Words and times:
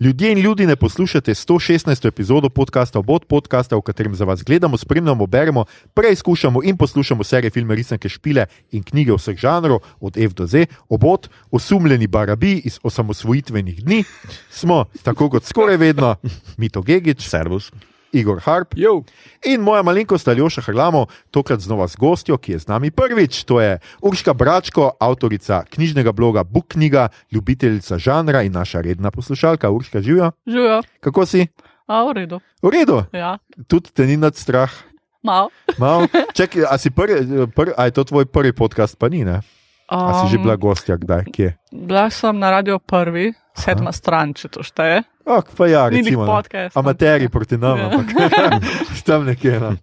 Ljudje 0.00 0.32
in 0.32 0.38
ljudi 0.38 0.66
ne 0.66 0.76
poslušate 0.76 1.34
116. 1.34 2.08
epizodo 2.08 2.48
podcasta 2.48 2.98
Obod 2.98 3.24
podcasta, 3.24 3.76
v 3.76 3.80
katerem 3.80 4.14
za 4.14 4.24
vas 4.24 4.42
gledamo, 4.44 4.76
spremljamo, 4.76 5.26
beremo, 5.26 5.64
preizkušamo 5.94 6.60
in 6.64 6.76
poslušamo 6.76 7.24
serije 7.24 7.50
filme, 7.50 7.74
resnike, 7.74 8.08
špile 8.08 8.46
in 8.72 8.82
knjige 8.82 9.12
vseh 9.16 9.38
žanrov, 9.38 9.78
od 10.00 10.16
F 10.16 10.34
do 10.34 10.46
Z. 10.46 10.66
Obod, 10.88 11.28
osumljeni 11.50 12.06
barabi 12.06 12.60
iz 12.64 12.78
osamosvojitvenih 12.82 13.84
dni, 13.84 14.04
smo, 14.50 14.84
tako 15.02 15.30
kot 15.30 15.44
skoraj 15.44 15.76
vedno, 15.76 16.16
Mito 16.56 16.82
Gigič, 16.82 17.28
Servus. 17.28 17.72
Igor 18.16 18.40
Harp 18.40 18.74
Jo. 18.76 19.02
in 19.44 19.60
moja 19.60 19.82
malenkost 19.82 20.28
Aljoša 20.28 20.60
Hrlamo, 20.62 21.02
tokrat 21.30 21.60
znova 21.60 21.86
z 21.86 21.96
gostjo, 21.96 22.36
ki 22.36 22.52
je 22.52 22.58
z 22.58 22.66
nami 22.66 22.90
prvič. 22.90 23.44
To 23.44 23.60
je 23.60 23.76
Urška 24.00 24.32
Bračko, 24.32 24.90
avtorica 24.96 25.64
knjižnega 25.66 26.12
bloga 26.12 26.44
Book 26.44 26.68
Knjiga, 26.68 27.08
ljubiteljica 27.30 27.98
žanra 27.98 28.42
in 28.42 28.52
naša 28.52 28.80
redna 28.80 29.10
poslušalka. 29.10 29.70
Urška, 29.70 30.00
živijo. 30.00 30.32
Živijo, 30.46 30.82
Kako 31.00 31.26
si? 31.26 31.46
a 31.86 32.02
v 32.02 32.12
redu. 32.14 32.40
V 32.58 32.68
redu, 32.68 33.02
Ja, 33.12 33.38
tudi 33.64 33.90
te 33.90 34.06
ni 34.06 34.16
nad 34.16 34.34
strah. 34.34 34.70
malo. 35.22 35.50
Mal. 35.78 36.06
Čakaj, 36.36 36.64
a, 36.64 36.78
si 36.78 36.90
prvi, 36.90 37.14
prvi, 37.46 37.72
a 37.72 37.84
je 37.84 37.90
to 37.92 38.04
tvoj 38.04 38.26
prvi 38.26 38.52
podcast, 38.52 38.94
pa 38.94 39.08
ni, 39.08 39.24
ne? 39.24 39.40
A 39.88 40.26
si 40.26 40.34
že 40.34 40.38
bila 40.38 40.56
gostja, 40.56 40.96
kdaj, 40.96 41.30
kje? 41.30 41.54
Bila 41.70 42.10
sem 42.10 42.34
na 42.38 42.50
radio 42.50 42.78
prvi, 42.78 43.30
sedma 43.54 43.92
stran, 43.92 44.34
če 44.34 44.48
to 44.48 44.62
šteje. 44.62 45.02
Ok, 45.22 45.54
pa 45.54 45.66
ja, 45.66 45.86
recimo. 45.88 46.22
ne. 46.22 46.30
podcast. 46.30 46.76
Amateri 46.76 47.28
proti 47.28 47.58
nam, 47.58 47.78
Ja. 47.78 47.86
ampak 47.90 48.06
tam 49.06 49.26
nekje. 49.26 49.58
No. 49.60 49.74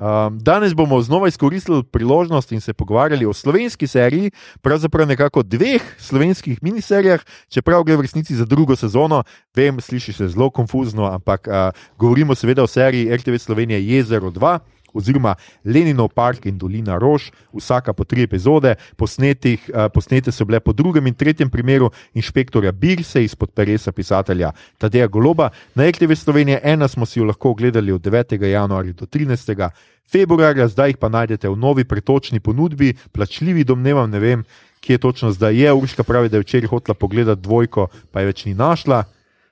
Um, 0.00 0.38
danes 0.38 0.72
bomo 0.72 0.96
znova 1.00 1.28
izkoristili 1.28 1.84
priložnost 1.84 2.52
in 2.52 2.60
se 2.60 2.72
pogovarjali 2.72 3.26
o 3.26 3.32
slovenski 3.32 3.86
seriji, 3.86 4.30
pravzaprav 4.60 5.06
nekako 5.06 5.42
dveh 5.42 5.82
slovenskih 5.98 6.62
miniserijah, 6.62 7.20
čeprav 7.48 7.84
gre 7.84 7.96
v 7.96 8.00
resnici 8.00 8.36
za 8.36 8.44
drugo 8.44 8.76
sezono. 8.76 9.24
Vem, 9.52 9.80
sliši 9.80 10.12
se 10.12 10.28
zelo 10.28 10.50
konfuzno, 10.50 11.04
ampak 11.04 11.44
uh, 11.46 11.54
govorimo 11.96 12.34
seveda 12.34 12.62
o 12.62 12.66
seriji 12.66 13.12
RTV 13.16 13.36
Slovenije 13.36 13.80
Jezero 13.86 14.30
2. 14.30 14.58
Oziroma 14.94 15.34
Leninov 15.64 16.08
park 16.14 16.46
in 16.46 16.58
Dolina 16.58 16.98
Rož, 16.98 17.30
vsaka 17.52 17.92
po 17.92 18.04
tri 18.04 18.22
epizode, 18.22 18.74
posnetih, 18.96 19.70
uh, 19.70 19.88
posnete 19.92 20.32
so 20.32 20.44
bile 20.44 20.60
po 20.60 20.72
drugem 20.72 21.06
in 21.06 21.14
tretjem 21.14 21.50
primeru 21.50 21.90
inšpektorja 22.14 22.72
Birse 22.72 23.24
izpod 23.24 23.50
peresa 23.54 23.92
pisatelja 23.92 24.52
Tadeja 24.78 25.06
Goloba. 25.06 25.50
Na 25.74 25.90
RTV 25.90 26.14
Slovenije 26.14 26.60
ena 26.62 26.88
smo 26.88 27.06
si 27.06 27.18
jo 27.18 27.24
lahko 27.24 27.50
ogledali 27.50 27.92
od 27.92 28.00
9. 28.00 28.44
januarja 28.44 28.92
do 28.92 29.06
13. 29.06 29.70
februarja, 30.10 30.68
zdaj 30.68 30.90
jih 30.90 30.98
pa 30.98 31.08
najdete 31.08 31.48
v 31.48 31.56
novi 31.56 31.84
pretočni 31.84 32.40
ponudbi, 32.40 32.94
plačljivi 33.12 33.64
domnevam, 33.64 34.10
ne 34.10 34.18
vem, 34.18 34.44
kje 34.80 34.98
točno 34.98 35.32
zdaj 35.32 35.56
je. 35.56 35.72
Urška 35.72 36.02
pravi, 36.02 36.28
da 36.28 36.36
je 36.36 36.42
včeraj 36.42 36.68
hotela 36.68 36.94
pogledati 36.94 37.42
dvojko, 37.42 37.88
pa 38.10 38.20
je 38.20 38.26
več 38.26 38.44
ni 38.44 38.54
našla. 38.54 39.04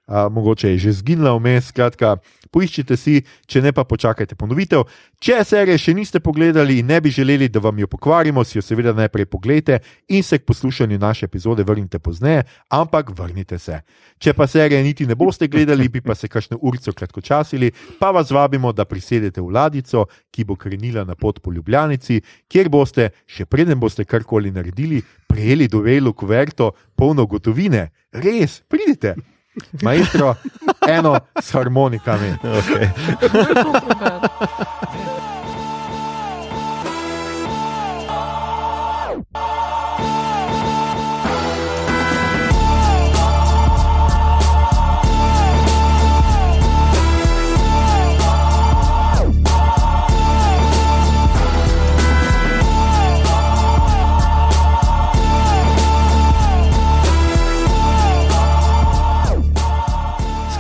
Mogoče 0.09 0.70
je 0.70 0.78
že 0.78 0.92
zginila 0.92 1.34
vmes, 1.37 1.69
skratka, 1.69 2.17
poiščite 2.51 2.97
si, 2.97 3.20
če 3.47 3.61
ne 3.61 3.75
pa 3.77 3.84
počakajte 3.84 4.39
ponovitev. 4.41 4.87
Če 5.20 5.42
serije 5.45 5.78
še 5.78 5.95
niste 5.95 6.20
pogledali 6.25 6.78
in 6.81 6.89
ne 6.89 7.00
bi 7.05 7.12
želeli, 7.12 7.50
da 7.53 7.61
vam 7.61 7.78
jo 7.78 7.87
pokvarimo, 7.87 8.45
si 8.45 8.56
jo 8.59 8.65
seveda 8.65 8.95
najprej 8.97 9.28
pogledajte 9.28 9.81
in 10.09 10.25
se 10.25 10.39
k 10.39 10.48
poslušanju 10.48 10.98
naše 10.98 11.28
epizode 11.28 11.65
vrnite 11.65 11.98
pozneje, 11.98 12.47
ampak 12.73 13.12
vrnite 13.19 13.59
se. 13.59 13.83
Če 14.19 14.33
pa 14.33 14.47
serije 14.48 14.83
niti 14.83 15.06
ne 15.06 15.15
boste 15.15 15.48
gledali, 15.48 15.89
bi 15.92 16.00
pa 16.00 16.15
se 16.15 16.28
kakšno 16.28 16.59
urico 16.62 16.93
kratkočasili, 16.93 17.72
pa 18.00 18.11
vas 18.11 18.31
vabimo, 18.33 18.72
da 18.72 18.89
prisedete 18.89 19.45
v 19.45 19.53
ladico, 19.53 20.06
ki 20.33 20.45
bo 20.45 20.56
krenila 20.56 21.05
na 21.05 21.15
pot 21.20 21.43
po 21.45 21.53
Ljubljanici, 21.53 22.22
kjer 22.48 22.72
boste, 22.72 23.11
še 23.27 23.45
preden 23.45 23.81
boste 23.81 24.09
karkoli 24.09 24.55
naredili, 24.55 25.03
prejeli 25.28 25.69
dovelo 25.69 26.12
kuverto 26.12 26.72
polno 26.97 27.27
gotovine. 27.27 27.91
Res, 28.12 28.62
pridite. 28.69 29.38
Maestro, 29.83 30.34
eno 30.89 31.20
s 31.41 31.55
harmonikami. 31.55 32.37
Okay. 32.59 32.89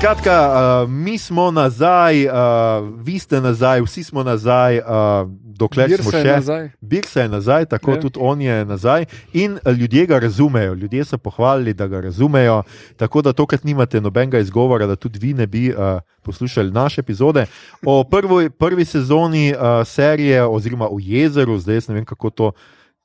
Skratka, 0.08 0.40
uh, 0.84 0.90
mi 0.90 1.18
smo 1.18 1.50
nazaj, 1.50 2.26
uh, 2.26 2.32
vi 3.04 3.18
ste 3.18 3.40
nazaj, 3.40 3.80
vsi 3.80 4.04
smo 4.04 4.22
nazaj, 4.22 4.78
uh, 4.78 4.84
dokler 5.44 5.88
Birsa 5.88 6.02
smo 6.02 6.18
je 6.18 6.24
še. 6.24 6.32
nazaj. 6.32 6.70
Birsa 6.80 7.20
je 7.20 7.28
nazaj, 7.28 7.64
tako 7.64 7.90
Ja. 7.90 8.00
tudi 8.00 8.18
on 8.20 8.40
je 8.40 8.64
nazaj. 8.64 9.04
In 9.32 9.58
ljudje 9.78 10.06
ga 10.06 10.18
razumejo, 10.18 10.74
ljudje 10.74 11.04
so 11.04 11.18
pohvalili, 11.18 11.74
da 11.74 11.86
ga 11.86 12.00
razumejo. 12.00 12.62
Tako 12.96 13.22
da 13.22 13.32
tokrat 13.32 13.64
nimate 13.64 14.00
nobenega 14.00 14.38
izgovora, 14.38 14.86
da 14.86 14.96
tudi 14.96 15.18
vi 15.18 15.34
ne 15.34 15.46
bi 15.46 15.68
uh, 15.70 16.00
poslušali 16.22 16.70
naše 16.70 17.00
epizode. 17.00 17.46
O 17.84 18.04
prvi, 18.04 18.50
prvi 18.50 18.84
sezoni 18.84 19.52
uh, 19.52 19.86
serije, 19.86 20.44
oziroma 20.44 20.88
o 20.88 20.96
jezeru, 21.00 21.58
zdaj 21.58 21.80
ne 21.88 21.94
vem, 21.94 22.04
kako 22.04 22.30
to 22.30 22.52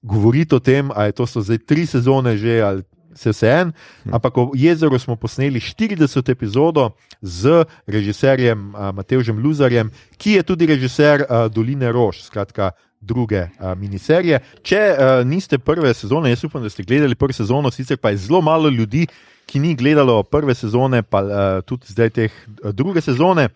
govoriti 0.02 0.56
o 0.56 0.60
tem, 0.60 0.90
ali 0.96 1.12
to 1.12 1.28
so 1.28 1.42
zdaj 1.42 1.58
tri 1.58 1.86
sezone 1.86 2.38
že 2.38 2.62
ali. 2.62 2.84
Se 3.16 3.30
vse 3.30 3.50
en, 3.50 3.74
ampak 4.12 4.38
o 4.38 4.52
jezeru 4.56 5.00
smo 5.00 5.16
posneli 5.16 5.60
40 5.60 6.32
epizodo 6.32 6.92
z 7.22 7.66
režiserjem 7.88 8.74
Matevžem 8.94 9.38
Luzarjem, 9.40 9.92
ki 10.18 10.40
je 10.40 10.44
tudi 10.44 10.66
režiser 10.66 11.26
Doline 11.54 11.92
Rož, 11.92 12.24
skratka 12.26 12.72
druge 13.04 13.42
uh, 13.42 13.74
miniserije. 13.78 14.40
Če 14.64 14.82
uh, 14.94 15.12
niste 15.28 15.60
prve 15.60 15.94
sezone, 15.94 16.32
jaz 16.32 16.46
upam, 16.48 16.64
da 16.64 16.72
ste 16.72 16.86
gledali 16.88 17.16
prvo 17.20 17.36
sezono, 17.36 17.72
sicer 17.72 18.00
pa 18.00 18.14
je 18.14 18.24
zelo 18.26 18.42
malo 18.42 18.70
ljudi, 18.70 19.06
ki 19.46 19.60
ni 19.60 19.76
gledalo 19.76 20.24
prve 20.24 20.56
sezone, 20.56 21.04
pa 21.04 21.24
uh, 21.24 21.34
tudi 21.68 21.92
zdaj 21.92 22.12
uh, 22.26 22.72
druge 22.72 23.02
sezone. 23.02 23.50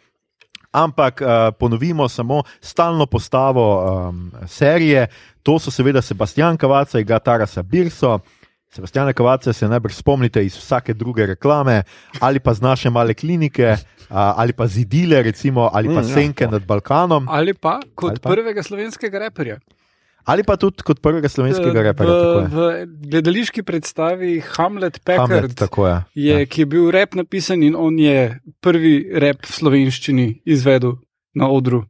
Ampak 0.72 1.22
uh, 1.22 1.30
ponovimo 1.60 2.10
samo 2.10 2.44
stalno 2.62 3.06
postavo 3.06 3.66
um, 3.82 4.32
serije. 4.48 5.08
To 5.44 5.56
so 5.60 5.72
seveda 5.72 6.02
Sebastian 6.02 6.58
Kavaca 6.58 7.00
in 7.00 7.08
Tarasa 7.08 7.64
Birso. 7.64 8.20
Sebastiana 8.78 9.10
Kavaca 9.12 9.50
se 9.52 9.66
najbrž 9.66 9.94
spomnite 9.96 10.44
iz 10.44 10.54
vsake 10.56 10.94
druge 10.94 11.26
reklame, 11.28 11.82
ali 12.20 12.40
pa 12.40 12.54
z 12.54 12.62
naše 12.62 12.90
male 12.90 13.14
klinike, 13.14 13.76
ali 14.10 14.54
pa 14.54 14.68
zidile, 14.68 15.24
recimo, 15.24 15.70
ali 15.70 15.88
pa 15.88 15.98
Mm, 15.98 16.06
ja, 16.06 16.14
senke 16.14 16.46
to. 16.46 16.52
nad 16.52 16.62
Balkanom, 16.64 17.26
Ali 17.28 17.54
pa 17.56 17.80
kot 17.96 18.12
Ali 18.12 18.20
pa? 18.20 18.30
prvega 18.30 18.62
slovenskega 18.62 19.20
reperja. 19.20 19.58
ali 20.24 20.44
pa 20.44 20.56
tudi 20.56 20.84
kot 20.84 21.00
prvega 21.00 21.26
slovenskega 21.26 21.82
reperja. 21.84 22.14
tako 22.14 22.38
je. 22.38 22.46
v, 22.46 22.58
v 22.86 23.10
gledališki 23.10 23.64
predstavi 23.64 24.32
Hamlet 24.48 25.00
Packard, 25.00 25.32
Hamlet, 25.32 25.56
tako 25.56 25.88
je. 25.88 25.98
je, 26.16 26.36
Ja. 26.36 26.46
ki 26.46 26.62
je 26.62 26.66
bil 26.68 26.92
rep 26.92 27.16
napisan 27.16 27.64
in 27.64 27.76
on 27.76 27.98
je 27.98 28.30
prvi 28.60 28.94
rep 29.16 29.42
v 29.42 29.52
slovenščini 29.52 30.28
izvedel 30.46 31.00
na 31.34 31.48
odru 31.50 31.84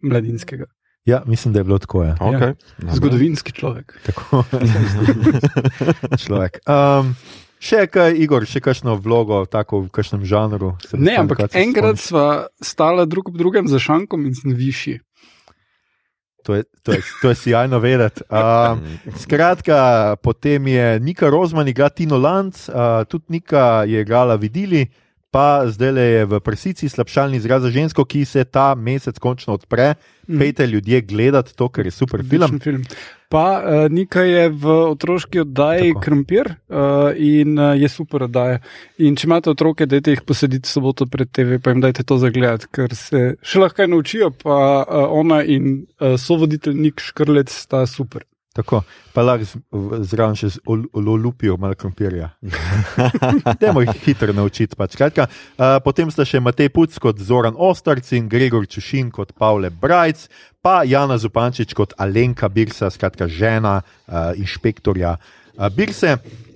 mladinskega. 0.00 0.66
Ja, 1.04 1.22
mislim, 1.26 1.52
da 1.52 1.60
je 1.60 1.64
bilo 1.64 1.78
tako. 1.78 2.04
Ja. 2.04 2.16
Okay. 2.20 2.54
Zgodovinski 2.78 3.52
človek. 3.52 4.00
Tako 4.06 4.44
človek. 6.24 6.58
Um, 6.64 7.12
še 7.60 7.84
kaj, 7.92 8.16
Igor, 8.24 8.46
še 8.48 8.62
kakšno 8.64 8.96
vlogo, 8.96 9.42
tako 9.44 9.84
v 9.84 9.92
kakšnem 9.92 10.24
žanru? 10.24 10.72
Ne, 10.96 11.18
ampak 11.20 11.44
enkrat 11.52 12.00
sva 12.00 12.46
stala 12.56 13.04
drug 13.04 13.28
ob 13.34 13.36
drugem 13.36 13.68
za 13.68 13.80
šankom 13.82 14.24
in 14.24 14.32
sem 14.32 14.56
višji. 14.56 15.02
To 16.44 16.56
je, 16.56 16.64
to 16.84 16.92
je, 16.92 17.00
to 17.20 17.32
je 17.32 17.36
sjajno 17.40 17.78
vedeti. 17.80 18.24
Um, 18.28 18.80
skratka, 19.16 20.16
potem 20.20 20.66
je 20.68 21.00
Nika 21.00 21.28
Rozman 21.32 21.68
igrala 21.68 21.92
Tino 21.92 22.20
Lanc, 22.20 22.68
uh, 22.68 23.04
tudi 23.08 23.36
Nika 23.36 23.84
je 23.88 24.00
igrala 24.00 24.36
Vidili, 24.36 24.84
pa 25.34 25.66
zdaj 25.66 25.98
je 25.98 26.26
v 26.30 26.38
presici 26.38 26.86
slabšalni 26.86 27.42
izraz 27.42 27.66
za 27.66 27.70
žensko, 27.74 28.04
ki 28.06 28.22
se 28.22 28.44
ta 28.46 28.74
mesec 28.78 29.18
končno 29.18 29.58
odpre. 29.58 29.94
Mhm. 30.28 30.38
Pejte 30.38 30.66
ljudje 30.66 31.00
gledati 31.00 31.56
to, 31.56 31.68
ker 31.68 31.86
je 31.86 31.90
super 31.90 32.22
film. 32.22 32.60
Film. 32.62 32.84
Pa 33.28 33.58
uh, 33.58 33.90
Nika 33.90 34.22
je 34.22 34.48
v 34.48 34.74
otroški 34.94 35.40
oddaji 35.42 35.90
Tako. 35.90 36.00
Krompir 36.00 36.46
uh, 36.70 37.10
in 37.18 37.58
uh, 37.58 37.74
je 37.74 37.88
super 37.90 38.28
oddaja. 38.28 38.60
In 39.02 39.16
če 39.18 39.26
imate 39.26 39.50
otroke, 39.50 39.88
dajte 39.90 40.14
jih 40.14 40.22
posediti 40.22 40.70
soboto 40.70 41.08
pred 41.10 41.32
TV, 41.34 41.58
pa 41.58 41.74
jim 41.74 41.82
dajte 41.82 42.06
to 42.06 42.20
zagledati, 42.22 42.70
ker 42.70 42.94
se 42.94 43.34
še 43.42 43.64
lahko 43.64 43.88
naučijo. 43.90 44.30
Pa 44.38 44.60
uh, 44.86 45.10
ona 45.18 45.42
in 45.42 45.82
uh, 45.98 46.14
sovoditelj 46.14 46.78
Nik 46.78 47.02
Škrlec 47.02 47.50
sta 47.50 47.82
super. 47.90 48.22
Tako, 48.54 48.84
pa 49.10 49.22
lahko 49.26 49.80
zraven 50.06 50.36
še 50.38 50.52
olupijo 50.64 51.56
malo 51.58 51.74
krompirja. 51.74 52.28
Dajmo 53.60 53.82
jih 53.82 53.96
hitro 54.04 54.30
naučiti. 54.36 54.78
Pač. 54.78 54.94
Skratka, 54.94 55.26
uh, 55.26 55.80
potem 55.82 56.10
sta 56.14 56.22
še 56.22 56.38
Matej 56.38 56.70
Puc 56.70 56.94
kot 57.02 57.18
Zoran 57.18 57.58
Ostarc 57.58 58.12
in 58.14 58.28
Gregor 58.30 58.68
Čušin 58.70 59.10
kot 59.14 59.34
Pavle 59.34 59.72
Brajc, 59.74 60.28
pa 60.62 60.84
Jana 60.86 61.18
Zupančič 61.18 61.74
kot 61.74 61.96
Alenka 61.98 62.46
Birsa, 62.46 62.92
skratka 62.94 63.26
žena 63.26 63.80
uh, 63.82 64.30
inšpektorja 64.38 65.16
uh, 65.18 65.66
Birse. 65.74 66.14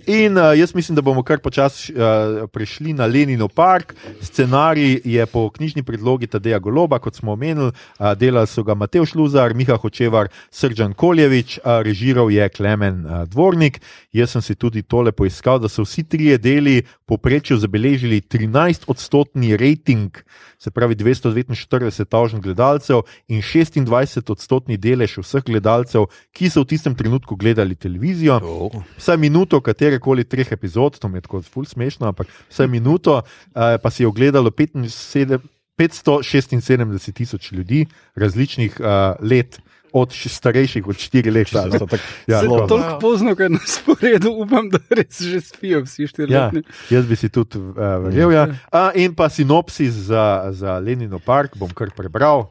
In 0.08 0.36
uh, 0.36 0.58
jaz 0.58 0.74
mislim, 0.74 0.96
da 0.96 1.02
bomo 1.02 1.22
kar 1.22 1.38
počasi 1.38 1.92
uh, 1.92 2.48
prišli 2.48 2.92
na 2.96 3.06
Lenino 3.06 3.48
park. 3.48 3.94
Scenarij 4.22 5.00
je 5.04 5.26
po 5.26 5.50
knjižni 5.50 5.82
predlogi 5.82 6.26
Tadeja 6.26 6.58
Goloba, 6.58 6.98
kot 6.98 7.16
smo 7.16 7.32
omenili, 7.32 7.72
uh, 7.98 8.12
delali 8.16 8.46
so 8.46 8.64
ga 8.64 8.74
Mateo 8.74 9.04
Šluzar, 9.04 9.54
Miha 9.54 9.76
Hočevar, 9.76 10.30
Srdžan 10.50 10.94
Koljevič, 10.94 11.58
uh, 11.58 11.82
režiral 11.84 12.30
je 12.32 12.48
Klemen 12.48 13.04
uh, 13.04 13.26
Dvornik. 13.28 13.82
Jaz 14.12 14.32
sem 14.32 14.42
si 14.42 14.54
tudi 14.54 14.82
tole 14.82 15.12
poiskal, 15.12 15.60
da 15.60 15.68
so 15.68 15.84
vsi 15.84 16.06
trije 16.08 16.38
deli 16.38 16.82
poprečju 17.04 17.58
zabeležili 17.60 18.20
13-odstotni 18.20 19.56
rating, 19.60 20.16
se 20.58 20.70
pravi 20.70 20.96
249 20.96 22.04
tožnih 22.04 22.42
gledalcev 22.42 23.04
in 23.28 23.42
26-odstotni 23.42 24.76
delež 24.76 25.18
vseh 25.22 25.44
gledalcev, 25.44 26.08
ki 26.32 26.50
so 26.50 26.64
v 26.64 26.72
tistem 26.72 26.94
trenutku 26.94 27.36
gledali 27.36 27.74
televizijo. 27.74 28.40
Oh. 28.42 28.82
Vsaj 28.96 29.16
minuto, 29.16 29.60
katere 29.60 29.97
koli 29.98 30.24
treh 30.24 30.52
epizod, 30.52 30.98
to 30.98 31.08
mi 31.08 31.18
je 31.18 31.26
tako 31.26 31.42
ful 31.42 31.64
smešno, 31.64 32.06
ampak 32.06 32.26
vsaj 32.48 32.66
minuto, 32.66 33.18
uh, 33.18 33.78
pa 33.82 33.90
si 33.90 34.02
je 34.02 34.06
ogledalo 34.06 34.50
75 34.50 35.38
576 35.78 37.12
tisoč 37.12 37.52
ljudi 37.52 37.86
različnih 38.14 38.80
uh, 38.80 38.86
let. 39.20 39.58
Od 39.92 40.12
starejših 40.12 40.84
od 40.86 40.96
4 40.96 41.32
let. 41.32 41.46
Čisto 41.48 41.64
ne. 41.64 41.78
tako 41.78 41.96
Ja, 42.26 42.42
zelo- 42.42 42.68
tako. 42.68 42.98
Pozno, 43.00 43.32
ker 43.34 43.48
na 43.50 43.58
sporedu 43.64 44.34
upam, 44.36 44.68
da 44.68 44.78
res 44.90 45.16
že 45.16 45.40
spijo 45.40 45.80
vsi 45.80 46.02
Ja, 46.02 46.08
štiriletni. 46.08 46.62
jaz 46.90 47.06
bi 47.06 47.16
si 47.16 47.28
tudi 47.28 47.56
uh, 47.56 47.72
verjel. 48.04 48.32
Ja. 48.32 48.44
A, 48.68 48.92
in 48.94 49.14
pa 49.14 49.28
sinopsis 49.28 49.94
za, 50.12 50.52
za 50.52 50.76
Lenino 50.78 51.18
park 51.18 51.56
bom 51.56 51.70
kar 51.70 51.88
prebral, 51.96 52.50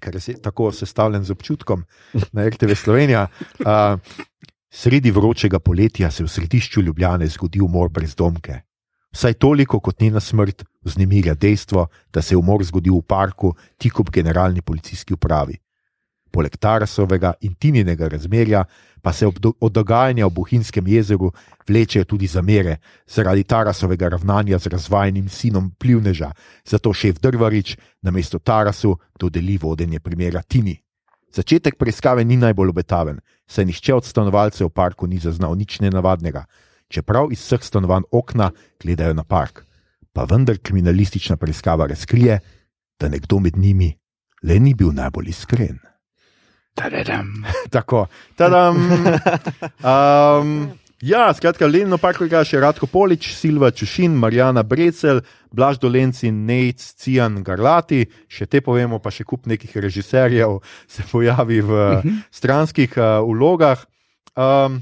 ker 0.00 0.16
je 0.16 0.40
tako 0.40 0.72
sestavljen 0.72 1.24
z 1.24 1.30
občutkom 1.30 1.84
na 2.32 2.48
RTV 2.48 2.72
Slovenija. 2.74 3.26
Uh, 3.60 4.00
sredi 4.70 5.10
vročega 5.10 5.58
poletja 5.58 6.10
se 6.10 6.24
v 6.24 6.28
središču 6.28 6.82
Ljubljane 6.82 7.26
zgodi 7.26 7.60
umor 7.60 7.88
brezdomke. 7.88 8.60
Vsaj 9.12 9.34
toliko 9.34 9.80
kot 9.80 10.00
njena 10.00 10.20
smrt 10.20 10.64
vznemirja 10.84 11.34
dejstvo, 11.34 11.86
da 12.12 12.22
se 12.22 12.34
je 12.34 12.38
umor 12.38 12.64
zgodil 12.64 12.98
v 12.98 13.02
parku 13.02 13.54
tik 13.78 14.00
ob 14.00 14.10
generalni 14.10 14.62
policijski 14.62 15.14
upravi. 15.14 15.56
Poleg 16.30 16.56
Tarasovega 16.56 17.32
in 17.40 17.54
Tininega 17.54 18.08
razmerja 18.08 18.64
pa 19.02 19.12
se 19.12 19.26
do, 19.40 19.52
od 19.60 19.72
dogajanja 19.72 20.26
v 20.26 20.30
Bohinjskem 20.30 20.86
jezeru 20.86 21.32
vlečejo 21.68 22.04
tudi 22.04 22.26
zamere 22.26 22.76
zaradi 23.06 23.44
Tarasovega 23.44 24.08
ravnanja 24.08 24.58
z 24.58 24.66
razvajenim 24.66 25.28
sinom 25.28 25.70
plivneža, 25.78 26.32
zato 26.64 26.92
šef 26.92 27.20
Drvarič 27.20 27.76
namesto 28.02 28.38
Tarasu 28.38 28.98
dodeli 29.20 29.58
vodenje 29.58 30.00
primera 30.00 30.42
Tini. 30.42 30.85
Začetek 31.36 31.76
preiskave 31.76 32.24
ni 32.24 32.38
najbolj 32.40 32.70
obetaven, 32.72 33.18
saj 33.44 33.66
nihče 33.68 33.92
od 33.94 34.06
stanovalcev 34.08 34.70
v 34.70 34.72
parku 34.72 35.04
ni 35.04 35.18
zaznal 35.20 35.52
nič 35.52 35.82
nenavadnega, 35.84 36.46
čeprav 36.88 37.28
iz 37.34 37.42
vseh 37.44 37.60
stanovanj 37.60 38.08
okna 38.08 38.50
gledajo 38.80 39.12
na 39.12 39.24
park. 39.24 39.66
Pa 40.16 40.24
vendar 40.24 40.56
kriminalistična 40.56 41.36
preiskava 41.36 41.86
razkrije, 41.92 42.40
da 42.96 43.12
nekdo 43.12 43.42
med 43.44 43.58
njimi 43.60 43.92
le 44.48 44.56
ni 44.60 44.72
bil 44.74 44.94
najbolj 44.96 45.28
iskren. 45.28 45.76
Tadadam. 46.74 47.44
Tako, 47.74 48.06
tadam. 48.36 48.80
Um, 49.84 50.72
ja, 51.02 51.28
skratka, 51.34 51.66
Lenino 51.68 51.98
parkoga 52.00 52.40
še 52.46 52.60
Radko 52.62 52.88
Polič, 52.88 53.28
Silva 53.36 53.68
Čušin, 53.74 54.14
Marjana 54.16 54.62
Brecel, 54.64 55.20
Blaž 55.52 55.80
Dolenci, 55.82 56.30
Nec, 56.32 56.80
Cijan 57.00 57.42
Garlati, 57.44 58.06
še 58.28 58.48
te 58.48 58.62
povemo, 58.64 59.00
pa 59.02 59.12
še 59.12 59.26
kup 59.28 59.46
nekih 59.50 59.72
režiserjev 59.76 60.60
se 60.88 61.04
pojavi 61.10 61.60
v 61.64 61.80
stranskih 62.34 62.96
uh, 62.96 63.20
vlogah. 63.26 63.82
Um, 64.36 64.80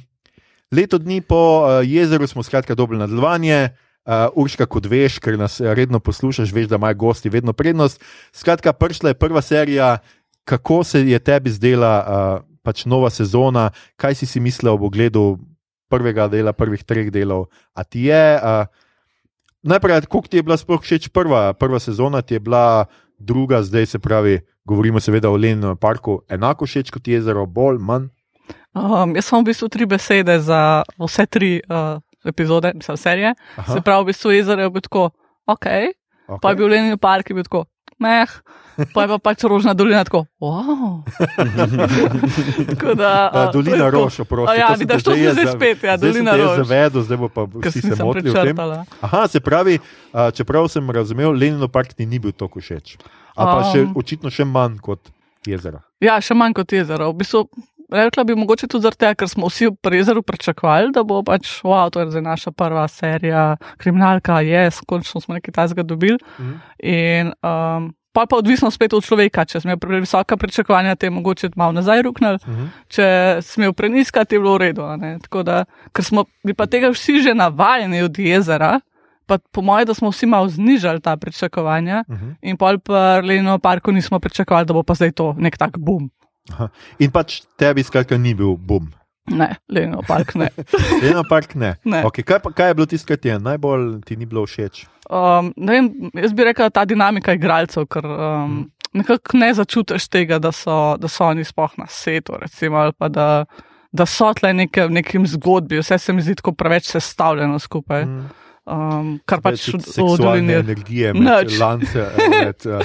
leto 0.74 0.98
dni 1.02 1.20
po 1.22 1.40
uh, 1.62 1.80
jezeru 1.86 2.28
smo 2.30 2.46
skratka 2.46 2.76
dobili 2.78 3.02
nadaljevanje. 3.02 3.74
Uh, 4.04 4.28
Urška, 4.36 4.66
kot 4.68 4.84
veš, 4.84 5.16
ker 5.24 5.38
nas 5.40 5.56
redno 5.64 5.96
poslušaš, 5.96 6.52
veš, 6.52 6.68
da 6.68 6.76
imajo 6.76 6.98
gosti 7.06 7.32
vedno 7.32 7.54
prednost. 7.56 8.02
Skratka, 8.36 8.74
prišla 8.76 9.14
je 9.14 9.16
prva 9.16 9.40
serija, 9.40 9.96
kako 10.44 10.82
se 10.84 11.00
je 11.08 11.18
tebi 11.24 11.48
zdela 11.50 11.94
uh, 12.02 12.44
pač 12.60 12.84
nova 12.84 13.08
sezona, 13.10 13.70
kaj 13.96 14.20
si 14.20 14.28
si 14.28 14.44
mislil 14.44 14.74
ob 14.74 14.84
ogledu 14.90 15.38
prvega 15.88 16.28
dela, 16.28 16.52
prvih 16.52 16.84
treh 16.84 17.10
delov. 17.12 17.48
A 17.74 17.84
ti 17.84 18.08
je, 18.08 18.38
uh, 18.38 18.66
najprej, 19.62 20.06
koliko 20.06 20.28
ti 20.28 20.40
je 20.40 20.46
bila 20.46 20.56
sploh 20.56 20.80
všeč 20.80 21.08
prva, 21.08 21.52
prva 21.52 21.80
sezona, 21.80 22.22
ti 22.22 22.34
je 22.34 22.40
bila 22.40 22.86
druga, 23.18 23.62
zdaj 23.62 23.86
se 23.86 23.98
pravi, 23.98 24.40
govorimo 24.64 25.00
seveda 25.00 25.30
o 25.30 25.36
Leninem 25.36 25.76
parku, 25.76 26.22
enako 26.28 26.66
všeč 26.66 26.90
kot 26.90 27.08
jezero, 27.08 27.46
bolj, 27.46 27.78
manj. 27.78 28.10
Um, 28.74 29.14
jaz 29.14 29.30
sem 29.30 29.38
v 29.38 29.48
bistvu 29.48 29.68
tri 29.70 29.86
besede 29.86 30.34
za 30.42 30.82
vse 30.98 31.26
tri 31.30 31.60
uh, 31.62 32.02
epizode, 32.26 32.72
mislim, 32.74 32.96
serije. 32.96 33.34
Aha, 33.56 33.72
Se 33.72 33.80
pravi, 33.80 34.02
v 34.02 34.10
bistvu 34.10 34.34
jezero 34.34 34.66
je 34.66 34.70
bilo 34.70 34.84
tako, 34.84 35.04
ok, 35.46 35.64
okay. 35.64 36.38
pa 36.42 36.50
je 36.50 36.56
bil 36.58 36.68
Lenin 36.68 36.98
park, 36.98 37.30
je 37.30 37.38
bil 37.38 37.46
tako, 37.46 37.64
meh, 38.02 38.34
pa 38.94 39.02
je 39.02 39.08
pa 39.08 39.18
pač 39.18 39.44
rožna 39.46 39.74
dolina 39.74 40.04
tako, 40.04 40.24
wow. 40.40 41.02
tako 42.70 42.94
da, 42.94 43.30
Uh, 43.34 43.46
uh, 43.46 43.52
Dolina 43.52 43.76
to 43.76 43.84
je 43.84 43.90
tako. 43.90 44.04
Roš, 44.04 44.20
oprosti. 44.20 44.52
A 44.52 44.54
ja, 44.54 44.68
vidiš, 44.78 45.02
to 45.02 45.14
jaz 45.14 45.34
zdaj 45.34 45.46
spet, 45.56 45.82
ja, 45.84 45.96
zdaj 45.96 46.12
Dolina 46.12 46.30
jaz 46.30 46.40
Roš. 46.40 46.66
Zavedel, 46.66 47.02
zdaj 47.02 47.18
bo 47.18 47.28
pa 47.28 47.46
vsi 47.46 47.80
si 47.80 47.90
se 47.90 48.04
motili 48.04 48.30
v 48.30 48.34
tem. 48.34 48.58
Aha, 49.00 49.28
se 49.28 49.40
pravi, 49.40 49.78
uh, 49.78 50.30
čeprav 50.34 50.68
sem 50.68 50.90
razumel, 50.90 51.32
Lenino 51.32 51.68
park 51.68 51.94
ti 51.94 52.06
ni 52.06 52.18
bil 52.18 52.32
tako 52.32 52.60
všeč. 52.60 52.96
A 53.34 53.42
pa 53.44 53.60
še, 53.72 53.84
Um. 53.84 53.94
očitno 53.98 54.30
še 54.30 54.44
manj 54.46 54.78
kot 54.82 55.10
jezero. 55.46 55.82
Ja, 56.00 56.20
še 56.22 56.34
manj 56.34 56.54
kot 56.54 56.72
jezero. 56.72 57.10
V 57.10 57.18
bistvu, 57.22 57.48
rekla 57.90 58.24
bi 58.24 58.36
mogoče 58.38 58.68
tudi 58.70 58.86
zaradi 58.86 59.02
tega, 59.02 59.14
ker 59.18 59.28
smo 59.28 59.50
vsi 59.50 59.72
pri 59.82 59.98
jezeru 60.02 60.22
pričakovali, 60.22 60.92
da 60.94 61.02
bo 61.02 61.22
pač, 61.26 61.50
wow, 61.66 61.90
to 61.90 62.00
je 62.00 62.10
zdaj 62.14 62.22
naša 62.22 62.52
prva 62.54 62.86
serija, 62.88 63.56
kriminalka, 63.78 64.38
je, 64.40 64.68
yes, 64.68 64.80
končno 64.86 65.20
smo 65.20 65.34
nekaj 65.34 65.54
tajnega 65.54 65.82
dobili. 65.82 66.18
Mhm. 66.38 66.54
In 66.94 67.34
um, 67.42 67.92
pa 68.14 68.24
pa 68.24 68.36
odvisno 68.36 68.70
spet 68.70 68.92
od 68.92 69.02
človeka, 69.02 69.44
če 69.44 69.58
smo 69.58 69.68
imeli 69.68 69.80
previsoka 69.80 70.36
pričakovanja, 70.36 70.94
te 70.94 71.06
je 71.06 71.12
mogoče 71.12 71.50
malo 71.56 71.72
nazaj 71.72 72.02
ruknili, 72.02 72.38
Mhm. 72.38 72.64
če 72.88 73.06
smo 73.42 73.62
imeli 73.62 73.74
preniska, 73.74 74.24
te 74.24 74.36
je 74.36 74.40
bilo 74.40 74.54
v 74.54 74.58
redu. 74.60 74.82
Tako 75.20 75.42
da, 75.42 75.64
ker 75.90 76.04
smo 76.04 76.24
pa 76.52 76.66
tega 76.66 76.88
vsi 76.88 77.20
že 77.20 77.34
navajeni 77.34 78.02
od 78.02 78.14
jezera. 78.14 78.80
Pa 79.26 79.38
po 79.40 79.62
mojem, 79.62 79.86
da 79.86 79.94
smo 79.94 80.10
vsi 80.10 80.26
malo 80.26 80.48
znižali 80.48 81.00
ta 81.00 81.16
pričakovanja, 81.16 82.04
Mhm. 82.06 82.30
in 82.42 82.56
pol 82.56 82.78
pa 82.78 83.18
Lenino 83.18 83.58
parku 83.58 83.90
nismo 83.90 84.20
pričakovali, 84.20 84.66
da 84.66 84.72
bo 84.72 84.82
pa 84.82 84.94
zdaj 84.94 85.12
to 85.12 85.34
nek 85.34 85.56
tak 85.56 85.78
bum. 85.78 86.10
In 86.98 87.10
pač 87.10 87.40
tebi, 87.56 87.82
skratka, 87.82 88.16
ni 88.16 88.34
bil 88.34 88.54
bum. 88.54 88.92
Ne, 89.30 89.56
Lenino 89.72 90.02
park 90.04 90.34
ne. 90.34 90.50
Lenino 91.02 91.22
park 91.28 91.54
ne. 91.54 91.74
Ne. 91.84 92.02
Okay, 92.04 92.24
kaj, 92.24 92.42
pa, 92.44 92.50
kaj 92.52 92.68
je 92.70 92.74
bilo 92.74 92.86
tisto, 92.86 93.08
kar 93.08 93.16
ti 93.16 93.28
je 93.28 93.38
najbolj 93.40 94.02
ti 94.04 94.16
ni 94.16 94.26
bilo 94.26 94.44
všeč? 94.44 94.84
Um, 95.08 95.52
ne 95.56 95.72
vem, 95.72 95.88
jaz 96.14 96.32
bi 96.36 96.44
rekel, 96.44 96.68
ta 96.70 96.84
dinamika 96.84 97.32
igralcev, 97.32 97.86
ker 97.88 98.04
um, 98.04 98.58
nekako 98.92 99.40
ne 99.40 99.48
začutiš 99.56 100.08
tega, 100.08 100.38
da 100.38 100.52
so, 100.52 100.96
da 101.00 101.08
so 101.08 101.24
oni 101.24 101.44
sploh 101.44 101.72
na 101.80 101.86
svetu, 101.88 102.36
recimo, 102.40 102.76
ali 102.76 102.92
pa 102.92 103.08
da, 103.08 103.28
da 103.92 104.06
so 104.06 104.28
tle 104.36 104.52
neke, 104.52 104.84
v 104.88 104.98
nekem 105.00 105.24
zgodbi, 105.26 105.80
vse 105.80 105.98
se 105.98 106.12
mi 106.12 106.22
zdi 106.22 106.36
tako 106.40 106.52
preveč 106.52 106.92
sestavljeno 106.92 107.58
skupaj. 107.58 108.04
Mm. 108.04 108.28
Um, 108.64 109.08
kar 109.28 109.40
pač 109.44 109.66
v- 109.68 109.76
v 109.76 109.82
seksualne 109.84 110.22
dolini. 110.24 110.52
energije 110.56 111.10
med, 111.12 111.50
lance, 111.60 112.00
eh, 112.00 112.30
med 112.30 112.64
uh, 112.64 112.80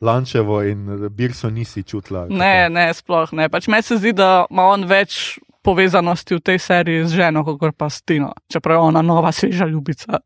Lančevo 0.00 0.62
in 0.66 0.86
Birso 1.10 1.50
nisi 1.50 1.82
čutila. 1.82 2.24
Ne, 2.30 2.66
ne, 2.68 2.88
sploh 2.94 3.30
ne. 3.32 3.46
Pač 3.48 3.68
meni 3.70 3.82
se 3.86 3.98
zdi, 3.98 4.10
da 4.12 4.46
ima 4.50 4.64
on 4.72 4.86
več 4.90 5.38
povezanosti 5.62 6.34
v 6.34 6.40
tej 6.40 6.58
seriji 6.58 7.04
z 7.04 7.20
ženo, 7.20 7.44
kot 7.44 7.76
pa 7.76 7.90
s 7.90 8.02
Tino, 8.02 8.32
čeprav 8.48 8.76
je 8.76 8.86
ona 8.88 9.02
nova, 9.02 9.32
sveža 9.32 9.66
ljubica. 9.66 10.20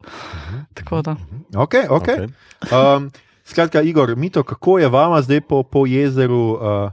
Tako 0.75 1.03
da. 1.03 1.17
Okay, 1.53 1.89
okay. 1.89 2.29
Um, 2.71 3.11
skratka, 3.45 3.83
Igor, 3.83 4.17
Mito, 4.17 4.43
kako 4.43 4.79
je 4.79 4.89
vama 4.89 5.23
zdaj 5.23 5.41
po, 5.41 5.63
po 5.63 5.87
jezeru 5.87 6.55
uh, 6.55 6.91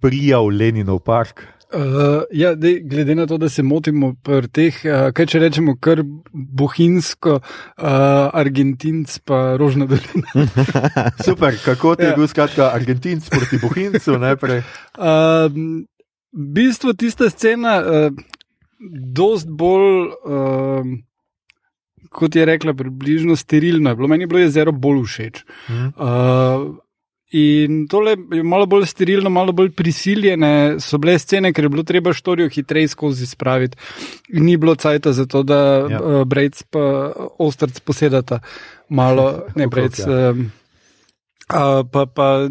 prijal 0.00 0.46
Leninov 0.46 0.98
park? 0.98 1.42
Uh, 1.72 2.28
ja, 2.28 2.52
dej, 2.54 2.82
glede 2.84 3.14
na 3.14 3.24
to, 3.26 3.38
da 3.40 3.48
se 3.48 3.62
motimo 3.64 4.12
pri 4.22 4.44
teh, 4.48 4.76
uh, 4.84 5.08
kaj 5.16 5.26
če 5.26 5.38
rečemo, 5.40 5.72
kar 5.80 6.02
bohinjsko, 6.32 7.38
uh, 7.40 7.86
argentinc 8.36 9.08
pa 9.24 9.56
rožna 9.56 9.86
dolina. 9.88 10.44
Super, 11.26 11.56
kako 11.64 11.94
ti 11.96 12.04
je 12.04 12.10
Ja. 12.12 12.16
bil 12.16 12.28
skratka 12.28 12.70
Argentinc 12.74 13.24
proti 13.32 13.56
Bohinjcu 13.56 14.18
najprej? 14.20 14.60
Uh, 15.00 15.48
v 16.32 16.46
bistvu 16.56 16.94
tista 16.94 17.30
scena, 17.30 17.78
uh, 17.80 18.12
dost 19.12 19.48
bolj, 19.48 20.08
uh, 20.24 20.86
kot 22.10 22.36
je 22.36 22.44
rekla, 22.44 22.74
približno 22.74 23.36
sterilna. 23.36 23.90
je 23.90 23.96
Bilo, 23.96 24.08
meni 24.08 24.24
je 24.24 24.30
bilo 24.32 24.40
jezero 24.40 24.72
bolj 24.72 25.04
všeč. 25.04 25.44
Mhm. 25.70 25.86
Uh, 25.96 26.76
in 27.32 27.86
tole 27.88 28.16
je 28.32 28.42
malo 28.44 28.66
bolj 28.66 28.86
sterilno, 28.86 29.30
malo 29.30 29.52
bolj 29.52 29.70
prisiljene 29.72 30.80
so 30.80 30.98
bile 30.98 31.18
scene, 31.18 31.52
ker 31.52 31.64
je 31.64 31.68
bilo 31.72 31.82
treba 31.82 32.12
štorijo 32.12 32.48
hitreje 32.52 32.88
skozi 32.88 33.26
spraviti. 33.26 33.76
Ni 34.28 34.56
bilo 34.56 34.74
cajta 34.74 35.12
za 35.12 35.26
to, 35.26 35.42
da 35.42 35.86
Ja. 35.90 36.00
uh, 36.02 36.24
Brejc 36.28 36.62
pa 36.70 37.12
Ostrc 37.38 37.80
posedata 37.80 38.40
malo, 38.88 39.44
ne 39.56 39.66
Brejc. 39.66 39.98
ja. 39.98 40.30
Uh, 40.32 41.88
pa, 41.92 42.06
pa 42.06 42.48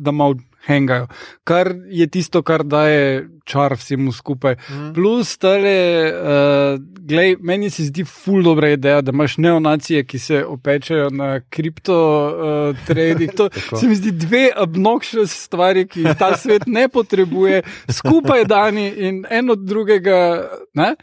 da 0.00 0.10
malo 0.10 0.34
hengajo, 0.66 1.06
kar 1.44 1.74
je 1.90 2.06
tisto, 2.06 2.42
kar 2.42 2.64
daje 2.64 3.28
čar 3.46 3.76
vsemu 3.78 4.12
skupaj. 4.12 4.56
Mm. 4.68 4.92
Plus, 4.94 5.36
tale, 5.38 5.76
uh, 6.10 6.80
glej, 7.06 7.36
meni 7.40 7.70
se 7.70 7.86
zdi 7.86 8.04
ful 8.04 8.42
dobra 8.42 8.72
ideja, 8.74 9.00
da 9.00 9.14
imaš 9.14 9.36
neonacije, 9.38 10.04
ki 10.04 10.18
se 10.18 10.44
opečajo 10.44 11.10
na 11.10 11.40
kripto 11.40 11.98
uh, 12.26 12.86
trading. 12.86 13.34
To 13.38 13.48
se 13.80 13.86
mi 13.88 13.94
zdi 13.94 14.10
dve 14.10 14.48
obnoxious 14.56 15.36
stvari, 15.46 15.86
ki 15.86 16.08
jih 16.08 16.18
ta 16.18 16.34
svet 16.36 16.66
ne 16.66 16.88
potrebuje, 16.88 17.62
skupaj 18.00 18.44
dani 18.44 18.88
in 18.96 19.24
en 19.30 19.50
od 19.50 19.62
drugega. 19.62 20.48
Ne? 20.74 20.94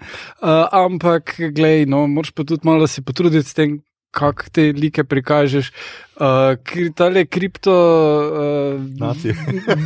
Uh, 0.42 0.68
ampak, 0.72 1.36
glej, 1.56 1.86
no, 1.88 2.06
moraš 2.08 2.32
pa 2.36 2.44
tudi 2.44 2.68
malo 2.68 2.88
se 2.88 3.02
potruditi 3.02 3.50
s 3.50 3.54
tem. 3.54 3.80
Kako 4.14 4.50
te 4.54 4.68
like 4.78 5.04
prikažeš, 5.10 5.72
uh, 6.22 6.54
kri, 6.64 6.92
tale 6.94 7.26
kripto 7.26 7.74
uh, 7.74 9.16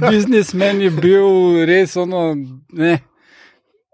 biznismen 0.10 0.82
je 0.84 0.92
bil 0.92 1.64
res 1.70 1.96
ono. 1.96 2.34
Ne, 2.76 2.98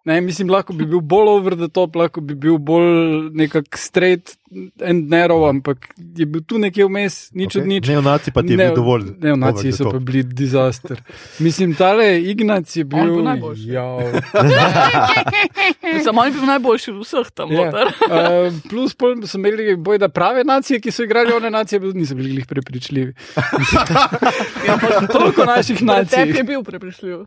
ne, 0.06 0.22
mislim, 0.22 0.50
lahko 0.50 0.74
bi 0.74 0.86
bil 0.86 1.00
bolj 1.00 1.30
over 1.30 1.56
the 1.56 1.68
top, 1.68 1.96
lahko 1.96 2.22
bi 2.22 2.36
bil 2.36 2.58
bolj 2.58 3.30
nekak 3.34 3.78
straight 3.78 4.36
and 4.84 5.10
narrow, 5.10 5.46
ampak 5.50 5.88
je 6.18 6.26
bil 6.26 6.44
tu 6.46 6.60
nekje 6.62 6.86
vmes, 6.86 7.16
nič 7.34 7.56
okay. 7.56 7.62
od 7.62 7.68
nič. 7.68 7.88
Neonaci 7.90 8.34
pa 8.36 8.44
ti 8.44 8.54
je 8.54 8.58
bil 8.60 8.76
dovolj. 8.76 9.06
Neonaci 9.22 9.72
so 9.72 9.88
top. 9.88 9.98
pa 9.98 10.00
bili 10.00 10.24
disaster. 10.24 11.02
Mislim, 11.40 11.76
tale 11.76 12.22
Ignac 12.22 12.76
je 12.76 12.84
bil. 12.84 13.16
bo 13.16 13.22
najboljši. 13.26 13.70
Samo 16.06 16.22
on 16.22 16.28
je 16.28 16.34
bil 16.34 16.46
najboljši 16.52 16.92
od 16.92 17.00
vseh 17.02 17.32
tam. 17.34 17.52
Ja. 17.52 17.66
noter. 17.66 17.88
Uh, 17.88 18.54
plus, 18.70 18.96
pol 18.96 19.24
so 19.28 19.40
imeli 19.40 19.76
boj, 19.78 19.98
da 20.04 20.10
prave 20.10 20.44
nacije, 20.44 20.82
ki 20.84 20.92
so 20.92 21.08
igrali 21.08 21.34
one 21.34 21.50
nacije, 21.50 21.80
pa 21.80 21.94
niso 21.94 22.16
bili 22.16 22.36
glih 22.36 22.50
prepričljivi. 22.50 23.14
Ja, 24.68 24.78
pa 24.80 25.08
Toliko 25.08 25.46
naših 25.46 25.82
nacij. 25.84 26.26
tebi 26.26 26.38
je 26.38 26.44
bil 26.44 26.64
prepričljiv. 26.64 27.26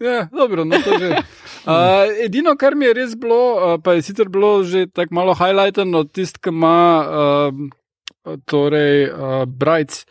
Ja, 0.00 0.28
dobro, 0.32 0.64
no 0.64 0.76
to 0.84 0.98
že. 0.98 1.16
Uh, 1.66 2.06
edino, 2.22 2.52
kar 2.54 2.76
mi 2.78 2.86
je 2.86 2.92
res 2.94 3.14
bilo, 3.18 3.38
uh, 3.58 3.72
pa 3.82 3.96
je 3.96 4.02
sicer 4.06 4.28
bilo 4.30 4.62
že 4.62 4.84
tako 4.86 5.14
malo 5.18 5.34
highlightano, 5.34 6.04
tisto, 6.06 6.38
ki 6.38 6.52
ima 6.54 6.78
uh, 7.02 8.38
torej, 8.46 9.10
uh, 9.10 9.42
Brights 9.50 10.06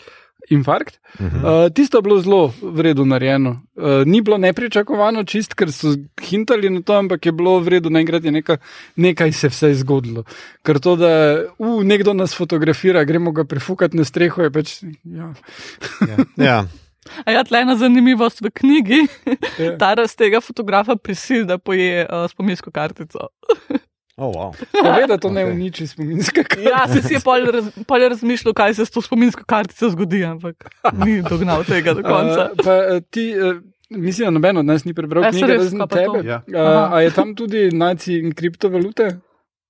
infarkt. 0.50 1.00
Uh, 1.20 1.72
tisto 1.74 1.98
je 1.98 2.01
bilo 2.01 2.20
zelo 2.20 2.54
v 2.62 2.82
redu 2.82 3.06
narejeno. 3.06 3.62
Uh, 3.75 4.04
ni 4.06 4.22
bilo 4.22 4.38
nepričakovano, 4.38 5.24
čist, 5.24 5.56
ker 5.56 5.72
so 5.72 5.96
hintali 6.22 6.70
na 6.70 6.82
to, 6.82 7.00
ampak 7.00 7.25
je 7.25 7.32
bilo 7.32 7.60
v 7.60 7.77
redu, 7.77 7.89
naenkrat 7.89 8.24
je 8.24 8.32
neka, 8.32 8.58
nekaj 8.96 9.32
se 9.32 9.50
vse 9.50 9.74
zgodilo. 9.80 10.24
Ker 10.63 10.80
to, 10.80 10.96
da 11.00 11.12
uh, 11.58 11.84
nekdo 11.84 12.13
nas 12.13 12.36
fotografira, 12.36 13.04
gremo 13.04 13.32
ga 13.32 13.48
prefukati 13.48 13.98
na 13.98 14.04
streho, 14.04 14.44
je 14.44 14.51
pač. 14.51 14.82
Ja. 15.04 15.34
Ja. 16.38 16.65
A 17.25 17.31
ja, 17.31 17.43
tle 17.43 17.62
ena 17.62 17.75
zanimivost 17.79 18.41
v 18.41 18.51
knjigi. 18.53 19.01
Ja. 19.59 19.75
Taras 19.81 20.15
tega 20.15 20.41
fotografa 20.41 20.95
prisil, 20.95 21.45
da 21.45 21.57
poje 21.57 22.05
uh, 22.05 22.25
spominsko 22.31 22.71
kartico. 22.71 23.29
Oh, 24.17 24.31
wow. 24.31 24.55
Pove, 24.71 25.07
da 25.07 25.17
to 25.17 25.27
okay. 25.27 25.33
ne 25.33 25.45
uniči 25.45 25.88
spominske 25.88 26.43
kartice. 26.43 26.69
Ja, 26.69 26.88
se 26.88 27.01
si 27.03 27.13
je 27.13 27.19
pol, 27.19 27.50
raz, 27.51 27.65
pol 27.88 28.00
razmišljal, 28.00 28.53
kaj 28.55 28.77
se 28.77 28.85
s 28.88 28.93
to 28.95 29.01
spominsko 29.03 29.43
kartico 29.43 29.89
zgodi, 29.91 30.21
ampak 30.24 30.69
ni 31.03 31.17
dognal 31.21 31.65
tega 31.67 31.91
do 31.93 32.03
konca. 32.05 32.45
Uh, 32.53 32.63
pa, 32.63 32.77
uh, 32.95 33.01
ti, 33.12 33.25
uh, 33.35 33.59
mislim, 33.89 34.29
da 34.29 34.38
noben 34.38 34.62
od 34.63 34.65
nas 34.65 34.85
ni 34.88 34.93
prebral 34.95 35.27
se 35.27 35.33
knjige, 35.35 35.51
res, 35.51 35.63
razen 35.65 35.83
tebe. 35.91 36.24
Ja. 36.29 36.39
Uh, 36.47 36.95
a 36.95 37.01
je 37.03 37.12
tam 37.12 37.35
tudi 37.35 37.67
naci 37.75 38.21
in 38.21 38.31
kriptovalute? 38.31 39.17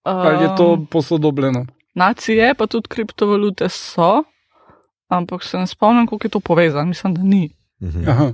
Ali 0.05 0.43
je 0.43 0.53
to 0.57 0.73
Um, 0.73 0.85
posodobljeno? 0.85 1.65
Nacije, 1.93 2.53
pa 2.53 2.67
tudi 2.67 2.87
kriptovalute 2.87 3.69
so, 3.69 4.23
ampak 5.07 5.43
se 5.43 5.57
ne 5.57 5.67
spomnim, 5.67 6.07
kako 6.07 6.21
je 6.21 6.29
to 6.29 6.39
povezano. 6.39 6.85
Mislim, 6.85 7.13
da 7.13 7.21
ni. 7.21 7.49
Mhm. 7.81 8.09
Aha. 8.09 8.33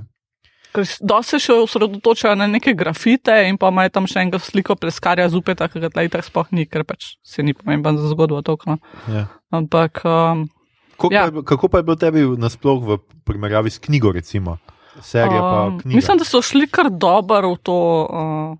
Ker 0.72 0.86
se 1.22 1.36
še 1.36 1.52
osredotočajo 1.54 2.32
na 2.34 2.46
neke 2.46 2.72
grafite 2.72 3.34
in 3.44 3.58
pa 3.58 3.68
imajo 3.68 3.90
tam 3.90 4.06
še 4.06 4.20
enega 4.20 4.38
sliko 4.38 4.72
pleskarja 4.72 5.28
z 5.28 5.36
upeta, 5.36 5.68
ki 5.68 5.78
ga 5.78 5.90
tleh 5.90 6.08
tak 6.08 6.24
sploh 6.24 6.48
ni, 6.50 6.64
ker 6.64 6.80
pač 6.82 7.16
se 7.22 7.42
ni 7.42 7.52
pomemben 7.52 7.98
za 7.98 8.08
zgodbo 8.08 8.40
tokno. 8.40 8.78
Ja. 9.06 9.26
Ampak 9.50 10.00
um, 10.02 10.48
Kako, 10.92 11.12
Ja. 11.12 11.20
pa, 11.20 11.26
je 11.26 11.32
bil- 11.32 11.44
kako 11.44 11.68
pa 11.68 11.76
je 11.76 11.82
bilo 11.82 11.96
tebi 11.96 12.20
nasploh 12.38 12.78
v 12.80 12.90
primerjavi 13.24 13.68
s 13.68 13.78
knjigo, 13.78 14.12
recimo? 14.12 14.56
Serija 15.02 15.40
pa 15.40 15.60
um, 15.66 15.80
knjiga. 15.80 15.96
mislim, 15.96 16.18
da 16.18 16.24
so 16.24 16.40
šli 16.40 16.64
kar 16.68 16.88
dobro 16.88 17.52
v 17.52 17.58
to. 17.58 17.76
Uh, 18.02 18.58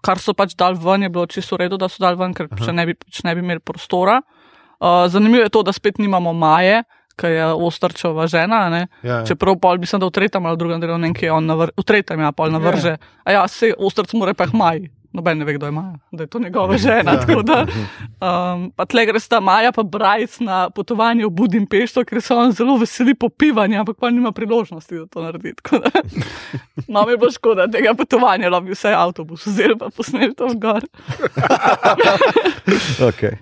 Kar 0.00 0.16
so 0.16 0.32
pač 0.32 0.54
dal 0.56 0.72
ven, 0.74 1.02
je 1.02 1.10
bilo 1.10 1.26
čisto 1.26 1.56
v 1.56 1.66
redu, 1.66 1.76
da 1.76 1.84
so 1.84 2.00
dal 2.00 2.16
ven, 2.16 2.32
ker 2.32 2.48
če 2.48 2.72
ne 2.72 2.86
bi, 2.86 2.94
če 3.04 3.20
ne 3.22 3.34
bi 3.34 3.42
imeli 3.42 3.60
prostora. 3.60 4.22
Uh, 4.80 5.04
zanimivo 5.06 5.44
je 5.44 5.52
to, 5.52 5.60
da 5.60 5.72
spet 5.72 5.98
nimamo 5.98 6.32
Maje, 6.32 6.84
ki 7.20 7.34
je 7.34 7.50
ostrčova 7.52 8.26
žena. 8.26 8.66
a 8.66 8.70
Ne? 8.70 8.86
ja, 9.02 9.20
ja. 9.20 9.26
Čeprav 9.26 9.58
pol 9.60 9.78
mislim, 9.78 10.00
da 10.00 10.08
v 10.08 10.16
tretjem 10.16 10.46
ali 10.46 10.56
drugem 10.56 10.80
delu 10.80 10.98
nekje 10.98 11.32
on 11.32 11.46
navr, 11.46 11.74
v 11.76 11.84
tretjem 11.84 12.20
ja 12.20 12.32
pol 12.32 12.50
navrže. 12.50 12.96
A 13.24 13.36
ja, 13.36 13.44
se 13.48 13.74
ostrc 13.76 14.16
mora 14.16 14.34
pa 14.34 14.48
jih 14.48 14.56
maj. 14.56 14.88
Noben 15.12 15.38
ne 15.38 15.44
ve, 15.44 15.54
kdo 15.54 15.66
je 15.66 15.72
Maja, 15.72 15.98
da 16.12 16.22
je 16.22 16.26
to 16.26 16.38
njegova 16.38 16.76
žena. 16.78 17.12
Ja. 17.12 17.20
tako 17.20 17.42
Da, 17.42 17.66
um, 18.20 18.70
pa 18.76 18.84
tle 18.86 19.06
gre 19.06 19.20
sta 19.20 19.40
Maja 19.40 19.72
pa 19.72 19.82
Brajc 19.82 20.38
na 20.40 20.70
potovanje 20.70 21.26
v 21.26 21.30
Budimpešto, 21.30 22.04
ker 22.04 22.20
se 22.22 22.34
on 22.34 22.52
zelo 22.52 22.76
veseli 22.78 23.14
popivanja, 23.14 23.80
ampak 23.80 23.96
pa 23.98 24.10
nima 24.10 24.32
priložnosti, 24.32 24.94
da 24.94 25.06
to 25.06 25.22
naredi. 25.22 25.54
tako 25.62 25.78
da. 25.78 25.90
No, 26.88 27.06
mi 27.06 27.16
bo 27.16 27.30
škoda 27.30 27.66
tega 27.66 27.94
potovanja, 27.94 28.50
da 28.50 28.60
bi 28.60 28.70
vse 28.70 28.94
avtobus 28.94 29.46
vzel 29.46 29.74
pa 29.78 29.90
posnel 29.96 30.34
to 30.34 30.54
gor. 30.54 30.86
Okay. 33.00 33.34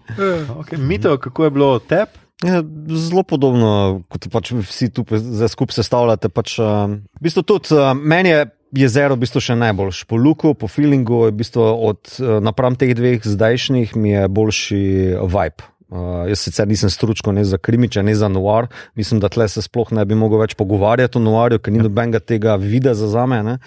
Okay. 0.58 0.78
Mito, 0.78 1.18
kako 1.18 1.44
je 1.44 1.50
bilo 1.50 1.78
tebi? 1.78 2.27
Ja, 2.46 2.60
zelo 2.94 3.24
podobno, 3.26 4.02
kot 4.06 4.28
pač 4.30 4.52
vsi 4.54 4.92
tu 4.94 5.02
skupaj 5.02 5.74
sestavljate. 5.74 6.30
Pač, 6.30 6.54
uh, 6.62 6.86
v 7.18 7.24
bistvu 7.26 7.42
tudi, 7.42 7.74
uh, 7.74 7.90
meni 7.98 8.30
je 8.30 8.44
jezero 8.78 9.16
v 9.16 9.24
bistvu 9.24 9.42
še 9.42 9.56
najboljši. 9.58 10.06
Po 10.06 10.20
luku, 10.20 10.52
po 10.54 10.70
feelingu, 10.70 11.24
je 11.26 11.34
v 11.34 11.38
bistvu 11.40 11.66
od 11.66 12.12
uh, 12.20 12.36
napram 12.44 12.78
teh 12.78 12.94
dveh 12.94 13.26
zdajšnjih 13.26 13.96
mi 13.98 14.14
je 14.14 14.28
boljši 14.30 14.84
vibe. 15.18 15.66
Uh, 15.88 16.28
jaz 16.28 16.44
sicer 16.44 16.68
nisem 16.68 16.92
stručko 16.92 17.32
ne 17.32 17.42
za 17.48 17.58
krimiče, 17.58 18.04
ne 18.06 18.14
za 18.14 18.28
noir. 18.30 18.68
Mislim, 18.94 19.18
da 19.24 19.32
tle 19.32 19.48
se 19.48 19.64
sploh 19.64 19.90
ne 19.96 20.04
bi 20.06 20.14
mogel 20.14 20.38
več 20.44 20.54
pogovarjati 20.54 21.18
o 21.18 21.24
noirju, 21.24 21.58
ker 21.58 21.74
ni 21.74 21.82
nobenega 21.82 22.20
tega 22.20 22.54
videa 22.60 22.94
za 22.94 23.26
me. 23.26 23.40
Ne? 23.42 23.58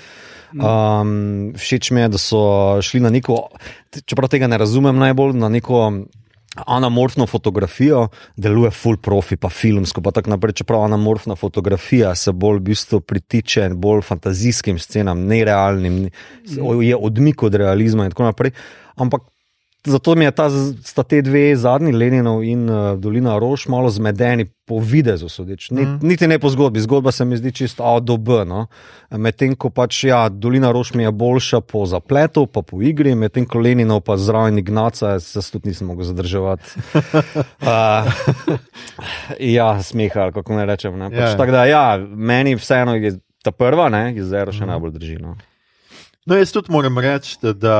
Um, 0.53 1.51
všeč 1.59 1.91
mi 1.91 2.05
je, 2.05 2.11
da 2.15 2.21
so 2.21 2.41
šli 2.85 3.03
na 3.03 3.11
neko, 3.11 3.41
čeprav 4.05 4.31
tega 4.31 4.47
ne 4.51 4.59
razumem 4.61 4.95
najbolj, 5.01 5.35
na 5.41 5.49
neko 5.51 5.83
anamorfno 6.55 7.25
fotografijo, 7.27 8.07
deluje 8.35 8.71
full 8.71 8.97
profi, 8.97 9.37
pa 9.37 9.49
filmsko, 9.49 10.01
pa 10.01 10.11
tako 10.11 10.29
naprej. 10.29 10.53
Čeprav 10.61 10.83
anamorfna 10.83 11.35
fotografija 11.35 12.15
se 12.15 12.31
bolj 12.31 12.59
v 12.59 12.63
bistvu 12.71 12.99
pritiče 13.01 13.69
bolj 13.75 14.01
fantazijskim 14.01 14.79
scenam, 14.79 15.25
nerealnim, 15.27 16.09
je 16.81 16.95
odmik 16.95 17.43
od 17.43 17.55
realizma 17.55 18.05
in 18.05 18.11
tako 18.11 18.23
naprej. 18.23 18.51
Ampak 18.95 19.30
zato 19.83 20.15
mi 20.15 20.25
je 20.25 20.31
ta, 20.31 20.49
sta 20.83 21.03
te 21.03 21.21
dve 21.21 21.55
zadnji, 21.55 21.91
Leninov 21.91 22.43
in 22.43 22.65
uh, 22.65 22.95
Dolina 22.95 23.37
Roš, 23.37 23.67
malo 23.67 23.89
zmedeni 23.89 24.45
po 24.65 24.79
videzu, 24.79 25.27
sodeč. 25.27 25.69
Ni, 25.69 25.81
Mhm. 25.81 25.97
niti 26.03 26.27
ne 26.27 26.39
po 26.39 26.49
zgodbi, 26.49 26.79
zgodba 26.79 27.11
se 27.11 27.25
mi 27.25 27.37
zdi 27.37 27.51
čisto 27.51 27.83
A 27.85 27.99
do 27.99 28.17
B. 28.17 28.45
No? 28.45 28.67
Medtem 29.11 29.55
ko 29.55 29.69
pač, 29.69 30.03
ja, 30.03 30.29
Dolina 30.29 30.71
Roš 30.71 30.93
mi 30.93 31.03
je 31.03 31.11
boljša 31.11 31.61
po 31.61 31.85
zapletu, 31.85 32.45
pa 32.45 32.61
po 32.61 32.81
igri, 32.81 33.15
medtem 33.15 33.45
ko 33.45 33.59
Leninov 33.59 34.01
pa 34.01 34.17
zraven 34.17 34.57
Ignaca, 34.57 35.19
se 35.19 35.51
tudi 35.51 35.69
nisem 35.69 35.87
mogel 35.87 36.05
zadrževati. 36.05 36.63
Uh, 37.59 38.05
ja, 39.57 39.83
smeha, 39.83 40.31
kako 40.31 40.53
ne 40.53 40.65
rečem. 40.65 40.93
Ne? 40.95 41.05
Ja, 41.05 41.09
Pač, 41.11 41.19
ja. 41.27 41.37
tako 41.37 41.51
da, 41.51 41.65
ja, 41.65 41.83
meni 42.07 42.55
vseeno 42.55 42.95
je 42.95 43.15
ta 43.41 43.51
prva, 43.51 43.89
ne, 43.89 44.13
jezero 44.13 44.51
še 44.51 44.61
Mhm. 44.61 44.69
najbolj 44.69 44.91
drži. 44.91 45.17
No. 45.17 45.35
No, 46.25 46.35
jaz 46.35 46.51
tudi 46.51 46.71
moram 46.71 46.97
reči, 46.97 47.37
da, 47.41 47.53
da 47.53 47.77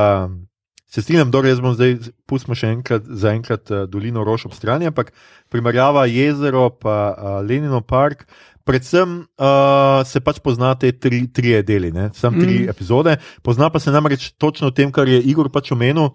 se 0.94 1.02
strinjam, 1.02 1.32
da 1.32 1.40
jaz 1.48 1.62
bom 1.64 1.74
zdaj, 1.76 1.96
pustimo 2.28 2.56
še 2.58 2.74
enkrat, 2.76 3.06
za 3.08 3.32
enkrat 3.32 3.72
uh, 3.72 3.84
Dolino 3.88 4.26
Roš 4.28 4.50
ob 4.50 4.56
strani, 4.56 4.90
ampak 4.92 5.14
primerjava 5.52 6.04
jezero 6.12 6.68
pa 6.76 6.96
uh, 7.16 7.38
Lenino 7.48 7.80
park. 7.82 8.26
Predvsem 8.68 9.22
uh, 9.24 10.02
se 10.06 10.20
pač 10.22 10.42
pozna 10.44 10.74
te 10.76 10.92
tri, 10.92 11.24
tri 11.32 11.56
deli, 11.66 11.94
ne? 11.96 12.10
sam 12.14 12.36
tri 12.38 12.66
Mm. 12.66 12.70
epizode. 12.70 13.16
Pozna 13.42 13.72
pa 13.72 13.80
se 13.80 13.92
namreč 13.92 14.34
točno 14.38 14.68
v 14.70 14.76
tem, 14.76 14.92
kar 14.92 15.08
je 15.08 15.22
Igor 15.32 15.50
pač 15.50 15.72
omenil. 15.72 16.12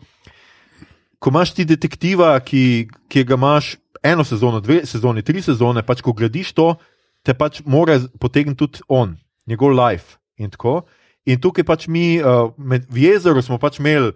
Ko 1.18 1.32
imaš 1.32 1.54
ti 1.56 1.64
detektiva, 1.64 2.36
ki, 2.44 2.86
ki 3.08 3.24
ga 3.24 3.34
imaš 3.34 3.76
eno 4.04 4.24
sezono, 4.24 4.60
dve 4.60 4.84
sezone, 4.86 5.24
tri 5.24 5.42
sezone, 5.42 5.82
pač 5.82 6.04
ko 6.04 6.12
gradiš 6.12 6.52
to, 6.52 6.76
te 7.24 7.34
pač 7.34 7.64
mora 7.64 7.98
potegniti 8.20 8.60
tudi 8.60 8.84
on, 8.88 9.16
njegov 9.48 9.72
life 9.72 10.20
in 10.36 10.52
tako. 10.52 10.84
In 11.26 11.40
tukaj 11.40 11.64
pač 11.64 11.88
mi, 11.88 12.20
uh, 12.20 12.52
med, 12.60 12.86
v 12.92 13.08
jezeru 13.08 13.42
smo 13.42 13.58
pač 13.58 13.80
imeli 13.80 14.12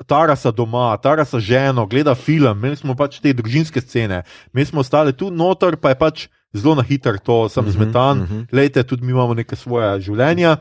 Tarasa 0.00 0.50
doma, 0.50 0.96
Tarasa 0.96 1.38
ženo, 1.38 1.86
gleda 1.86 2.14
film, 2.14 2.56
imeli 2.56 2.76
smo 2.76 2.94
pač 2.94 3.20
te 3.20 3.32
družinske 3.32 3.80
scene, 3.80 4.22
mi 4.52 4.64
smo 4.64 4.80
ostali 4.80 5.12
tu 5.12 5.30
noter, 5.30 5.76
pa 5.76 5.88
je 5.88 5.94
pač 5.96 6.16
zelo 6.52 6.74
na 6.74 6.82
hitro 6.82 7.18
to, 7.18 7.48
sem 7.48 7.64
Mhm, 7.64 7.72
zmetan. 7.72 8.16
mhm. 8.18 8.38
Lejte, 8.52 8.82
tudi 8.82 9.02
mi 9.02 9.12
imamo 9.12 9.34
neke 9.34 9.56
svoje 9.56 10.00
življenja. 10.00 10.56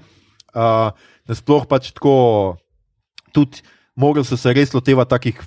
Uh, 0.50 0.92
nasploh 1.26 1.66
pač 1.66 1.92
tako, 1.92 2.58
tudi 3.32 3.62
mogli 3.96 4.26
so 4.26 4.38
se 4.38 4.50
res 4.50 4.74
lotevati 4.74 5.10
takih 5.10 5.38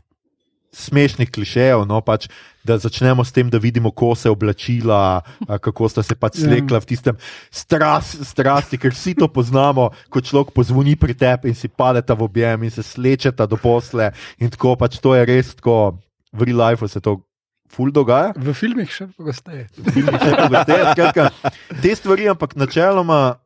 smešnih 0.73 1.31
klišejev. 1.31 1.85
No, 1.87 2.01
pač, 2.01 2.27
da 2.65 2.79
začnemo 2.79 3.25
s 3.25 3.33
tem, 3.35 3.51
da 3.51 3.61
vidimo 3.61 3.91
kose 3.91 4.31
oblačila, 4.31 5.21
a, 5.49 5.59
kako 5.59 5.89
sta 5.89 6.03
se 6.03 6.15
pač 6.15 6.41
Ja. 6.41 6.49
slekla 6.49 6.81
v 6.81 6.89
tistem 6.89 7.17
stras, 7.53 8.17
strasti, 8.25 8.79
ker 8.79 8.95
vsi 8.95 9.15
to 9.19 9.29
poznamo, 9.29 9.91
ko 10.09 10.21
človek 10.21 10.55
pozvoni 10.57 10.97
pri 10.97 11.15
tebi 11.15 11.53
in 11.53 11.57
si 11.59 11.69
padeta 11.69 12.15
v 12.15 12.25
objem 12.25 12.65
in 12.65 12.71
se 12.73 12.83
slečeta 12.83 13.47
do 13.47 13.57
posle. 13.61 14.13
In 14.41 14.51
tako 14.51 14.77
pač 14.77 14.97
to 14.99 15.15
je 15.15 15.27
res 15.29 15.55
tako, 15.59 15.99
v 16.33 16.41
real 16.49 16.59
life 16.71 16.89
se 16.89 17.01
to 17.01 17.21
ful 17.73 17.93
dogaja. 17.93 18.33
V 18.37 18.53
filmih 18.53 18.89
še 18.89 19.09
pogosteje. 19.17 19.69
te 21.83 21.93
stvari, 21.97 22.29
ampak 22.29 22.57
načeloma. 22.57 23.39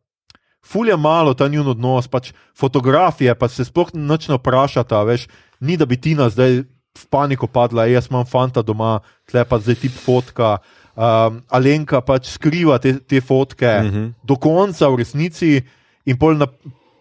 Fulje 0.66 0.96
malo 0.98 1.30
ta 1.30 1.46
njun 1.46 1.68
odnos, 1.78 2.10
pač 2.10 2.32
fotografije, 2.58 3.30
pa 3.38 3.46
se 3.46 3.62
sploh 3.62 3.94
ne 3.94 4.18
vprašata, 4.18 4.98
veš, 5.06 5.28
ni 5.62 5.78
da 5.78 5.86
bi 5.86 5.94
Tina 5.94 6.26
zdaj 6.26 6.66
v 6.96 7.06
paniko 7.10 7.46
padla, 7.46 7.86
"Ej, 7.86 7.92
jaz 7.92 8.06
imam 8.10 8.24
fanta 8.24 8.62
doma, 8.62 9.00
tle 9.28 9.44
pa 9.44 9.58
zdaj 9.58 9.74
ti 9.80 9.88
fotka. 9.88 10.58
Um, 10.96 11.42
Alenka 11.52 12.00
pač 12.00 12.30
skriva 12.32 12.78
te, 12.78 12.98
te 12.98 13.20
fotke 13.20 13.68
uh 13.68 13.84
-huh. 13.84 14.12
do 14.24 14.36
konca, 14.36 14.88
v 14.88 14.96
resnici, 14.96 15.62
in 16.06 16.16
pol 16.16 16.34
na, 16.34 16.46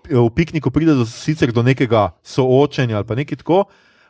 v 0.09 0.29
pikniku 0.35 0.69
pride 0.71 0.93
do, 0.93 1.05
sicer 1.05 1.51
do 1.51 1.63
nekega 1.63 2.11
soočenja 2.23 2.97
ali 2.97 3.05
pa 3.07 3.15
nekaj 3.15 3.37
tako, 3.37 3.65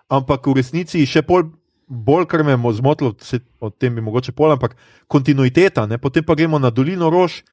ampak 0.10 0.48
v 0.48 0.54
resnici 0.54 1.06
še 1.06 1.22
pol. 1.22 1.44
Bolj, 1.88 2.26
kar 2.26 2.44
me 2.44 2.52
je 2.52 2.58
mo- 2.58 2.74
zmotilo, 2.74 3.14
se, 3.22 3.40
o 3.62 3.70
tem 3.70 3.94
bi 3.96 4.02
mogoče 4.02 4.32
pol, 4.32 4.52
ampak 4.52 4.76
kontinuiteta. 5.08 5.86
Ne? 5.86 5.98
Potem 5.98 6.24
pa 6.24 6.34
gremo 6.34 6.58
na 6.60 6.70
dolino 6.70 7.10
Rož, 7.10 7.44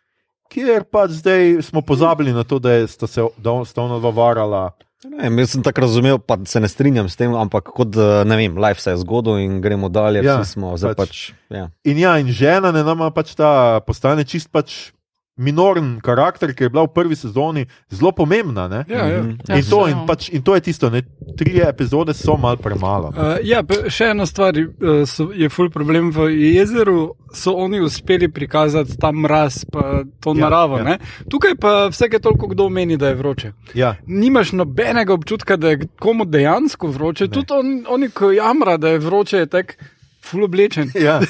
kjer 0.49 0.85
pa 0.85 1.05
zdaj 1.09 1.63
smo 1.63 1.83
pozabili 1.83 2.33
na 2.33 2.45
to, 2.45 2.59
da 2.59 2.73
je- 2.73 2.89
sta 2.89 3.07
se 3.07 3.21
da 3.39 3.65
sta 3.65 3.83
ona 3.83 3.99
dva 3.99 4.11
varala. 4.11 4.71
Ne, 5.05 5.27
jaz 5.43 5.51
sem 5.51 5.63
tako 5.63 5.81
razumel, 5.81 6.19
pa 6.19 6.39
se 6.47 6.61
ne 6.61 6.69
strinjam 6.69 7.09
s 7.09 7.17
tem, 7.19 7.35
ampak 7.35 7.73
kot 7.75 7.97
ne 8.25 8.37
vem, 8.37 8.55
life 8.55 8.81
se 8.81 8.91
je 8.91 8.97
zgodil 8.97 9.39
in 9.39 9.61
gremo 9.61 9.89
dalje, 9.89 10.23
Ja, 10.23 10.39
vsi 10.39 10.53
smo 10.53 10.77
zdaj 10.77 10.95
pač. 10.95 11.09
pač 11.09 11.57
ja. 11.59 11.65
In 11.85 11.99
ja, 11.99 12.19
in 12.19 12.31
žena 12.31 12.71
ne 12.71 12.85
nama 12.85 13.11
pač 13.11 13.35
ta 13.35 13.81
postane 13.81 14.23
čist 14.25 14.53
pač 14.53 14.93
minoren 15.37 16.01
karakter, 16.01 16.53
ki 16.55 16.65
je 16.65 16.69
bila 16.71 16.83
v 16.85 16.93
prvi 16.95 17.17
sezoni 17.17 17.63
zelo 17.91 18.13
pomembna. 18.13 18.69
Ne? 18.69 18.85
Ja, 18.89 19.07
ja. 19.07 19.23
Mhm. 19.23 19.37
Ja, 19.49 19.57
In, 19.57 19.65
to, 19.65 19.89
in, 19.89 20.07
pač, 20.07 20.29
in 20.29 20.43
to 20.43 20.55
je 20.55 20.61
tisto, 20.61 20.91
ne? 20.91 21.03
tri 21.37 21.63
epizode 21.65 22.15
so 22.15 22.37
malo 22.37 22.57
premalo. 22.57 23.11
ne. 23.11 23.19
Uh, 23.19 23.39
ja, 23.43 23.63
pa 23.63 23.75
še 23.89 24.11
ena 24.13 24.27
stvar 24.27 24.53
uh, 24.55 25.03
so, 25.07 25.31
je 25.33 25.49
ful 25.49 25.71
problem 25.71 26.11
v 26.13 26.29
jezeru. 26.53 27.15
So 27.33 27.55
oni 27.57 27.81
uspeli 27.81 28.29
prikazati 28.29 28.99
ta 29.01 29.09
mraz, 29.13 29.65
pa 29.65 30.05
to 30.21 30.35
Ja, 30.37 30.45
naravo. 30.45 30.79
ja. 30.79 30.89
Ja. 30.89 30.99
Tukaj 31.31 31.55
pa 31.57 31.89
vsake 31.89 32.21
toliko 32.21 32.47
kdo 32.47 32.69
meni, 32.69 32.97
da 32.97 33.09
je 33.09 33.15
vroče. 33.15 33.53
Ja. 33.75 33.95
Nimaš 34.07 34.53
nobenega 34.53 35.15
občutka, 35.15 35.57
da 35.57 35.73
je 35.73 35.89
komu 35.99 36.25
dejansko 36.25 36.87
vroče. 36.89 37.25
Ne. 37.25 37.33
Tudi 37.33 37.53
on, 37.53 37.85
oni, 37.89 38.11
ko 38.11 38.31
jamra, 38.31 38.77
da 38.77 38.89
je 38.89 38.99
vroče, 38.99 39.37
je 39.39 39.47
tak 39.47 39.77
ful 40.23 40.45
oblečen. 40.45 40.91
Ja. 40.99 41.21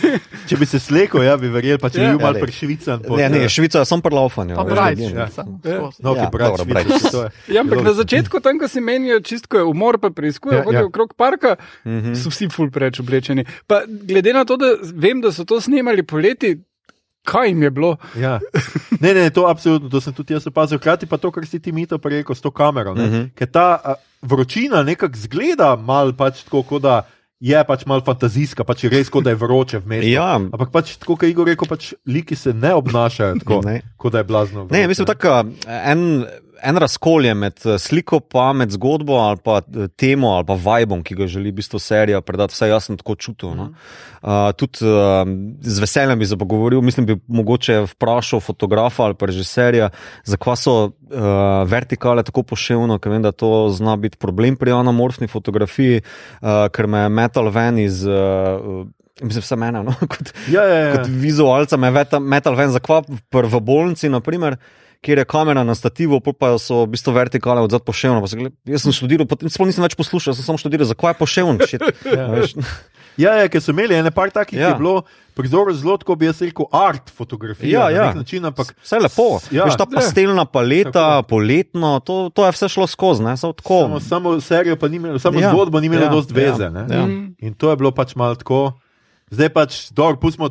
Če 0.47 0.57
bi 0.57 0.67
se 0.67 0.79
slekel, 0.79 1.23
ja, 1.23 1.37
bi 1.37 1.49
verjel, 1.49 1.79
pa 1.79 1.89
če 1.89 1.99
bi 1.99 2.05
Ja. 2.05 2.11
bil 2.11 2.19
Ja, 2.19 2.23
malo 2.23 2.35
dej. 2.35 2.43
prešvican. 2.43 3.01
Ne, 3.11 3.29
ne, 3.29 3.49
Švica 3.49 3.79
je 3.79 3.85
samo 3.85 4.03
pri 4.03 4.15
laufanju. 4.15 4.55
Pa 4.55 4.65
brajč. 4.65 4.99
ja. 5.01 5.29
ne. 5.65 5.77
No, 5.99 6.13
Ja, 6.13 6.21
ki 6.21 6.31
brati, 6.31 6.51
dobro, 6.51 6.65
brajč. 6.67 6.89
Ja, 7.49 7.61
ampak 7.61 7.83
na 7.83 7.93
začetku, 7.95 8.41
tam, 8.41 8.59
ko 8.59 8.67
si 8.67 8.81
menijo, 8.81 9.21
čistko 9.21 9.57
je 9.57 9.65
umor, 9.65 9.99
pa 9.99 10.11
preizkujejo, 10.11 10.55
Ja, 10.55 10.61
ja, 10.61 10.65
hodijo 10.65 10.81
ja. 10.81 10.87
okrog 10.87 11.15
parka, 11.15 11.57
mm. 11.85 11.91
-hmm. 11.93 12.15
so 12.15 12.29
vsi 12.29 12.49
ful 12.49 12.71
preveč 12.71 13.01
oblečeni. 13.01 13.45
Pa 13.67 13.81
glede 13.87 14.33
na 14.33 14.45
to, 14.45 14.57
da 14.57 14.67
vem, 14.95 15.21
da 15.21 15.33
so 15.33 15.45
to 15.45 15.61
snemali 15.61 16.03
poleti, 16.03 16.61
kaj 17.25 17.49
jim 17.49 17.63
je 17.63 17.71
bilo? 17.71 17.97
Ja. 18.17 18.41
Ne, 19.01 19.15
ne, 19.15 19.31
to 19.31 19.47
absolutno, 19.47 19.89
to 19.89 20.01
sem 20.01 20.13
tudi 20.13 20.35
jaz 20.35 20.47
opazil. 20.47 20.79
Hkrati 20.79 21.07
pa 21.07 21.17
to, 21.17 21.31
kar 21.31 21.47
si 21.47 21.59
ti 21.59 21.73
mito 21.73 21.99
preko 21.99 22.35
s 22.35 22.41
to 22.41 22.51
kamero. 22.51 22.93
Uh 22.93 22.99
Mhm. 22.99 23.09
-huh. 23.09 23.31
Ker 23.33 23.47
ta 23.49 23.81
a, 23.85 23.95
vročina 24.23 24.83
nekako 24.83 25.17
zgleda 25.17 25.77
mal 25.77 26.13
pač 26.13 26.43
tako, 26.45 26.63
kot 26.63 26.83
da 26.83 27.03
je 27.43 27.59
pač 27.67 27.83
mal 27.91 28.01
fantazijska, 28.01 28.63
pač 28.65 28.85
je 28.85 28.91
res, 28.93 29.11
kot 29.11 29.27
da 29.27 29.33
je 29.35 29.39
vroče 29.41 29.81
vmes. 29.83 30.05
Ja. 30.07 30.37
Ampak 30.39 30.71
pač 30.71 30.95
tako, 30.97 31.17
kot 31.17 31.27
je 31.27 31.33
Igor 31.33 31.51
rekel, 31.51 31.67
pač 31.67 31.89
liki 32.07 32.39
se 32.39 32.55
ne 32.55 32.71
obnašajo 32.75 33.41
tako, 33.43 33.61
Ne. 33.67 33.81
kot 33.99 34.15
da 34.15 34.23
je 34.23 34.25
blazno. 34.25 34.63
Ne, 34.65 34.85
vroče. 34.85 34.89
mislim, 34.89 35.07
tako 35.07 35.35
en, 35.67 36.05
en 36.63 36.77
razkol 36.79 37.25
je 37.27 37.35
med 37.35 37.59
eh, 37.67 37.79
sliko, 37.79 38.21
pa 38.21 38.53
med 38.57 38.71
zgodbo 38.75 39.17
ali 39.21 39.41
pa 39.45 39.61
eh, 39.63 39.89
temo 39.97 40.33
ali 40.37 40.47
pa 40.47 40.55
vibom, 40.55 41.03
ki 41.03 41.17
ga 41.19 41.27
želi 41.27 41.51
v 41.51 41.59
bistvu 41.61 41.81
serija 41.83 42.21
predati. 42.21 42.55
Vse 42.55 42.69
jaz 42.71 42.87
sem 42.89 42.97
tako 43.01 43.15
čutil. 43.17 43.55
No? 43.59 43.69
Uh, 44.23 44.53
tudi 44.55 44.87
uh, 44.87 45.27
z 45.61 45.83
veseljem 45.83 46.19
bi 46.19 46.27
se 46.27 46.37
pogovoril, 46.39 46.81
mislim, 46.81 47.07
bi 47.07 47.17
mogoče 47.27 47.81
vprašal 47.91 48.41
fotografa 48.41 49.09
ali 49.09 49.17
pa 49.19 49.27
režiserja, 49.27 49.89
zakaj 50.25 50.57
so 50.57 50.75
uh, 50.85 50.93
vertikale 51.67 52.23
tako 52.23 52.45
poševno, 52.47 53.01
ker 53.03 53.11
vem, 53.17 53.23
da 53.27 53.33
to 53.35 53.67
zna 53.75 53.97
biti 53.99 54.21
problem 54.23 54.57
pri 54.57 54.71
anamorfni 54.79 55.27
fotografiji, 55.27 56.03
uh, 56.41 56.69
ker 56.71 56.87
me 56.87 57.03
je 57.03 57.09
metal 57.09 57.51
ven 57.51 57.79
iz. 57.83 58.05
Uh, 58.07 58.87
Mislim, 59.23 59.43
vse 59.45 59.57
mene, 59.61 59.83
no? 59.85 59.93
kot, 60.13 60.31
Ja, 60.51 60.63
ja, 60.65 60.79
ja. 60.79 60.93
kot 60.97 61.11
vizualca 61.11 61.77
me 61.77 61.91
veta- 61.95 62.19
metal 62.19 62.55
ven 62.59 62.71
za 62.73 62.81
kvap 62.81 63.11
v 63.31 63.61
bolnici, 63.61 64.09
naprimer, 64.09 64.57
kjer 65.03 65.19
je 65.19 65.25
kamera 65.25 65.65
na 65.65 65.75
stativu, 65.75 66.21
pa 66.21 66.55
so 66.59 66.85
v 66.85 66.95
bistvu 66.95 67.13
vertikale 67.13 67.61
od 67.61 67.71
zadaj 67.71 67.85
poševno. 67.85 68.23
Pa 68.23 68.31
se 68.31 68.39
gled- 68.39 68.55
Jaz 68.65 68.83
sem 68.83 68.95
študiral, 68.95 69.27
potem 69.27 69.51
sploh 69.51 69.67
nisem 69.67 69.83
več 69.83 69.99
poslušal, 69.99 70.35
sem 70.35 70.47
samo 70.47 70.59
študiral, 70.59 70.87
zakaj 70.87 71.11
je 71.11 71.19
poševno. 71.19 71.59
shit. 71.67 71.83
Ja. 72.19 72.27
Veš, 72.31 72.55
Ja, 73.17 73.35
ja, 73.37 73.49
ker 73.53 73.61
so 73.61 73.75
imeli 73.75 73.93
ene 73.93 74.09
par 74.09 74.31
takih, 74.33 74.57
ja. 74.57 74.63
Ja. 74.63 74.69
ki 74.69 74.73
je 74.73 74.79
bilo 74.81 75.03
prizor 75.37 75.69
zelo, 75.77 75.99
kot 76.01 76.17
bi 76.17 76.25
jaz 76.31 76.39
rekel, 76.41 76.65
art 76.73 77.11
fotografija. 77.13 77.69
Ja, 77.69 77.85
na 77.85 77.91
ja. 77.91 78.07
nek 78.07 78.23
način, 78.23 78.45
ampak 78.45 78.71
Vse 78.81 78.99
lepo. 78.99 79.27
Ja. 79.51 79.59
Ja, 79.59 79.65
Veš, 79.65 79.77
ta 79.77 79.85
pastelna 79.85 80.45
paleta, 80.45 81.21
Tako. 81.21 81.29
poletno, 81.29 82.01
to, 82.01 82.31
to 82.33 82.47
je 82.47 82.55
vse 82.57 82.69
šlo 82.73 82.87
skozi, 82.87 83.23
ne 83.23 83.37
samo 83.37 83.53
tako. 83.53 83.81
samo, 83.83 84.01
samo 84.01 84.41
serijo, 84.41 84.77
pa 84.77 84.89
ni 84.89 84.97
imelo, 84.97 85.19
samo 85.19 85.41
ja. 85.41 85.49
Ja, 85.49 85.53
zgodbo 85.53 85.81
ni 85.81 85.93
imelo 85.93 86.03
ja. 86.03 86.09
ja, 86.09 86.13
dosti 86.13 86.33
veze. 86.35 86.63
ja, 86.63 86.71
ne. 86.71 86.87
ja. 86.89 87.05
Mm. 87.05 87.37
In 87.39 87.53
to 87.55 87.69
je 87.71 87.77
bilo 87.77 87.93
pač 87.93 88.15
malo 88.17 88.33
tako. 88.35 88.73
Zdaj 89.29 89.49
pač, 89.49 89.91
dobro, 89.91 90.17
pustimo, 90.17 90.49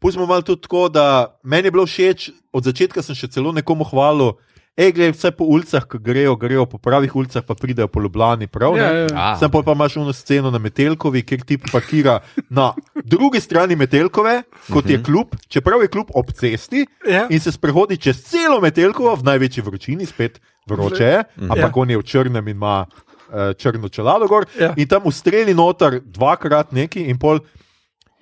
pustimo 0.00 0.26
malo 0.26 0.42
tudi 0.42 0.64
tako, 0.64 0.88
da 0.88 1.38
meni 1.44 1.68
je 1.68 1.74
bilo 1.74 1.86
všeč, 1.86 2.30
od 2.52 2.64
začetka 2.64 3.02
sem 3.02 3.14
še 3.14 3.28
celo 3.28 3.52
nekomu 3.52 3.84
hvalil. 3.84 4.38
Ej, 4.80 4.94
gledaj, 4.96 5.12
vse 5.12 5.30
po 5.36 5.44
ulicah, 5.44 5.84
ki 5.84 5.98
grejo, 6.00 6.36
grejo 6.40 6.62
po 6.64 6.78
pravih 6.80 7.12
ulicah, 7.12 7.42
pa 7.44 7.52
pridejo 7.54 7.84
po 7.90 8.00
Ljubljani. 8.00 8.46
Prav, 8.48 8.78
Ja, 8.78 8.86
ja. 8.94 9.06
A. 9.12 9.24
Sem 9.36 9.50
pol 9.52 9.60
pa 9.66 9.74
imaš 9.76 9.98
uno 10.00 10.12
sceno 10.14 10.48
na 10.48 10.56
Metelkovi, 10.62 11.20
kjer 11.26 11.42
ti 11.44 11.58
parkira 11.58 12.20
na 12.48 12.70
drugi 13.04 13.42
strani 13.42 13.76
Metelkove, 13.76 14.38
kot 14.72 14.88
je 14.88 15.02
klub, 15.02 15.34
čeprav 15.52 15.82
je 15.84 15.90
klub 15.92 16.14
ob 16.14 16.32
cesti 16.32 16.86
Ja. 17.04 17.26
in 17.28 17.40
se 17.40 17.52
sprehodi 17.52 17.98
čez 17.98 18.22
celo 18.24 18.60
Metelkovo 18.62 19.12
v 19.16 19.26
največji 19.26 19.62
vročini, 19.62 20.06
spet 20.06 20.40
vroče 20.66 21.04
je, 21.04 21.20
ampak 21.50 21.76
on 21.76 21.90
je 21.90 21.98
v 21.98 22.02
črnem 22.06 22.48
in 22.48 22.56
ima 22.56 22.86
uh, 22.86 23.52
črno 23.58 23.88
čelado 23.88 24.30
gor. 24.30 24.46
Ja. 24.56 24.72
In 24.76 24.88
tam 24.88 25.02
ustreli 25.04 25.52
noter 25.54 26.00
dvakrat 26.00 26.72
neki 26.72 27.04
in 27.10 27.18
pol. 27.18 27.42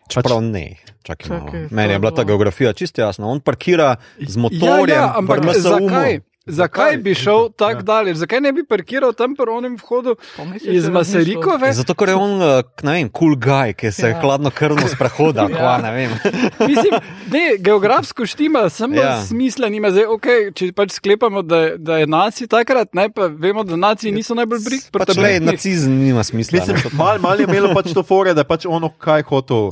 Čeprav 0.08 0.40
ne. 0.42 0.76
Čakaj, 1.02 1.28
malo. 1.30 1.46
Čakaj, 1.46 1.68
Meni 1.70 1.92
je 1.92 1.98
bila 1.98 2.10
ta 2.12 2.24
geografija 2.24 2.72
čisto 2.72 3.00
jasna. 3.00 3.26
On 3.26 3.40
parkira 3.40 3.96
z 4.18 4.36
motorjem, 4.36 4.88
ja, 4.88 4.94
ja, 4.96 5.12
ampak 5.16 5.40
pri 5.40 5.48
MSU-mu. 5.50 5.88
zakaj? 5.88 6.20
Zakaj 6.48 6.96
bi 6.96 7.12
šel 7.12 7.50
tako 7.52 7.70
Ja. 7.74 7.82
daleč? 7.82 8.16
Zakaj 8.16 8.40
ne 8.40 8.52
bi 8.52 8.64
parkiral 8.64 9.12
tam 9.12 9.36
pri 9.36 9.44
onem 9.50 9.76
vhodu 9.76 10.16
Pa 10.34 10.44
misliš, 10.44 10.74
iz 10.74 10.88
Maserikove? 10.88 11.66
Ja, 11.66 11.72
Zato, 11.74 11.92
ker 11.94 12.08
je 12.08 12.14
on, 12.14 12.40
eh, 12.42 12.62
ne 12.82 12.92
vem, 12.94 13.08
kul 13.10 13.28
cool 13.28 13.36
guy, 13.36 13.74
ki 13.74 13.90
se 13.90 14.08
Ja. 14.08 14.16
hladno 14.16 14.50
krvno 14.50 14.88
sprehoda, 14.88 15.44
Ja. 15.50 15.76
ne 15.76 15.92
vem. 15.92 16.10
Mislim, 16.70 16.96
ne, 17.26 17.56
geografsko 17.58 18.24
štima, 18.24 18.68
samo 18.70 18.96
ja. 18.96 19.20
Smisla 19.22 19.68
nima. 19.68 19.90
Zdaj, 19.90 20.04
okay, 20.06 20.48
če 20.50 20.72
pač 20.72 20.90
sklepamo, 20.92 21.42
da, 21.42 21.56
je- 21.58 21.76
da 21.78 21.96
je 21.96 22.06
naci 22.08 22.46
takrat, 22.46 22.94
ne, 22.94 23.10
pa 23.10 23.28
vemo, 23.28 23.60
da 23.62 23.76
naci 23.78 24.08
niso 24.10 24.32
najbolj 24.34 24.58
pri 24.62 24.76
Pač 24.90 25.00
le, 25.00 25.06
tabletnih. 25.06 25.52
nacizem 25.52 25.92
nima 25.94 26.24
smisla. 26.24 26.58
Mislim, 26.58 26.76
ne. 26.78 26.90
malo 26.94 27.18
mal 27.20 27.36
je 27.36 27.44
imelo 27.44 27.74
pač 27.74 27.92
to 27.92 28.02
fore, 28.02 28.32
da 28.32 28.40
je 28.40 28.44
pač 28.46 28.64
ono 28.66 28.88
kaj 28.90 29.22
hotel 29.24 29.70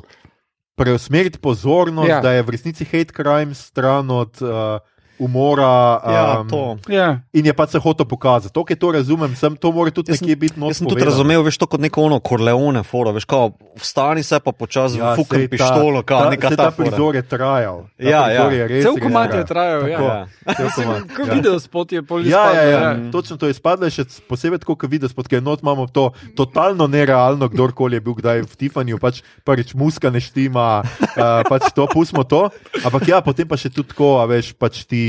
preusmeriti 0.77 1.39
pozornost, 1.39 2.09
Ja. 2.09 2.21
da 2.21 2.33
je 2.33 2.43
v 2.43 2.51
resnici 2.51 2.85
hate 2.85 3.13
crime 3.17 3.55
stran 3.55 4.11
od 4.11 4.43
uh, 4.43 4.49
umora. 5.19 5.71
Um, 5.99 6.13
Ja, 6.13 6.25
to. 6.45 6.61
Ja. 6.89 7.21
In 7.33 7.45
je 7.45 7.53
pač 7.53 7.71
se 7.71 7.79
hotel 7.79 8.05
pokazati. 8.05 8.51
To, 8.51 8.63
ki 8.63 8.75
to 8.75 8.91
razumem, 8.93 9.33
sem, 9.33 9.55
to 9.55 9.69
mora 9.69 9.91
tudi 9.91 10.11
Jaz 10.11 10.19
sem- 10.19 10.25
nekje 10.25 10.37
biti 10.39 10.57
noč. 10.57 10.69
Jaz 10.69 10.79
sem 10.79 10.87
tudi 10.87 11.05
razumel, 11.05 11.43
veš, 11.43 11.57
to 11.57 11.67
kot 11.67 11.81
neko 11.81 12.03
ono 12.03 12.19
korleone 12.19 12.83
foro, 12.83 13.11
veš, 13.11 13.25
kao, 13.25 13.51
vstani 13.77 14.23
se 14.23 14.39
pa 14.39 14.53
počasi, 14.53 14.99
ja, 14.99 15.15
fukam 15.15 15.45
pištolo, 15.47 16.03
kao, 16.03 16.31
neka 16.31 16.49
ta, 16.49 16.57
ta 16.57 16.57
ta 16.57 16.71
fora. 16.71 16.91
prizor 16.91 17.13
je 17.13 17.23
trajal. 17.25 17.79
Ta 17.93 18.03
Ja, 18.03 18.23
ja. 18.29 18.45
je 18.47 18.65
res 18.67 18.83
Cel 18.83 18.97
komat 18.97 19.31
je 19.31 19.45
trajal. 19.45 19.81
trajal. 19.81 19.81
Tako. 19.83 20.05
Ja. 20.05 20.17
Ja. 20.47 20.71
Komat, 20.75 21.03
Ko 21.11 21.23
ja. 21.23 21.33
video 21.33 21.57
spot 21.59 21.89
je 21.91 22.03
pol 22.03 22.21
Ja, 22.23 22.45
ja, 22.51 22.63
ja. 22.63 22.81
ja. 22.83 23.11
točno 23.11 23.37
to 23.37 23.47
je 23.47 23.55
spadlo, 23.55 23.87
še 23.87 24.05
posebej 24.25 24.59
tako, 24.59 24.77
kot 24.77 24.89
vidiš, 24.89 25.13
ker 25.23 25.41
not 25.41 25.61
imamo 25.61 25.87
to 25.87 26.07
totalno 26.35 26.87
nerealno, 26.87 27.47
kdorkoli 27.47 27.97
je 27.97 28.03
bil 28.03 28.15
kdaj 28.15 28.43
v 28.43 28.55
Tifanju, 28.57 28.97
pač 28.97 29.21
prvič 29.43 29.73
muska 29.73 30.09
ne 30.09 30.19
štima, 30.19 30.83
uh, 30.83 31.43
pač 31.45 31.73
to, 31.73 31.87
pustimo 31.87 32.23
to. 32.23 32.49
Ampak 32.81 33.07
ja, 33.07 33.21
potem 33.21 33.45
pa 33.45 33.55
še 33.55 33.69
tudi 33.69 33.89
tako, 33.89 34.19
a 34.19 34.27
veš, 34.27 34.53
pač 34.53 34.85
ti. 34.85 35.06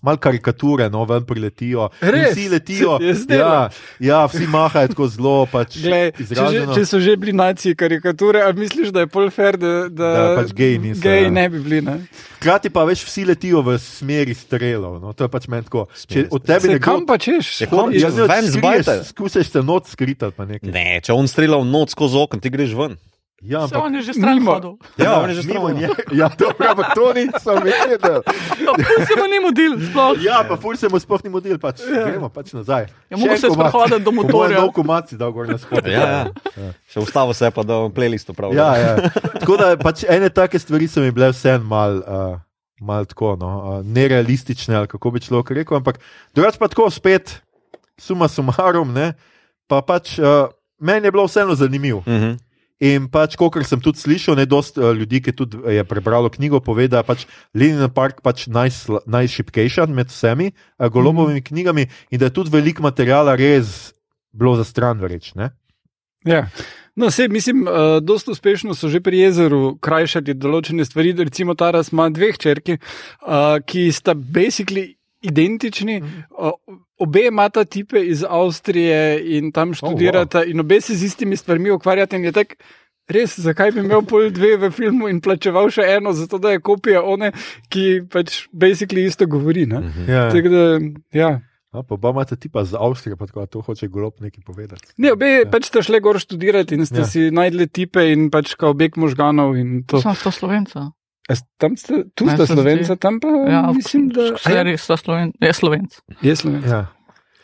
Mal 0.00 0.16
karikature, 0.16 0.86
no, 0.88 1.02
ven 1.04 1.26
priletijo. 1.28 1.90
In 2.00 2.08
Res? 2.14 2.30
Vsi 2.32 2.46
letijo. 2.48 2.94
Ja, 3.40 3.68
ja, 4.00 4.20
vsi 4.26 4.46
mahajo 4.48 4.88
tako 4.94 5.06
zelo 5.12 5.34
pač 5.52 5.76
Glej, 5.82 6.06
če, 6.16 6.16
že, 6.16 6.24
izraženo. 6.24 6.76
če 6.78 6.84
so 6.88 7.00
že 7.04 7.12
bili 7.20 7.34
naci 7.36 7.74
karikature, 7.76 8.40
a 8.46 8.48
misliš, 8.56 8.94
da 8.96 9.04
je 9.04 9.10
pol 9.12 9.28
fair, 9.34 9.58
da, 9.60 9.72
da, 9.92 10.08
Da 10.16 10.22
pač 10.40 10.54
geji 10.56 10.78
niso, 10.80 11.02
geji 11.04 11.28
ja. 11.28 11.34
ne 11.36 11.44
bi 11.52 11.60
bili. 11.60 11.82
Ne? 11.84 11.98
Hkrati 12.40 12.72
pa 12.72 12.86
več 12.88 13.04
vsi 13.04 13.26
letijo 13.28 13.60
v 13.66 13.76
smeri 13.82 14.32
strelov. 14.34 14.96
No, 15.04 15.12
to 15.12 15.28
je 15.28 15.32
pač 15.36 15.50
meni 15.52 15.68
tako. 15.68 15.84
Če 16.08 16.24
od 16.32 16.48
tebe 16.48 16.64
Se, 16.64 16.72
nekdo 16.72 16.84
kam 16.88 17.04
pa 17.04 17.20
češ? 17.20 17.52
Kam 17.68 17.92
Ja, 17.92 18.06
Jaz 18.08 18.16
ne, 18.16 18.24
skriješ, 18.24 18.56
zbajte. 18.56 18.96
Skušaš 19.12 19.52
se 19.52 19.62
not 19.68 19.92
skriti 19.92 20.32
pa 20.32 20.48
nekaj. 20.48 20.72
Ne, 20.72 20.88
če 21.04 21.12
on 21.12 21.28
strela 21.28 21.60
v 21.60 21.68
noč 21.68 21.92
skozi 21.92 22.16
okno, 22.24 22.40
ti 22.40 22.48
greš 22.48 22.72
ven. 22.80 22.96
Ja, 23.40 23.68
Se 23.68 23.76
on 23.76 23.94
je 23.94 24.02
že 24.02 24.12
stran 24.12 24.36
mimo. 24.36 24.52
hodil. 24.52 24.76
Ja, 25.00 25.16
on 25.20 25.28
je 25.32 25.34
že 25.40 25.42
stran. 25.48 25.72
nje. 25.72 25.88
Ja, 26.12 26.28
dobro, 26.28 26.60
ampak 26.70 26.92
to 26.94 27.12
nisem 27.16 27.56
vedel. 27.64 28.20
Se 29.08 29.12
mu 29.16 29.24
ni 29.32 29.40
mudil, 29.40 29.80
sploh. 29.80 30.12
Ja, 30.20 30.44
pa 30.44 30.56
ful 30.60 30.76
se 30.76 30.88
mu 30.92 31.00
sploh 31.00 31.24
ni 31.24 31.30
model, 31.32 31.56
pač 31.56 31.80
gremo 31.80 32.28
pač 32.28 32.52
nazaj. 32.52 32.92
Ja, 33.08 33.16
mogo 33.16 33.36
se 33.40 33.48
komad. 33.48 33.72
sprehoditi 33.72 34.04
do 34.04 34.12
motorja. 34.12 34.60
Dolgo 34.60 34.84
maci 34.84 35.16
dal 35.16 35.32
gor 35.32 35.48
na 35.48 35.56
spodaj. 35.56 35.88
Ja, 35.92 36.04
ja. 36.04 36.68
Še 36.92 37.00
ustavo 37.00 37.32
se 37.32 37.48
je 37.48 37.50
pa, 37.50 37.64
da 37.64 37.80
v 37.80 37.88
playlistu 37.96 38.36
pravi. 38.36 38.60
Ja, 38.60 38.76
ja. 38.76 38.92
Tako 39.40 39.56
da 39.56 39.72
pač 39.80 40.04
ene 40.04 40.28
take 40.28 40.60
stvari 40.60 40.84
so 40.84 41.00
mi 41.00 41.08
bile 41.10 41.32
vseeno 41.32 41.64
mal. 41.64 42.04
Uh, 42.04 42.38
Mal 42.80 43.04
tako, 43.04 43.36
no, 43.36 43.48
uh, 43.60 43.84
nerealistične, 43.84 44.72
ali 44.72 44.88
kako 44.88 45.10
bi 45.12 45.20
človek 45.20 45.50
rekel, 45.52 45.76
ampak 45.76 45.98
drugače 46.32 46.56
pa 46.56 46.64
tako 46.72 46.86
spet, 46.88 47.42
suma 48.00 48.24
sumarum, 48.24 48.88
ne, 48.96 49.10
pa 49.68 49.82
pač 49.84 50.16
uh, 50.16 50.48
meni 50.80 51.04
je 51.04 51.12
bilo 51.12 51.26
vseeno 51.28 51.52
zanimivo. 51.54 51.98
Uh 51.98 52.06
-huh. 52.08 52.38
In 52.80 53.10
pač, 53.12 53.36
kot 53.36 53.58
sem 53.68 53.80
tudi 53.84 54.00
slišal, 54.00 54.38
ne 54.40 54.46
dosti 54.48 54.80
uh, 54.80 54.94
ljudi, 54.96 55.20
ki 55.20 55.34
tudi 55.36 55.60
je 55.76 55.84
prebralo 55.84 56.30
knjigo, 56.32 56.62
pove, 56.64 56.88
da 56.88 57.02
je 57.02 57.08
pač 57.10 57.24
Lenin 57.52 57.90
Park 57.92 58.22
pač 58.24 58.46
najsla- 58.48 59.02
najšipkejša 59.04 59.84
med 59.92 60.08
vsemi 60.08 60.52
uh, 60.52 60.88
golobovimi 60.88 61.42
mm. 61.42 61.48
knjigami 61.50 61.88
in 62.10 62.20
da 62.20 62.30
je 62.30 62.36
tudi 62.40 62.52
veliko 62.54 62.82
materijala 62.82 63.36
res 63.36 63.92
bilo 64.32 64.56
za 64.56 64.64
stran. 64.64 65.02
Ne? 65.34 65.50
Ja. 66.24 66.46
No, 66.96 67.06
vse, 67.12 67.28
mislim, 67.28 67.66
uh, 67.68 67.98
dosta 68.00 68.32
uspešno 68.32 68.74
so 68.74 68.88
že 68.88 69.00
pri 69.00 69.26
jezeru 69.26 69.76
krajšali 69.80 70.34
določene 70.34 70.84
stvari. 70.84 71.12
Recimo, 71.20 71.54
Taras 71.54 71.92
ima 71.92 72.08
dve 72.08 72.32
črki, 72.32 72.78
uh, 72.80 73.60
ki 73.60 73.90
sta 73.92 74.16
basically 74.16 74.99
identični. 75.20 76.02
Uh, 76.30 76.50
obe 76.98 77.26
imata 77.26 77.64
tipe 77.64 78.00
iz 78.00 78.24
Avstrije 78.28 79.20
in 79.38 79.52
tam 79.52 79.74
študirata, 79.74 80.38
oh, 80.38 80.44
wow. 80.44 80.50
in 80.50 80.60
obe 80.60 80.80
se 80.80 80.94
z 80.94 81.04
istimi 81.04 81.36
stvarmi 81.36 81.70
ukvarjata. 81.70 82.16
In 82.16 82.24
je 82.24 82.32
tako, 82.32 82.54
res, 83.10 83.38
zakaj 83.40 83.72
bi 83.74 83.80
imel 83.84 84.02
pol 84.06 84.30
dve 84.30 84.56
v 84.56 84.70
filmu 84.70 85.08
in 85.10 85.20
plačeval 85.20 85.70
še 85.70 85.82
eno, 85.96 86.12
zato 86.12 86.38
da 86.38 86.54
je 86.54 86.60
kopija 86.60 87.02
one, 87.02 87.32
ki 87.68 88.02
pač 88.10 88.46
basically 88.52 89.06
isto 89.08 89.26
govori. 89.26 89.66
ne. 89.66 89.80
Ja. 90.08 90.28
Tako 90.30 90.48
da, 90.48 90.64
ja. 91.12 91.30
No, 91.72 91.84
pa 91.86 91.94
oba 91.94 92.10
imata 92.10 92.34
tipa 92.36 92.64
z 92.66 92.74
Avstrije, 92.74 93.16
pa 93.16 93.26
tako 93.30 93.46
to 93.46 93.60
hoče 93.62 93.86
golob 93.88 94.18
nekaj 94.20 94.42
povedati. 94.46 94.88
Ne, 94.98 95.12
obe 95.14 95.26
ja. 95.26 95.44
pač 95.50 95.68
ste 95.70 95.82
šli 95.86 96.00
gor 96.02 96.18
študirati 96.18 96.74
in 96.74 96.86
ste 96.86 97.04
Ja. 97.04 97.06
si 97.06 97.30
najdli 97.30 97.68
tipe 97.70 98.02
in 98.12 98.30
pač 98.30 98.54
kao 98.58 98.74
beg 98.74 98.96
možganov. 98.98 99.54
in 99.56 99.84
to. 99.86 100.00
Sem 100.02 100.14
sto 100.14 100.30
slovenca. 100.34 100.90
Tam 101.58 101.76
ste, 101.76 102.04
tu 102.14 102.28
se 102.28 102.46
slovenca, 102.46 102.96
tam 102.96 103.20
pa 103.20 103.28
Ja, 103.48 103.62
mislim, 103.72 104.08
da 104.08 104.32
res, 104.64 104.82
sta 104.82 104.96
sloven, 104.96 105.32
je 105.40 105.52
slovenc. 105.52 106.00
je 106.22 106.36
slovenc. 106.36 106.66
Ja. 106.66 106.86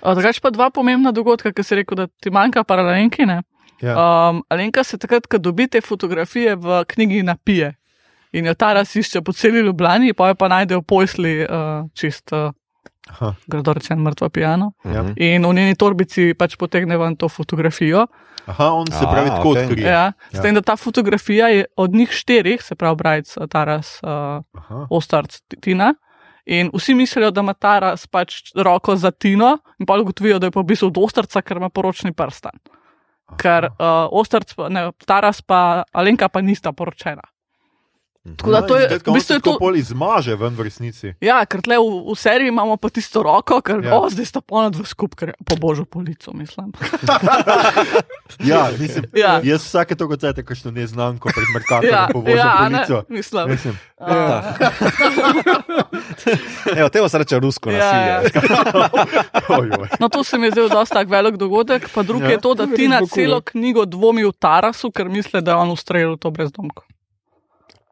Drugač 0.02 0.40
pa 0.40 0.50
dva 0.50 0.70
pomembna 0.70 1.12
dogodka, 1.12 1.52
ki 1.52 1.62
si 1.62 1.74
rekel, 1.74 1.96
da 1.96 2.06
ti 2.06 2.30
manjka 2.30 2.64
paralelenki. 2.64 3.26
ne. 3.26 3.42
Ja. 3.82 3.92
Um, 4.30 4.42
Alenka 4.48 4.84
se 4.84 4.98
takrat, 4.98 5.26
ko 5.26 5.38
dobi 5.38 5.68
te 5.68 5.80
fotografije 5.80 6.56
v 6.56 6.84
knjigi, 6.88 7.22
napije 7.22 7.74
in 8.32 8.46
jo 8.46 8.54
ta 8.54 8.72
razsišče 8.72 9.22
po 9.22 9.32
celi 9.32 9.60
Ljubljani, 9.60 10.12
pa 10.12 10.28
jo 10.28 10.34
pa 10.34 10.48
najdejo 10.48 10.82
posli 10.82 11.44
uh, 11.44 11.88
čist, 11.94 12.32
uh, 12.32 12.52
Aha. 13.08 13.34
grdo 13.46 13.72
rečeno, 13.72 14.02
mrtvo 14.02 14.28
pijano. 14.28 14.72
Ja. 14.84 15.04
In 15.16 15.42
v 15.42 15.54
njeni 15.54 15.74
torbici 15.74 16.34
pač 16.34 16.56
potegne 16.56 16.96
ven 16.96 17.16
to 17.16 17.28
fotografijo. 17.28 18.06
Aha, 18.46 18.70
on 18.70 18.86
se 18.86 19.00
A, 19.00 19.10
pravi 19.10 19.28
tako 19.28 19.50
okej. 19.50 19.62
odkrije. 19.64 19.86
Ja, 19.86 19.92
Ja. 19.92 20.12
s 20.32 20.42
tem, 20.42 20.54
da 20.54 20.60
ta 20.60 20.76
fotografija 20.76 21.48
je 21.48 21.64
od 21.76 21.90
njih 21.92 22.10
štirih, 22.10 22.62
se 22.62 22.74
pravi 22.74 22.96
Brajc, 22.96 23.34
Taras, 23.48 24.00
uh, 24.02 24.10
Aha. 24.52 24.86
Ostarc, 24.90 25.40
Tina. 25.60 25.94
In 26.46 26.70
vsi 26.72 26.94
mislijo, 26.94 27.30
da 27.30 27.40
ima 27.40 27.54
Taras 27.54 28.06
pač 28.06 28.34
roko 28.54 28.96
za 28.96 29.10
Tino, 29.10 29.58
in 29.78 29.86
pa 29.86 29.94
ugotovijo, 29.94 30.38
da 30.38 30.46
je 30.46 30.50
pa 30.50 30.60
v 30.60 30.64
bistvu 30.64 30.86
od 30.86 30.98
Ostarca, 30.98 31.42
ker 31.42 31.56
ima 31.56 31.68
poročni 31.68 32.12
prstan. 32.12 32.54
Ker 33.36 33.64
uh, 33.66 33.74
Ostarc, 34.12 34.54
pa- 34.54 34.68
ne, 34.68 34.92
Taras 35.06 35.42
pa 35.42 35.82
Alenka 35.92 36.28
pa 36.28 36.40
nista 36.40 36.70
poročena. 36.72 37.22
Tako 38.36 38.50
da 38.50 38.60
to 38.62 38.74
je, 38.74 38.86
v 38.98 39.12
bistvu 39.12 39.34
je 39.34 39.40
to. 39.40 39.54
pol 39.58 39.76
izmaže 39.76 40.34
ven 40.34 40.50
v 40.50 40.62
resnici. 40.62 41.14
Ja, 41.20 41.44
ker 41.44 41.60
tle 41.60 41.76
v, 41.76 41.86
v 42.04 42.14
seriji 42.14 42.48
imamo 42.48 42.74
pa 42.74 42.88
tisto 42.88 43.22
roko, 43.22 43.60
ker 43.60 43.78
Ja. 43.78 43.88
ja. 43.88 43.94
oh, 43.94 44.08
zdaj 44.08 44.26
sta 44.26 44.40
polna 44.40 44.68
dva 44.68 44.82
skupaj, 44.82 45.30
po 45.40 45.54
božjo 45.54 45.84
polico, 45.84 46.32
mislim. 46.32 46.72
Ja, 48.40 48.68
mislim, 48.74 49.04
Ja. 49.14 49.38
jaz 49.38 49.62
vsake 49.62 49.94
to 49.94 50.08
kot 50.08 50.18
cajt, 50.18 50.42
kakšno 50.42 50.70
neznanko 50.70 51.30
pred 51.30 51.46
Merkatorjem 51.54 51.94
Ja, 51.94 52.08
po 52.10 52.20
božjo 52.20 52.36
ja, 52.36 52.56
a 52.56 52.68
ne, 52.68 52.82
polico. 52.82 53.04
mislim. 53.08 53.44
Mislim, 53.48 53.74
Ja. 53.98 54.54
Evo, 56.76 56.88
temu 56.88 57.08
se 57.08 57.18
reče 57.18 57.38
rusko 57.38 57.70
Ja, 57.70 57.78
nasilje. 57.78 58.10
ja. 58.34 58.90
ojoj. 59.50 59.88
No, 60.00 60.08
to 60.08 60.24
se 60.24 60.38
mi 60.38 60.46
je 60.46 60.50
zdel 60.50 60.68
dosta 60.68 60.94
tak 60.96 61.08
velik 61.08 61.36
dogodek. 61.36 61.88
Pa 61.88 62.02
drugi 62.02 62.24
Ja. 62.24 62.28
ja. 62.28 62.32
je 62.32 62.40
to, 62.40 62.54
da 62.54 62.66
ti 62.66 62.88
na 62.88 63.00
celo 63.06 63.36
ja. 63.36 63.40
knjigo 63.42 63.84
dvomi 63.84 64.24
v 64.24 64.32
Tarasu, 64.32 64.90
ker 64.90 65.08
misli, 65.08 65.42
da 65.42 65.50
je 65.50 65.56
on 65.56 65.70
ustrelil 65.70 66.16
to 66.16 66.30
brezdomko. 66.30 66.82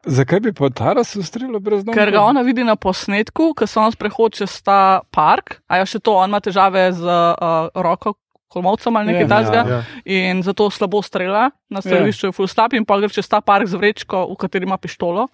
Zakaj 0.05 0.39
bi 0.39 0.51
pa 0.53 0.69
Taras 0.69 1.15
ustrelil 1.17 1.59
brez 1.59 1.83
doma? 1.83 1.95
Ker 1.97 2.11
ga 2.13 2.21
ona 2.21 2.41
vidi 2.45 2.63
na 2.63 2.75
posnetku, 2.75 3.53
ko 3.57 3.67
se 3.67 3.79
on 3.79 3.91
sprehod 3.91 4.35
čez 4.37 4.61
ta 4.61 5.01
park, 5.11 5.59
a 5.67 5.81
je 5.81 5.85
še 5.95 5.99
to, 5.99 6.13
on 6.13 6.29
ima 6.29 6.39
težave 6.39 6.91
z 6.93 7.01
uh, 7.05 7.69
roko. 7.73 8.13
Kolmovcem 8.55 8.95
ali 8.95 9.11
nekaj 9.11 9.25
Ja. 9.25 9.27
takega, 9.27 9.61
Ja. 9.67 9.79
in 10.05 10.43
zato 10.45 10.69
slabo 10.71 11.01
strela 11.03 11.49
na 11.69 11.81
strelišču, 11.81 12.27
je 12.29 12.31
full 12.31 12.47
slab, 12.47 12.73
in 12.77 12.85
pa 12.85 12.95
gre 13.01 13.09
čez 13.09 13.27
ta 13.27 13.41
park 13.41 13.67
z 13.67 13.75
vrečko, 13.75 14.29
v 14.31 14.35
kateri 14.39 14.63
ima 14.69 14.77
pištolo 14.77 15.27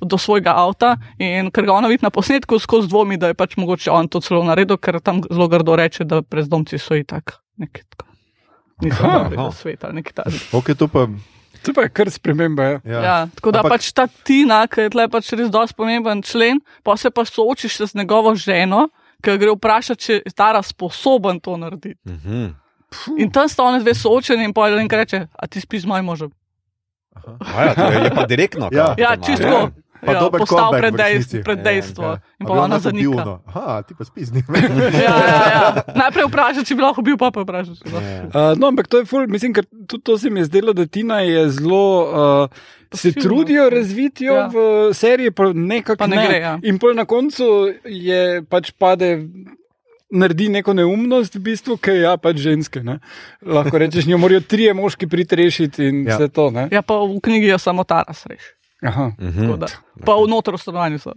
do 0.00 0.18
svojega 0.18 0.56
avta. 0.56 0.96
In 1.18 1.52
ker 1.54 1.62
ga 1.64 1.72
ona 1.76 1.86
vidi 1.88 2.02
na 2.02 2.10
posnetku, 2.10 2.58
skozi 2.58 2.88
dvomi, 2.88 3.20
da 3.20 3.28
je 3.30 3.34
pač 3.38 3.54
mogoče 3.56 3.92
on 3.92 4.08
to 4.08 4.20
celo 4.20 4.42
naredil, 4.42 4.80
ker 4.80 4.98
tam 5.00 5.22
zelo 5.22 5.46
grdo 5.48 5.76
reče, 5.76 6.04
da 6.08 6.22
brezdomci 6.24 6.78
so 6.80 6.96
itak. 6.96 7.38
Nekaj 7.56 7.84
tako. 7.92 8.06
Niso 8.82 9.02
dobrega 9.04 9.42
aha. 9.46 9.52
sveta, 9.52 9.92
nekaj 9.92 10.12
takega. 10.24 10.42
Ok, 10.52 10.74
to 10.74 10.88
pa. 10.88 11.06
To 11.66 11.72
pa 11.74 11.86
je 11.86 11.90
kar 11.90 12.10
sprememba. 12.10 12.62
Ja. 12.62 12.80
Ja. 12.84 13.00
Ja, 13.02 13.16
tako 13.34 13.52
da 13.52 13.62
Ampak- 13.62 13.78
pač 13.78 13.92
ta 13.92 14.06
Tina, 14.06 14.66
ki 14.70 14.86
je 14.86 14.90
tle 14.94 15.08
pač 15.10 15.32
res 15.34 15.50
dosti 15.50 15.74
pomemben 15.76 16.22
člen, 16.22 16.60
pa 16.86 16.96
se 16.96 17.10
pa 17.10 17.24
soočiš 17.26 17.80
z 17.90 17.98
njegovo 17.98 18.34
ženo, 18.38 18.88
ki 19.22 19.38
gre 19.38 19.54
vprašati, 19.56 20.02
če 20.02 20.12
je 20.22 20.32
Tara 20.36 20.62
sposoben 20.62 21.40
to 21.40 21.56
narediti. 21.56 21.98
Mhm. 22.06 22.54
In 23.18 23.30
tam 23.34 23.48
sta 23.48 23.64
oni 23.66 23.82
dve 23.82 23.94
soočeni 23.94 24.44
in 24.46 24.52
pa 24.54 24.68
je 24.68 24.86
reče, 24.88 25.26
a 25.34 25.46
ti 25.46 25.60
spiš 25.60 25.82
z 25.82 25.86
mojim 25.86 26.04
možem. 26.04 26.30
A 27.26 27.64
Ja, 27.64 27.74
to 27.74 27.90
je, 27.90 28.04
je 28.04 28.10
pa 28.14 28.26
direktno. 28.26 28.68
Ja. 28.72 28.94
Ja, 28.98 29.16
čisto. 29.16 29.70
Ja. 30.06 30.08
Pa 30.08 30.12
Ja, 30.12 30.20
dober 30.20 30.38
postal 30.40 30.70
pred, 30.72 30.94
dejst, 30.94 31.34
pred 31.42 31.58
Ja, 31.58 31.64
dejstvo. 31.64 32.04
ja. 32.04 32.20
In 32.38 32.46
A 32.46 32.48
pa 32.48 32.54
ona 32.60 32.78
zanika. 32.78 33.24
no. 33.24 33.34
Aha, 33.44 33.82
ti 33.82 33.92
pa 33.92 34.04
spizni. 34.04 34.40
Ja, 34.96 35.14
ja, 35.18 35.42
ja. 35.50 35.66
Najprej 35.92 36.24
vprašaj, 36.26 36.62
če 36.62 36.74
bi 36.74 36.82
lahko 36.82 37.02
bil, 37.02 37.16
pa 37.16 37.28
pa 37.28 37.42
vprašaj. 37.42 37.74
lahko. 37.82 37.98
Ja. 37.98 38.22
Uh, 38.24 38.54
no, 38.54 38.68
ampak 38.68 38.86
to 38.86 38.98
je 38.98 39.04
ful, 39.04 39.26
mislim, 39.26 39.50
ker 39.52 39.66
tudi 39.84 40.02
to 40.02 40.14
se 40.14 40.30
mi 40.30 40.40
je 40.40 40.46
zdelo, 40.46 40.70
da 40.72 40.86
Tina 40.86 41.20
je 41.20 41.50
zelo. 41.52 41.84
Uh, 42.04 42.48
se 42.88 43.10
Pasivno. 43.10 43.18
trudijo 43.20 43.66
razviti 43.68 44.24
jo 44.24 44.34
Ja. 44.36 44.46
v 44.46 44.56
seriji, 44.94 45.30
pa 45.30 45.50
nekako 45.50 45.98
Pa 45.98 46.06
ne 46.06 46.16
gre, 46.18 46.38
ja. 46.38 46.54
In 46.62 46.78
pol 46.78 46.94
na 46.94 47.04
koncu 47.04 47.44
je 47.82 48.22
pač 48.44 48.70
pade. 48.72 49.26
Naredi 50.08 50.46
neko 50.48 50.70
neumnost, 50.72 51.34
v 51.34 51.42
bistvu, 51.42 51.74
ki 51.76 51.90
je 51.90 52.00
ja, 52.00 52.12
pač 52.16 52.38
ženske. 52.38 52.78
Ne? 52.78 53.00
Lahko 53.42 53.74
rečeš, 53.74 54.06
njo 54.06 54.18
morajo 54.18 54.40
trije 54.40 54.70
moški 54.72 55.06
pritrešiti 55.06 55.82
in 55.84 56.04
Ja. 56.04 56.12
ja. 56.12 56.16
vse 56.16 56.28
to. 56.28 56.50
Ne? 56.50 56.68
Ja, 56.70 56.78
pa 56.80 56.94
v 56.96 57.18
knjigi 57.18 57.46
je 57.46 57.58
samo 57.58 57.82
Taras 57.82 58.22
reš. 58.24 58.54
Aha. 58.78 59.12
Mhm. 59.16 59.56
Da. 59.56 59.66
Pa 59.98 60.12
v 60.14 60.26
notranjem 60.26 60.58
stanovanju 60.58 60.98
so. 60.98 61.12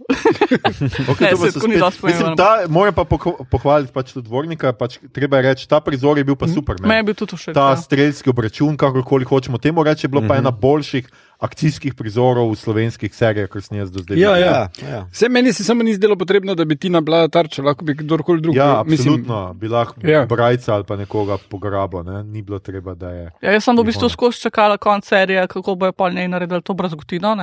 Okay, 1.06 1.28
Ne, 1.28 1.36
ni 1.36 1.76
spet- 1.76 2.02
Mislim, 2.02 2.32
ta, 2.34 2.64
moram 2.66 2.88
pa 2.90 3.04
pohv- 3.04 3.44
pohvaliti 3.44 3.90
pač 3.90 4.12
tudi 4.12 4.24
dvornika. 4.24 4.72
Pač, 4.72 4.96
treba 5.10 5.36
je 5.36 5.42
reči, 5.44 5.64
ta 5.66 5.78
prizor 5.78 6.16
je 6.16 6.24
bil 6.24 6.34
pa 6.34 6.48
super. 6.48 6.76
meni. 6.76 6.88
Meni 6.88 6.98
je 6.98 7.04
bil 7.04 7.16
tudi 7.16 7.36
všeč. 7.36 7.52
Ta 7.52 7.68
ja. 7.68 7.76
strelski 7.78 8.26
obračun, 8.26 8.72
kakorkoli 8.74 9.24
hočemo 9.24 9.58
temu 9.58 9.82
reči, 9.82 10.04
je 10.04 10.10
bilo 10.10 10.22
pa 10.22 10.34
Mhm. 10.34 10.40
ena 10.40 10.50
boljših 10.50 11.04
akcijskih 11.40 11.94
prizorov 11.94 12.50
v 12.52 12.56
slovenskih 12.56 13.14
serijah, 13.14 13.48
kar 13.48 13.62
sem 13.62 13.78
jaz 13.78 13.90
do 13.90 14.02
zdaj 14.04 14.18
Ja, 14.18 14.32
videl. 14.34 14.46
ja. 14.46 14.68
Ja, 14.82 14.88
ja. 14.88 15.00
Vse 15.12 15.28
meni 15.28 15.52
se 15.52 15.64
samo 15.64 15.82
ni 15.82 15.94
zdelo 15.94 16.16
potrebno, 16.16 16.54
da 16.54 16.64
bi 16.64 16.76
Tina 16.76 17.00
bila 17.00 17.28
tarča, 17.28 17.62
lahko 17.62 17.84
bi 17.84 17.94
kdorkoli 17.94 18.40
drug. 18.40 18.54
Ja, 18.56 18.82
mislim, 18.86 19.14
absolutno. 19.14 19.54
Bi 19.54 19.68
lahko 19.68 19.94
Ja. 20.04 20.10
ja. 20.10 20.26
brajca 20.26 20.74
ali 20.74 20.84
pa 20.84 20.96
nekoga 20.96 21.38
pograbo, 21.48 22.02
ne? 22.02 22.24
ni 22.24 22.42
bilo 22.42 22.58
treba, 22.58 22.94
da 22.94 23.10
je. 23.10 23.30
Ja, 23.42 23.52
jaz 23.52 23.64
sem 23.64 23.76
v 23.76 23.84
bistvu 23.84 24.08
skozi 24.08 24.40
čakala 24.40 24.76
konc 24.76 25.04
serije, 25.04 25.46
kako 25.48 25.74
bojo 25.74 25.92
pol 25.92 26.10
njej 26.12 26.28
naredili 26.28 26.62
to 26.62 26.74
brazgotino. 26.74 27.36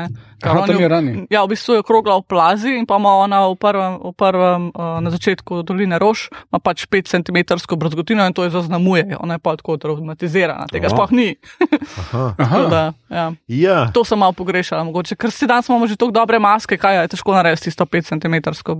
Aha, 0.44 0.66
tam 0.68 0.80
je 0.80 0.88
rani. 0.88 1.28
Ja, 1.30 1.44
v 1.44 1.48
bistvu 1.48 1.74
je 1.80 1.84
krogla 1.84 2.18
v 2.18 2.24
plazi 2.30 2.70
in 2.78 2.86
pa 2.86 2.96
ima 3.02 3.10
ona 3.18 3.48
v 3.50 3.56
prvem, 3.56 3.98
v 4.04 4.14
prvem 4.14 4.72
uh, 4.76 5.00
na 5.02 5.10
začetku 5.10 5.64
doline 5.64 6.00
Roš, 6.00 6.30
ima 6.52 6.60
pač 6.60 6.86
5 6.86 7.08
cm 7.08 7.38
brazgotino 7.78 8.26
in 8.28 8.34
to 8.34 8.44
je 8.44 8.50
zaznamuje. 8.50 9.18
Ona 9.20 9.34
je 9.34 9.40
pa 9.40 9.56
tako 9.58 9.78
traumatizirana, 9.78 10.68
tega 10.72 10.88
Aha. 10.88 10.96
sploh 10.96 11.12
ni. 11.12 11.36
Aha. 12.02 12.36
Aha. 12.38 12.60
Da, 12.70 12.84
ja. 13.10 13.32
Ja, 13.48 13.87
To 13.94 14.04
sem 14.06 14.20
malo 14.20 14.34
pogrešala, 14.34 14.84
mogoče, 14.88 15.16
ker 15.16 15.32
si 15.32 15.48
danes 15.48 15.70
imamo 15.70 15.88
že 15.88 15.98
tako 16.00 16.12
dobre 16.12 16.40
maske, 16.40 16.78
kaj 16.78 17.02
je 17.02 17.14
težko 17.16 17.36
narediti 17.36 17.72
s 17.72 17.76
to 17.76 17.86
5 17.86 18.12
cm 18.14 18.36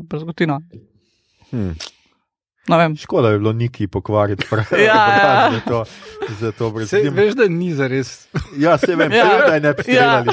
brazgotino. 0.08 0.62
Hm. 1.52 1.72
Vem. 2.70 2.96
Škoda 2.96 3.30
bi 3.32 3.40
bilo 3.40 3.54
neki 3.54 3.88
pokvariti, 3.88 4.46
pravi. 4.50 4.84
Ja, 4.88 5.08
ja. 5.08 5.52
za 5.54 5.60
to, 5.68 5.86
za 6.40 6.52
to 6.52 6.86
Se, 6.86 7.10
veš, 7.10 7.34
da 7.34 7.48
ni 7.48 7.74
za 7.74 7.88
res. 7.88 8.28
Ja, 8.58 8.78
se 8.78 8.96
vem, 8.96 9.12
Ja. 9.12 9.24
da 9.48 9.54
je 9.54 9.62
ne 9.62 9.74
bi 9.74 9.94
Ja. 9.94 10.24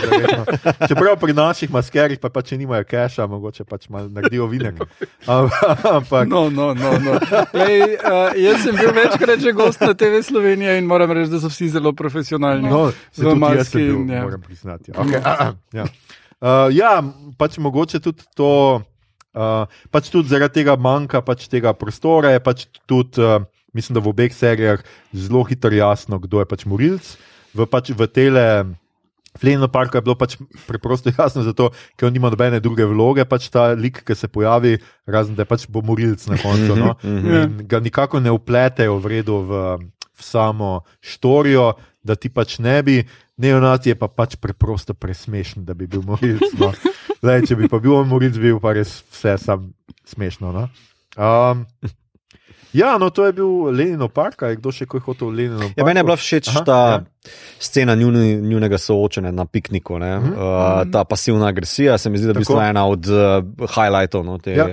Čeprav 0.88 1.16
pri 1.20 1.32
naših 1.32 1.70
maskerih, 1.70 2.18
pa, 2.18 2.28
pa 2.28 2.42
če 2.42 2.58
nimajo 2.58 2.84
keša, 2.84 3.26
mogoče 3.26 3.64
pač 3.64 3.86
naredijo 3.88 4.46
vinek. 4.46 4.82
Am- 5.26 5.50
Ampak 5.90 6.28
No, 6.28 6.50
no, 6.50 6.74
no, 6.74 6.90
no. 6.98 7.14
Lej, 7.54 7.94
uh, 8.02 8.34
jaz 8.36 8.62
sem 8.66 8.76
bil 8.76 8.90
večkrat 8.90 9.38
že 9.40 9.52
gost 9.52 9.80
na 9.80 9.94
TV 9.94 10.22
Slovenije 10.22 10.78
in 10.78 10.86
moram 10.86 11.12
reči, 11.12 11.30
da 11.30 11.40
so 11.40 11.48
vsi 11.48 11.68
zelo 11.68 11.92
profesionalni. 11.92 12.66
No, 12.70 12.90
jaz 13.14 13.34
maski 13.38 13.78
bil, 13.78 13.94
in, 13.94 14.10
ja. 14.10 14.22
moram 14.22 14.42
priznati. 14.42 14.90
Ja. 14.90 14.98
Okay. 15.04 15.22
ja. 15.72 15.86
Uh, 16.40 16.68
ja, 16.74 17.02
pač 17.38 17.56
mogoče 17.58 18.00
tudi 18.00 18.22
to, 18.36 18.82
uh, 19.34 19.66
pač 19.90 20.10
tudi 20.12 20.32
zaradi 20.32 20.62
tega 20.62 20.78
manjka 20.80 21.22
pač 21.26 21.48
tega 21.50 21.74
prostora, 21.76 22.32
je 22.34 22.40
pač 22.40 22.66
tudi, 22.86 23.20
uh, 23.22 23.42
mislim, 23.76 23.98
da 23.98 24.04
v 24.04 24.14
obeh 24.14 24.32
serijah 24.34 24.82
zelo 25.12 25.44
hitro 25.44 25.74
jasno, 25.74 26.18
kdo 26.22 26.42
je 26.42 26.48
pač 26.50 26.64
morilc. 26.70 27.12
V, 27.54 27.66
pač 27.70 27.92
v 27.94 28.08
tele 28.10 28.46
Fleno 29.34 29.66
parku 29.66 29.98
je 29.98 30.02
bilo 30.06 30.14
pač 30.14 30.36
preprosto 30.66 31.10
jasno, 31.18 31.42
zato, 31.42 31.72
ker 31.98 32.06
on 32.06 32.14
nima 32.14 32.30
nobene 32.30 32.60
druge 32.62 32.86
vloge, 32.86 33.26
pač 33.26 33.50
ta 33.50 33.72
lik, 33.74 34.04
ki 34.06 34.14
se 34.14 34.30
pojavi, 34.30 34.78
razen 35.10 35.34
da 35.34 35.42
je 35.42 35.50
pač 35.50 35.66
bo 35.66 35.82
morilc 35.82 36.22
na 36.30 36.38
koncu. 36.38 36.78
No? 36.78 36.94
In 37.02 37.66
ga 37.66 37.82
nikako 37.82 38.22
ne 38.22 38.30
upletejo 38.30 39.00
v 39.02 39.10
redu 39.18 39.42
v, 39.42 39.64
v 40.14 40.22
samo 40.22 40.84
štorijo, 41.02 41.74
da 42.06 42.14
ti 42.14 42.30
pač 42.30 42.60
ne 42.62 42.78
bi. 42.86 43.02
Neonaci 43.36 43.88
je 43.90 43.94
pa 43.98 44.06
pač 44.08 44.36
preprosto 44.36 44.94
presmešen, 44.94 45.64
da 45.64 45.74
bi 45.74 45.86
bil 45.86 46.02
morilc. 46.06 46.42
No. 46.60 46.70
Lej, 47.22 47.46
če 47.48 47.56
bi 47.56 47.68
pa 47.68 47.78
bil 47.82 47.94
on 47.96 48.06
morilc, 48.08 48.36
bi 48.38 48.52
bil 48.52 48.60
pa 48.62 48.72
res 48.76 49.02
vse 49.10 49.34
sam 49.42 49.72
smešno. 50.06 50.52
No. 50.54 50.68
Um, 51.18 51.64
ja, 52.72 52.98
no, 52.98 53.10
to 53.10 53.26
je 53.26 53.32
bil 53.32 53.70
Lenino 53.74 54.08
park, 54.08 54.42
je 54.42 54.56
kdo 54.58 54.70
še 54.74 54.86
kaj 54.86 55.02
hotel 55.06 55.30
v 55.30 55.34
Lenino 55.40 55.66
park? 55.66 55.78
Ja, 55.78 55.84
meni 55.86 55.98
je 56.02 56.04
bila 56.04 56.16
všeč 56.16 56.48
Aha, 56.52 56.62
ta 56.66 56.78
ja. 56.90 57.00
scena 57.58 57.94
njuni, 57.94 58.36
njunega 58.42 58.78
soočenja 58.78 59.30
na 59.32 59.46
pikniku. 59.46 59.98
Mm 59.98 60.02
Mhm. 60.04 60.32
-hmm. 60.34 60.82
uh, 60.86 60.90
ta 60.92 61.04
pasivna 61.04 61.46
agresija 61.46 61.98
se 61.98 62.10
mi 62.10 62.18
zdi, 62.18 62.32
da 62.32 62.38
je 62.38 62.44
Tako. 62.44 62.62
ena 62.62 62.86
od 62.86 63.06
uh, 63.06 63.44
highlightov 63.74 64.24
no, 64.24 64.38
te, 64.38 64.52
Ja. 64.52 64.68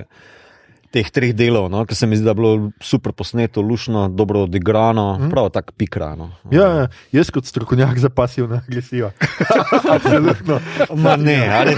Ja. 0.92 1.02
teh 1.02 1.10
treh 1.10 1.32
delov, 1.32 1.70
no, 1.70 1.84
ki 1.84 1.94
se 1.94 2.06
mi 2.06 2.16
zdi, 2.16 2.24
da 2.24 2.30
je 2.30 2.34
bilo 2.34 2.52
super 2.80 3.12
posneto, 3.12 3.60
lušno, 3.60 4.08
dobro 4.08 4.42
odigrano, 4.42 5.18
mm 5.18 5.30
prav 5.30 5.48
tako 5.50 5.72
pikrano. 5.72 6.30
Ja, 6.50 6.66
ja, 6.68 6.86
jaz 7.12 7.30
kot 7.30 7.46
strokovnjak 7.46 7.98
za 7.98 8.08
pasivno 8.08 8.60
agresijo. 8.60 9.10
Absolutno. 9.94 10.60
Ma 10.94 11.16
ne, 11.16 11.48
ali 11.50 11.76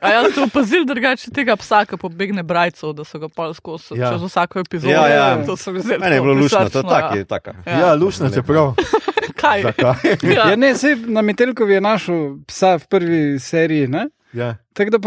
A 0.00 0.08
jaz 0.10 0.34
sem 0.34 0.44
opazil 0.44 0.84
drugače 0.84 1.30
tega 1.30 1.56
psa, 1.56 1.84
ki 1.84 1.96
pobegne 1.96 2.42
brajcev, 2.42 2.92
da 2.92 3.04
so 3.04 3.18
ga 3.18 3.28
pol 3.28 3.54
skozi 3.54 3.98
Ja. 3.98 4.12
čez 4.12 4.22
vsako 4.22 4.60
epizodo. 4.60 4.92
Ja, 4.92 5.06
ja. 5.08 5.44
To 5.46 5.56
sem 5.56 5.78
zelo 5.80 6.00
Meni 6.00 6.16
je 6.16 6.20
bilo 6.20 6.34
lušno, 6.34 6.68
to 6.68 6.82
tak 6.82 7.12
ja. 7.12 7.18
je 7.18 7.24
taka. 7.24 7.54
Ja, 7.66 7.94
lušno, 7.94 8.30
čeprav. 8.30 8.74
Kaj? 9.40 9.62
Zakaj? 9.62 9.94
Ja, 10.22 10.48
Ja. 10.48 10.56
ne, 10.56 10.74
sej 10.74 10.96
na 11.06 11.22
Metelkovi 11.22 11.74
je 11.74 11.80
našel 11.80 12.20
psa 12.46 12.78
v 12.78 12.86
prvi 12.88 13.38
seriji. 13.38 13.88
Ne? 13.88 14.08
Ja. 14.34 14.56
Tako 14.74 14.90
da 14.90 14.98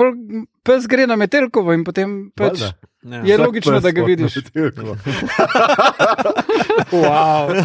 pes 0.64 0.88
gre 0.88 1.08
na 1.08 1.16
Metelkovo 1.20 1.74
in 1.76 1.84
potem 1.84 2.32
pač. 2.36 2.62
Ja. 2.62 2.72
je 3.24 3.36
Vsak 3.36 3.46
logično, 3.46 3.80
da 3.80 3.92
ga 3.92 4.04
vidiš. 4.04 4.38
Wow. 6.92 7.52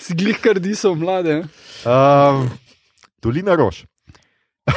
Si 0.00 0.14
glih 0.14 0.38
kar 0.40 0.60
disal 0.62 0.94
mlade. 0.94 1.42
Um, 1.84 2.48
Dolina 3.22 3.56
Rož. 3.58 3.84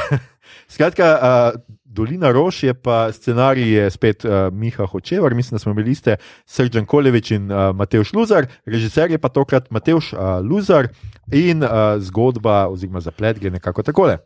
Skratka, 0.74 1.06
uh, 1.16 1.60
Dolina 1.84 2.30
Rož 2.30 2.62
je 2.62 2.74
pa 2.74 3.12
scenarij 3.12 3.68
je 3.68 3.90
spet 3.90 4.24
uh, 4.24 4.30
Miha 4.52 4.86
Hočevar, 4.86 5.34
mislim, 5.34 5.56
da 5.56 5.58
smo 5.58 5.74
bili 5.74 5.94
ste 5.94 6.16
Srđan 6.46 6.86
Kolevič 6.86 7.30
in 7.30 7.50
uh, 7.50 7.76
Mateuš 7.76 8.12
Luzar, 8.12 8.46
režiser 8.66 9.10
je 9.10 9.18
pa 9.18 9.28
tokrat 9.28 9.70
Mateuš 9.70 10.12
uh, 10.12 10.18
Luzar 10.42 10.88
in 11.32 11.62
uh, 11.62 11.70
zgodba 11.98 12.68
oziroma 12.68 13.00
zaplet 13.00 13.38
gre 13.38 13.50
nekako 13.50 13.82
takole. 13.82 14.18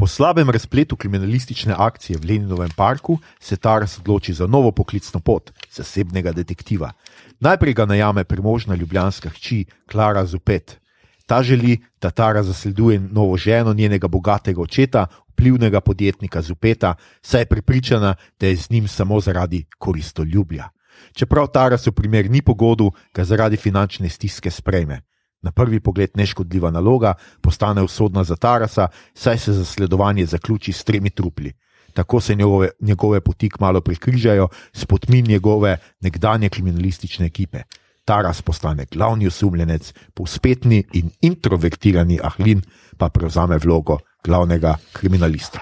Po 0.00 0.06
slabem 0.06 0.50
razpletu 0.50 0.96
kriminalistične 0.96 1.74
akcije 1.78 2.18
v 2.18 2.24
Leninovem 2.24 2.70
parku 2.76 3.18
se 3.40 3.56
Taras 3.56 3.98
odloči 3.98 4.32
za 4.32 4.46
novo 4.46 4.72
poklicno 4.72 5.20
pot, 5.20 5.50
zasebnega 5.72 6.32
detektiva. 6.32 6.92
Najprej 7.40 7.74
ga 7.74 7.84
najame 7.84 8.24
premožna 8.24 8.74
ljubljanska 8.74 9.28
hči 9.28 9.64
Klara 9.92 10.24
Zupet. 10.26 10.80
Ta 11.26 11.42
želi, 11.42 11.82
da 12.00 12.10
Tara 12.10 12.42
zasleduje 12.42 13.00
novo 13.00 13.36
ženo 13.36 13.72
njenega 13.72 14.08
bogatega 14.08 14.62
očeta, 14.62 15.06
vplivnega 15.28 15.80
podjetnika 15.80 16.42
Zupeta, 16.42 16.94
saj 17.22 17.40
je 17.40 17.46
prepričana, 17.46 18.14
da 18.40 18.46
je 18.46 18.56
z 18.56 18.70
njim 18.70 18.88
samo 18.88 19.20
zaradi 19.20 19.64
koristoljubja. 19.78 20.68
Čeprav 21.12 21.46
Tarasu 21.46 21.92
primer 21.92 22.30
ni 22.30 22.42
pogodu, 22.42 22.92
ga 23.14 23.24
zaradi 23.24 23.56
finančne 23.56 24.08
stiske 24.08 24.50
sprejme. 24.50 25.00
Na 25.42 25.50
prvi 25.52 25.80
pogled 25.80 26.10
neškodljiva 26.14 26.70
naloga 26.70 27.14
postane 27.40 27.82
usodna 27.82 28.24
za 28.24 28.36
Tarasa, 28.36 28.88
saj 29.14 29.38
se 29.38 29.52
zasledovanje 29.52 30.26
zaključi 30.26 30.72
s 30.72 30.84
tremi 30.84 31.10
trupli. 31.10 31.52
Tako 31.94 32.20
se 32.20 32.34
njegove, 32.34 32.68
njegove 32.80 33.20
poti 33.20 33.50
kmalo 33.50 33.80
prekrižajo 33.80 34.48
s 34.72 34.84
potmi 34.84 35.22
njegove 35.22 35.76
nekdanje 36.00 36.48
kriminalistične 36.48 37.26
ekipe. 37.26 37.62
Taras 38.04 38.42
postane 38.42 38.86
glavni 38.90 39.26
osumljenec, 39.26 39.94
povspetni 40.14 40.84
in 40.92 41.10
introvertirani 41.20 42.20
Ahlin 42.22 42.62
pa 42.98 43.08
prevzame 43.08 43.58
vlogo 43.58 43.98
glavnega 44.24 44.76
kriminalista. 44.92 45.60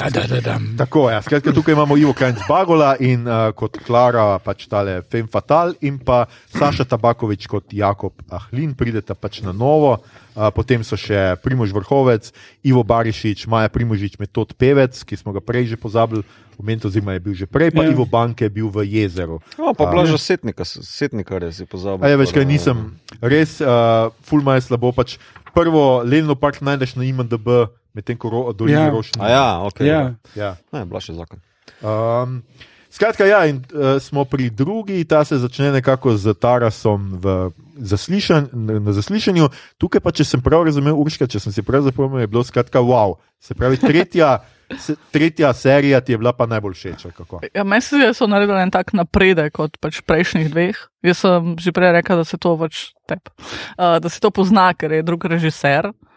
Da, 0.00 0.08
da, 0.08 0.26
da, 0.26 0.40
da. 0.40 0.60
Tako 0.78 1.10
je, 1.10 1.14
ja. 1.14 1.22
skratka, 1.22 1.52
tukaj 1.52 1.72
imamo 1.72 1.96
Ivo 1.96 2.12
Krajnc 2.12 2.38
Bagola 2.48 2.96
in 3.00 3.28
uh, 3.28 3.52
kot 3.52 3.76
Klara, 3.84 4.38
pač 4.40 4.64
tale 4.64 5.02
Fem 5.12 5.28
Fatal 5.28 5.74
in 5.84 5.98
pa 6.00 6.24
Saša 6.56 6.86
Tabakovič 6.88 7.44
kot 7.44 7.68
Jakob 7.76 8.16
Ahlin, 8.32 8.72
prideta 8.74 9.14
pač 9.14 9.42
na 9.44 9.52
novo. 9.52 9.98
Uh, 10.30 10.48
potem 10.56 10.80
so 10.86 10.96
še 10.96 11.36
Primož 11.44 11.74
Vrhovec, 11.76 12.30
Ivo 12.64 12.80
Barišič, 12.86 13.44
Maja 13.50 13.68
Primožič, 13.68 14.16
metod 14.16 14.54
Pevec, 14.56 14.96
ki 15.04 15.20
smo 15.20 15.36
ga 15.36 15.42
prej 15.44 15.74
že 15.74 15.76
pozabili, 15.76 16.24
omenil 16.56 16.88
oziroma 16.88 17.18
je 17.18 17.20
bil 17.20 17.34
že 17.36 17.50
prej, 17.50 17.68
pa 17.74 17.84
Ja. 17.84 17.90
ja. 17.90 17.92
Ivo 17.92 18.08
Banke 18.08 18.48
je 18.48 18.52
bil 18.56 18.72
v 18.72 18.88
jezeru. 18.88 19.42
O, 19.60 19.74
pa 19.76 19.90
blažo 19.90 20.16
setnika, 20.16 20.64
setnika 20.64 21.36
res 21.36 21.60
je 21.60 21.68
pozabil. 21.68 22.06
A 22.06 22.08
je 22.08 22.16
več, 22.16 22.32
kaj 22.32 22.48
nisem, 22.48 22.96
res, 23.20 23.60
uh, 23.60 24.14
fulma 24.24 24.56
je 24.56 24.70
slabo. 24.70 24.94
Pač 24.96 25.20
prvo, 25.52 26.00
Lenino 26.06 26.38
park 26.38 26.62
najdeš 26.64 26.96
na 26.96 27.04
IMDB, 27.04 27.68
medtem 27.94 28.18
ko 28.18 28.30
ro, 28.30 28.42
dolina 28.52 28.80
Ja. 28.80 28.86
ja. 28.86 28.90
rošnja. 28.90 29.22
A 29.22 29.28
ja, 29.28 29.46
ok. 29.66 29.80
Ja. 29.80 30.14
ja. 30.34 30.56
Ne, 30.72 30.84
blaž 30.84 31.08
je 31.08 31.14
zakon. 31.14 31.40
Um, 31.80 32.42
skratka, 32.90 33.26
ja, 33.26 33.44
in 33.46 33.62
uh, 33.72 33.98
smo 34.02 34.24
pri 34.24 34.50
drugi, 34.50 35.04
ta 35.04 35.24
se 35.24 35.38
začne 35.38 35.72
nekako 35.72 36.16
z 36.16 36.34
Tarasom 36.34 37.18
v 37.22 37.50
zaslišan, 37.76 38.50
na 38.52 38.92
zaslišanju. 38.92 39.48
Tukaj 39.78 40.00
pa, 40.04 40.12
če 40.12 40.24
sem 40.24 40.42
prav 40.42 40.66
razumel, 40.68 40.96
Urška, 40.98 41.26
če 41.30 41.40
sem 41.40 41.54
si 41.54 41.64
prav 41.66 41.86
zapomnil, 41.86 42.24
je 42.24 42.30
bilo 42.30 42.44
skratka 42.44 42.82
wow. 42.84 43.16
Se 43.40 43.54
pravi, 43.56 43.80
tretja, 43.80 44.42
se, 44.84 44.98
tretja 45.14 45.52
serija 45.56 46.00
ti 46.04 46.12
je 46.12 46.20
bila 46.20 46.34
pa 46.36 46.44
najbolj 46.46 46.76
všeč. 46.76 47.06
Ja, 47.54 47.64
meni 47.64 47.80
se 47.80 47.96
zdi, 47.96 48.04
da 48.04 48.14
so 48.14 48.28
naredili 48.28 48.60
en 48.60 48.74
tak 48.74 48.92
napredek 48.92 49.58
od 49.58 49.80
pač 49.80 50.02
prejšnjih 50.04 50.52
dveh. 50.52 50.76
Jaz 51.06 51.24
sem 51.24 51.56
že 51.56 51.72
prej 51.72 51.96
rekel, 51.96 52.20
da 52.20 52.28
se 52.28 52.36
to, 52.36 52.52
pač, 52.60 52.90
tep, 53.08 53.32
uh, 53.80 53.96
da 54.02 54.08
se 54.12 54.20
to 54.20 54.28
pozna, 54.34 54.70
ker 54.76 54.92
je 54.92 55.06
drug 55.06 55.24
režiser. 55.24 55.88
Uh, 55.88 56.09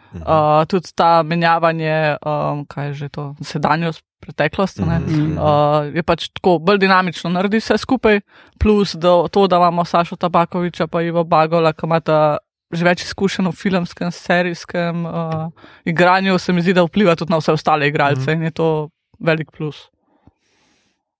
tudi 0.66 0.92
ta 0.96 1.24
menjavanje, 1.24 2.18
um, 2.20 2.66
kaj 2.66 2.88
je 2.88 2.94
že 2.94 3.10
to, 3.10 3.36
sedanjost, 3.42 4.04
preteklost, 4.20 4.80
ne, 4.80 5.00
Mhm. 5.00 5.38
uh, 5.38 5.44
je 5.90 6.04
pač 6.04 6.30
tako 6.30 6.60
bolj 6.60 6.78
dinamično 6.80 7.30
naredi 7.30 7.58
vse 7.58 7.78
skupaj, 7.78 8.22
plus 8.58 8.96
da, 8.96 9.28
to, 9.28 9.48
da 9.48 9.58
imamo 9.58 9.86
Sašo 9.86 10.16
Tabakoviča 10.16 10.88
pa 10.88 11.02
Ivo 11.02 11.24
Bagola, 11.24 11.74
ki 11.74 11.86
imata 11.86 12.38
že 12.72 12.84
več 12.84 13.04
izkušenj 13.04 13.48
v 13.48 13.52
filmskem, 13.54 14.12
serijskem 14.12 15.06
uh, 15.06 15.52
igranju, 15.86 16.38
se 16.40 16.54
mi 16.54 16.62
zdi, 16.62 16.74
da 16.74 16.82
vpliva 16.84 17.14
tudi 17.16 17.30
na 17.30 17.38
vse 17.38 17.52
ostale 17.52 17.88
igralce 17.88 18.22
Mhm. 18.24 18.32
in 18.32 18.44
je 18.44 18.52
to 18.52 18.90
velik 19.20 19.52
plus. 19.52 19.90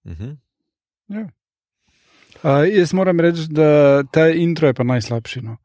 Mhm. 0.06 0.32
Uh, 2.44 2.66
jaz 2.68 2.94
moram 2.94 3.20
reči, 3.20 3.48
da 3.50 4.04
ta 4.04 4.28
intro 4.30 4.68
je 4.68 4.74
pa 4.74 4.84
najslabši. 4.84 5.42
No. 5.42 5.58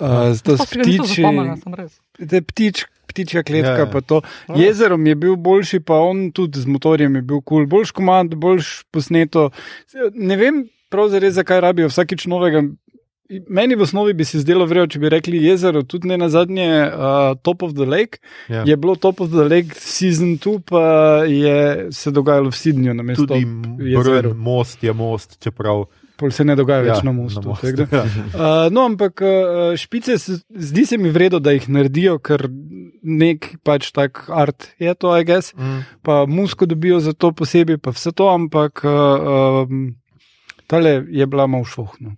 Uh, 0.00 0.34
zato 0.34 0.56
Pa 0.56 0.66
s 0.66 0.70
si 0.70 0.78
ga 0.78 0.84
nisem 0.84 1.06
ptiči, 1.06 2.26
te 2.28 2.40
ptič, 2.42 2.84
ptičja 3.06 3.42
kletka, 3.46 3.70
Ja, 3.70 3.78
ja, 3.78 3.86
ja. 3.86 3.90
pa 3.90 4.00
to. 4.00 4.22
Jezerom 4.58 5.06
je 5.06 5.14
bil 5.14 5.36
boljši, 5.36 5.80
pa 5.80 5.94
on 6.02 6.32
tudi 6.34 6.60
z 6.60 6.66
motorjem 6.66 7.14
je 7.14 7.22
bil 7.22 7.40
kul, 7.40 7.62
cool. 7.62 7.66
boljš 7.66 7.92
komand, 7.94 8.34
boljš 8.34 8.84
posneto. 8.90 9.50
Ne 10.14 10.36
vem 10.36 10.64
pravzaprav, 10.90 11.30
zakaj 11.30 11.60
rabijo 11.60 11.88
vsakič 11.88 12.26
novega. 12.26 12.62
Meni 13.48 13.74
v 13.74 13.82
osnovi 13.82 14.12
bi 14.12 14.24
se 14.24 14.38
zdelo 14.42 14.66
vredno, 14.68 14.86
če 14.92 15.00
bi 15.00 15.08
rekli 15.08 15.38
jezero, 15.40 15.80
tudi 15.88 16.10
ne 16.10 16.18
na 16.20 16.28
zadnje 16.28 16.66
uh, 16.84 17.32
Top 17.42 17.62
of 17.64 17.72
the 17.72 17.86
Lake. 17.88 18.20
Ja. 18.52 18.66
Je 18.68 18.76
bilo 18.76 18.96
Top 19.00 19.22
of 19.24 19.30
the 19.32 19.46
Lake 19.48 19.72
season 19.80 20.36
2, 20.38 20.58
pa 20.68 20.84
je 21.24 21.88
se 21.92 22.12
dogajalo 22.12 22.52
v 22.52 22.58
Sydnju 22.60 22.94
na 22.94 23.02
mestu. 23.02 23.26
Tudi. 23.26 23.46
Brn, 23.96 24.36
most 24.36 24.84
je 24.84 24.92
most, 24.92 25.38
čeprav 25.40 25.86
Pol 26.14 26.30
se 26.30 26.44
ne 26.46 26.54
dogaja 26.54 26.84
več 26.84 27.00
ja, 27.00 27.06
na 27.08 27.12
mostu. 27.14 27.42
na 27.42 27.72
da. 27.74 27.86
Ja. 27.90 28.02
Uh, 28.04 28.66
no, 28.70 28.84
ampak 28.86 29.18
uh, 29.24 29.72
špice, 29.78 30.14
zdi 30.46 30.84
se 30.86 30.98
mi 30.98 31.10
vredno, 31.10 31.40
da 31.42 31.56
jih 31.56 31.66
naredijo, 31.74 32.20
ker 32.22 32.46
nek 33.02 33.48
pač 33.66 33.90
tak 33.94 34.22
art 34.30 34.68
je 34.78 34.94
to, 34.94 35.10
I 35.10 35.26
guess. 35.26 35.50
Mm. 35.58 35.82
Pa 36.06 36.22
musko 36.30 36.70
dobijo 36.70 37.00
za 37.02 37.16
to 37.18 37.32
posebej, 37.34 37.80
pa 37.82 37.90
vse 37.96 38.14
to, 38.14 38.30
ampak 38.30 38.84
uh, 38.86 39.66
um, 39.66 39.88
tale 40.70 41.00
je 41.10 41.26
bila 41.26 41.48
malo 41.50 41.66
švohno. 41.66 42.14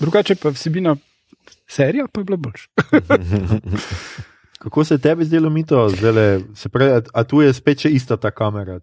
Drugače 0.00 0.34
pa 0.40 0.52
vsebina 0.54 0.96
serija 1.68 2.06
pa 2.12 2.20
je 2.20 2.24
bila 2.24 2.36
boljša. 2.36 2.68
Kako 4.62 4.84
se 4.84 4.94
je 4.94 4.98
tebi 4.98 5.24
zdelo, 5.24 5.50
Mito? 5.50 5.88
Zdajle, 5.88 6.40
se 6.54 6.68
pravi, 6.68 7.02
a, 7.12 7.24
tu 7.24 7.40
je 7.40 7.52
spet 7.52 7.80
še 7.80 7.90
ista 7.96 8.18
ta 8.20 8.28
kamera? 8.30 8.76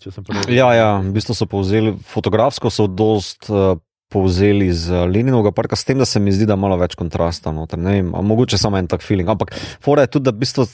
Ja, 0.49 0.71
ja, 0.73 0.87
v 0.97 1.11
bistvu 1.13 1.35
so 1.37 1.45
povzeli, 1.45 1.93
fotografsko 2.09 2.71
so 2.73 2.87
dost 2.89 3.45
uh, 3.53 3.77
povzeli 4.09 4.71
iz 4.71 4.87
uh, 4.89 5.05
Leninovega 5.05 5.51
parka, 5.53 5.77
s 5.77 5.85
tem, 5.85 5.99
da 6.01 6.07
se 6.09 6.19
mi 6.19 6.33
zdi, 6.33 6.47
da 6.49 6.57
je 6.57 6.63
malo 6.63 6.79
več 6.81 6.97
kontrasta. 6.97 7.53
Noter, 7.53 7.77
ne 7.77 7.93
vem, 7.99 8.09
a 8.09 8.23
mogoče 8.25 8.57
samo 8.57 8.81
en 8.81 8.89
tak 8.89 9.05
feeling. 9.05 9.29
Ampak 9.29 9.53
fora 9.83 10.07
je 10.07 10.15
tudi, 10.17 10.31
da 10.31 10.33
v 10.33 10.41
bistvu 10.41 10.65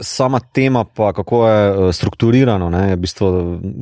sama 0.00 0.40
tema, 0.40 0.84
pa 0.84 1.12
kako 1.12 1.48
je 1.48 1.70
uh, 1.70 1.94
strukturirano, 1.94 2.70
ne, 2.70 2.88
je 2.90 2.96
v 2.96 3.00
bistvu 3.00 3.28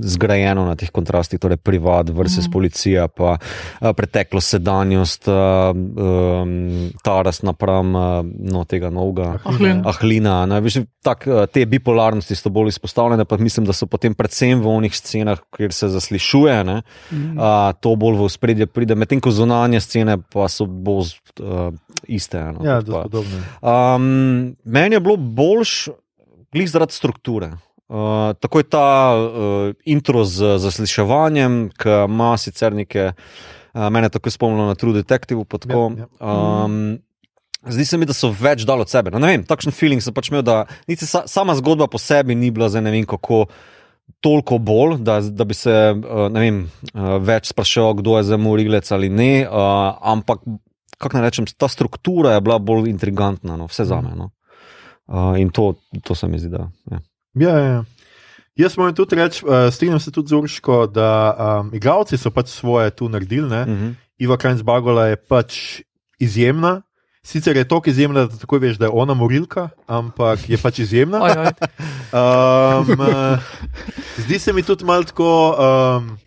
zgrajeno 0.03 0.67
na 0.67 0.77
teh 0.77 0.91
kontrastih, 0.91 1.41
torej 1.41 1.57
privat, 1.57 2.11
versus 2.11 2.49
mm. 2.49 2.53
policija, 2.53 3.09
pa 3.09 3.37
uh, 3.39 3.91
preteklost, 3.97 4.57
sedanjost, 4.57 5.29
um, 5.29 6.91
tarast 7.05 7.43
napram 7.43 7.95
uh, 7.95 8.21
no, 8.25 8.65
tega 8.65 8.91
novega. 8.91 9.39
Ahlin. 9.45 9.83
Ahlina. 9.87 10.47
Ne, 10.47 10.61
veš, 10.65 10.83
tak, 11.05 11.27
eh, 11.27 11.47
te 11.53 11.65
bipolarnosti 11.67 12.37
so 12.37 12.51
bolj 12.53 12.69
izpostavljene, 12.75 13.25
pa 13.25 13.37
mislim, 13.37 13.67
da 13.67 13.73
so 13.73 13.87
potem 13.87 14.15
predvsem 14.15 14.61
v 14.61 14.69
onih 14.69 14.95
scenah, 14.97 15.41
kjer 15.57 15.73
se 15.73 15.89
zaslišuje, 15.89 16.57
ne, 16.65 16.83
Mhm. 17.13 17.39
a, 17.41 17.73
to 17.81 17.97
bolj 17.97 18.19
v 18.19 18.29
spredje 18.29 18.67
pride, 18.67 18.95
medtem 18.95 19.21
ko 19.21 19.31
zunanje 19.31 19.81
scene 19.81 20.19
pa 20.33 20.49
so 20.49 20.67
bolj 20.67 21.17
uh, 21.41 21.73
iste. 22.09 22.41
No, 22.53 22.65
Ja, 22.65 22.81
pa. 22.83 23.07
Um, 23.63 24.57
meni 24.65 24.97
je 24.97 25.01
bilo 25.01 25.17
boljš, 25.17 25.89
glih 26.53 26.71
zaradi 26.71 26.93
strukture. 26.93 27.53
Uh, 27.89 28.35
tako 28.41 28.61
je 28.61 28.69
ta 28.69 29.17
uh, 29.17 29.75
intro 29.89 30.25
z 30.25 30.59
zasliševanjem, 30.61 31.71
ki 31.73 31.89
ima 32.05 32.35
sicer 32.37 32.75
neke, 32.77 33.13
uh, 33.13 33.89
mene 33.89 34.11
tako 34.13 34.31
spomnilo 34.31 34.67
na 34.69 34.77
True 34.77 34.93
Detective. 34.93 35.45
pa 35.49 35.59
tako, 35.59 35.93
Ja, 35.97 36.07
ja. 36.21 36.65
Um, 36.65 36.99
Zdi 37.69 37.85
se 37.85 37.99
mi, 37.99 38.07
da 38.07 38.15
so 38.15 38.31
več 38.31 38.63
dali 38.63 38.81
od 38.81 38.89
sebe. 38.89 39.11
No, 39.11 39.19
vem, 39.27 39.43
takšen 39.45 39.75
feeling 39.75 40.01
sem 40.01 40.15
pač 40.15 40.31
imel, 40.31 40.45
da 40.47 40.63
niti 40.87 41.07
sa, 41.07 41.25
sama 41.27 41.57
zgodba 41.59 41.89
po 41.91 41.99
sebi 41.99 42.37
ni 42.39 42.53
bila 42.55 42.69
za 42.69 42.81
ne 42.81 42.93
vem 42.95 43.07
kako. 43.07 43.47
Toliko 44.25 44.57
bolj, 44.59 44.95
da, 45.05 45.19
da 45.21 45.45
bi 45.45 45.55
se 45.55 45.73
uh, 45.93 46.31
vem, 46.33 46.63
uh, 46.95 47.19
več 47.21 47.51
spraševal, 47.51 47.99
kdo 47.99 48.17
je 48.17 48.23
za 48.31 48.39
morilec 48.41 48.89
ali 48.93 49.11
ne, 49.13 49.45
uh, 49.45 49.99
ampak 50.01 50.41
kako 50.99 51.19
naj 51.19 51.25
rečem, 51.29 51.47
ta 51.59 51.69
struktura 51.69 52.33
je 52.35 52.41
bila 52.41 52.59
bolj 52.59 52.89
intrigantna, 52.91 53.57
no, 53.57 53.69
vse 53.71 53.85
za 53.85 54.01
me. 54.01 54.15
No. 54.17 54.31
Uh, 55.09 55.41
in 55.41 55.51
to, 55.51 55.75
to 56.05 56.15
se 56.15 56.29
mi 56.29 56.39
zdi, 56.39 56.49
da 56.49 56.69
je. 56.91 57.01
Ja, 57.35 57.59
ja, 57.59 57.67
ja. 57.67 57.85
Jaz 58.59 58.77
moram 58.77 58.95
tudi 58.95 59.17
reči, 59.17 59.45
uh, 59.47 59.71
strinjam 59.73 60.01
se 60.01 60.13
tudi 60.13 60.29
z 60.29 60.37
Urško, 60.37 60.87
da 60.87 61.11
um, 61.39 61.71
igravci 61.75 62.19
so 62.19 62.31
pač 62.31 62.49
svoje 62.53 62.91
tu 62.91 63.09
naredili. 63.09 63.47
Uh 63.47 63.53
-huh. 63.53 63.95
Iva 64.19 64.37
Krajnc 64.37 64.63
Bagola 64.63 65.07
je 65.07 65.17
pač 65.17 65.81
izjemna. 66.19 66.83
Sicer 67.23 67.57
je 67.57 67.69
tako 67.69 67.91
izjemna, 67.91 68.27
da 68.27 68.37
takoj 68.37 68.59
veš, 68.59 68.77
da 68.77 68.85
je 68.85 68.91
ona 68.95 69.15
morilka, 69.15 69.69
ampak 69.87 70.49
je 70.51 70.59
pač 70.59 70.79
izjemna. 70.79 71.21
Um, 72.09 73.01
uh, 73.01 73.39
zdi 74.17 74.39
se 74.39 74.53
mi 74.53 74.63
tudi 74.63 74.85
malo 74.85 75.05
tako. 75.05 75.57
Um, 75.59 76.19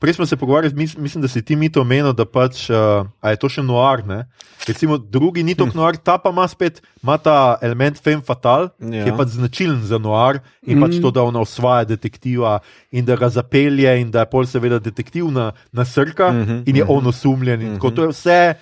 prej 0.00 0.14
smo 0.16 0.26
se 0.26 0.36
pogovarjali, 0.36 0.74
mis, 0.74 0.96
mislim, 0.96 1.22
da 1.22 1.28
si 1.28 1.42
ti 1.44 1.56
mi 1.56 1.68
to 1.72 1.80
omenil, 1.80 2.12
da 2.16 2.24
pač, 2.24 2.70
uh, 2.72 3.04
je 3.22 3.36
to 3.36 3.50
še 3.52 3.62
noir. 3.62 4.00
Ne? 4.08 4.24
Recimo, 4.68 4.96
drugi 4.98 5.44
ni 5.44 5.54
tako 5.54 5.76
noir, 5.80 5.98
ta 6.00 6.16
pa 6.18 6.32
ima 6.32 6.46
spet 6.48 6.80
ima 7.02 7.18
ta 7.20 7.58
element 7.62 8.00
femme 8.00 8.24
fatal, 8.24 8.70
ja. 8.80 9.00
Ja. 9.00 9.04
ki 9.04 9.12
je 9.12 9.16
pač 9.16 9.34
značilen 9.36 9.82
za 9.84 10.00
noir 10.00 10.40
in 10.64 10.78
mm. 10.78 10.82
pač 10.82 10.96
Mhm. 10.96 11.02
to, 11.04 11.10
da 11.10 11.22
ona 11.22 11.44
osvaja 11.44 11.84
detektiva 11.84 12.58
in 12.90 13.04
da 13.04 13.16
ga 13.16 13.28
zapelje 13.28 13.92
in 14.00 14.10
da 14.10 14.24
je 14.24 14.30
pol 14.32 14.48
seveda 14.48 14.78
detektiv 14.78 15.30
na, 15.30 15.52
na 15.72 15.84
srka 15.84 16.32
mm 16.32 16.44
-hmm, 16.44 16.62
in 16.66 16.76
je 16.76 16.84
mhm. 16.84 16.92
on 16.92 17.06
osumljen. 17.06 17.60
Mhm. 17.60 17.74
tako, 17.74 17.90
to 17.90 18.02
je 18.02 18.08
vse. 18.08 18.54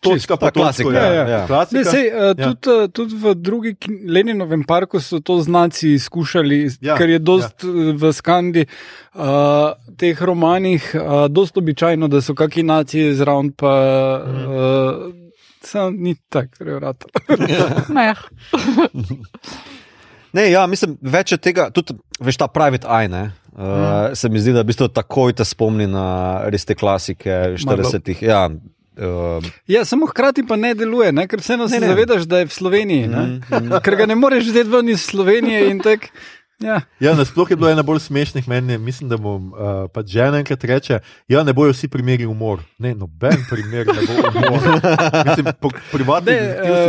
Točka 0.00 0.36
po 0.36 0.46
ta 0.46 0.50
klasika, 0.50 0.92
ja, 0.92 1.02
ja, 1.02 1.12
ja. 1.12 1.28
ja. 1.28 1.40
Ne, 1.40 1.46
Klasika. 1.46 1.90
sej, 1.90 2.06
uh, 2.08 2.34
Ja. 2.38 2.54
tudi, 2.54 2.70
uh, 2.70 2.90
tudi 2.90 3.14
v 3.18 3.34
drugi 3.34 3.76
Leninovem 4.06 4.62
parku 4.64 5.00
so 5.00 5.20
to 5.20 5.40
znanci 5.42 5.98
skušali, 5.98 6.58
Ja, 6.80 6.92
ja, 6.92 6.96
ker 6.96 7.10
je 7.10 7.18
dost 7.18 7.64
ja. 7.64 7.94
v 7.98 8.12
Skandi 8.12 8.66
uh, 8.66 9.74
teh 9.96 10.22
romanih, 10.22 10.94
uh, 10.94 11.26
dost 11.26 11.58
običajno, 11.58 12.08
da 12.08 12.22
so 12.22 12.34
kakšni 12.34 12.62
naciji 12.62 13.14
zraven, 13.14 13.50
pa 13.52 13.74
uh, 14.22 15.10
samo 15.62 15.90
ni 15.90 16.14
tako, 16.28 16.64
revrat. 16.64 17.04
Meh. 17.90 18.18
Ne, 20.32 20.50
ja, 20.50 20.66
mislim, 20.68 20.96
več 21.00 21.32
je 21.32 21.38
tega, 21.40 21.68
tudi 21.74 21.96
veš, 22.20 22.38
ta 22.42 22.48
private 22.52 22.88
eye. 22.88 23.08
Ne? 23.08 23.30
Uh, 23.52 23.64
mm. 23.64 24.16
Se 24.18 24.28
mi 24.28 24.40
zdi, 24.42 24.52
da 24.54 24.62
v 24.62 24.70
bistvu 24.70 24.90
takoj 24.94 25.34
te 25.38 25.46
spomni 25.48 25.88
na 25.90 26.08
res 26.52 26.68
te 26.68 26.76
klasike 26.78 27.56
40-ih. 27.58 28.20
Ja, 28.26 28.44
uh, 28.98 29.44
Ja, 29.66 29.84
samo 29.84 30.06
hkrati 30.06 30.42
pa 30.42 30.56
ne 30.56 30.74
deluje, 30.74 31.12
ne? 31.12 31.26
ker 31.26 31.40
vseeno 31.40 31.68
se 31.68 31.74
Ne, 31.74 31.80
ne. 31.80 31.86
zavedaš, 31.86 32.22
da 32.22 32.38
je 32.38 32.46
v 32.46 32.52
Sloveniji. 32.52 33.08
Mm, 33.08 33.40
Mm, 33.50 33.70
ker 33.82 33.96
ga 33.96 34.06
ne 34.06 34.14
moreš 34.14 34.44
vzeti 34.44 34.68
ven 34.68 34.88
iz 34.88 35.00
Slovenije 35.02 35.70
in 35.70 35.80
tako. 35.80 36.06
Ja. 36.58 36.80
Ja, 37.00 37.14
nasploh 37.14 37.50
je 37.50 37.56
bilo 37.56 37.70
ena 37.70 37.82
bolj 37.82 38.00
smešnih 38.02 38.48
meni, 38.48 38.78
mislim, 38.78 39.08
da 39.08 39.16
mu 39.16 39.34
uh, 39.34 39.50
pač 39.94 40.06
žena 40.10 40.40
enkrat 40.42 40.64
reče, 40.64 40.98
ja, 41.28 41.42
ne 41.46 41.52
bojo 41.54 41.70
vsi 41.70 41.88
primeri 41.88 42.26
umor. 42.26 42.64
Ne, 42.78 42.94
noben 42.98 43.44
primer 43.50 43.86
ne 43.86 44.02
bo 44.02 44.16
umor. 44.26 44.80
mislim, 45.28 45.46
po, 45.60 45.70
Ne, 46.26 46.38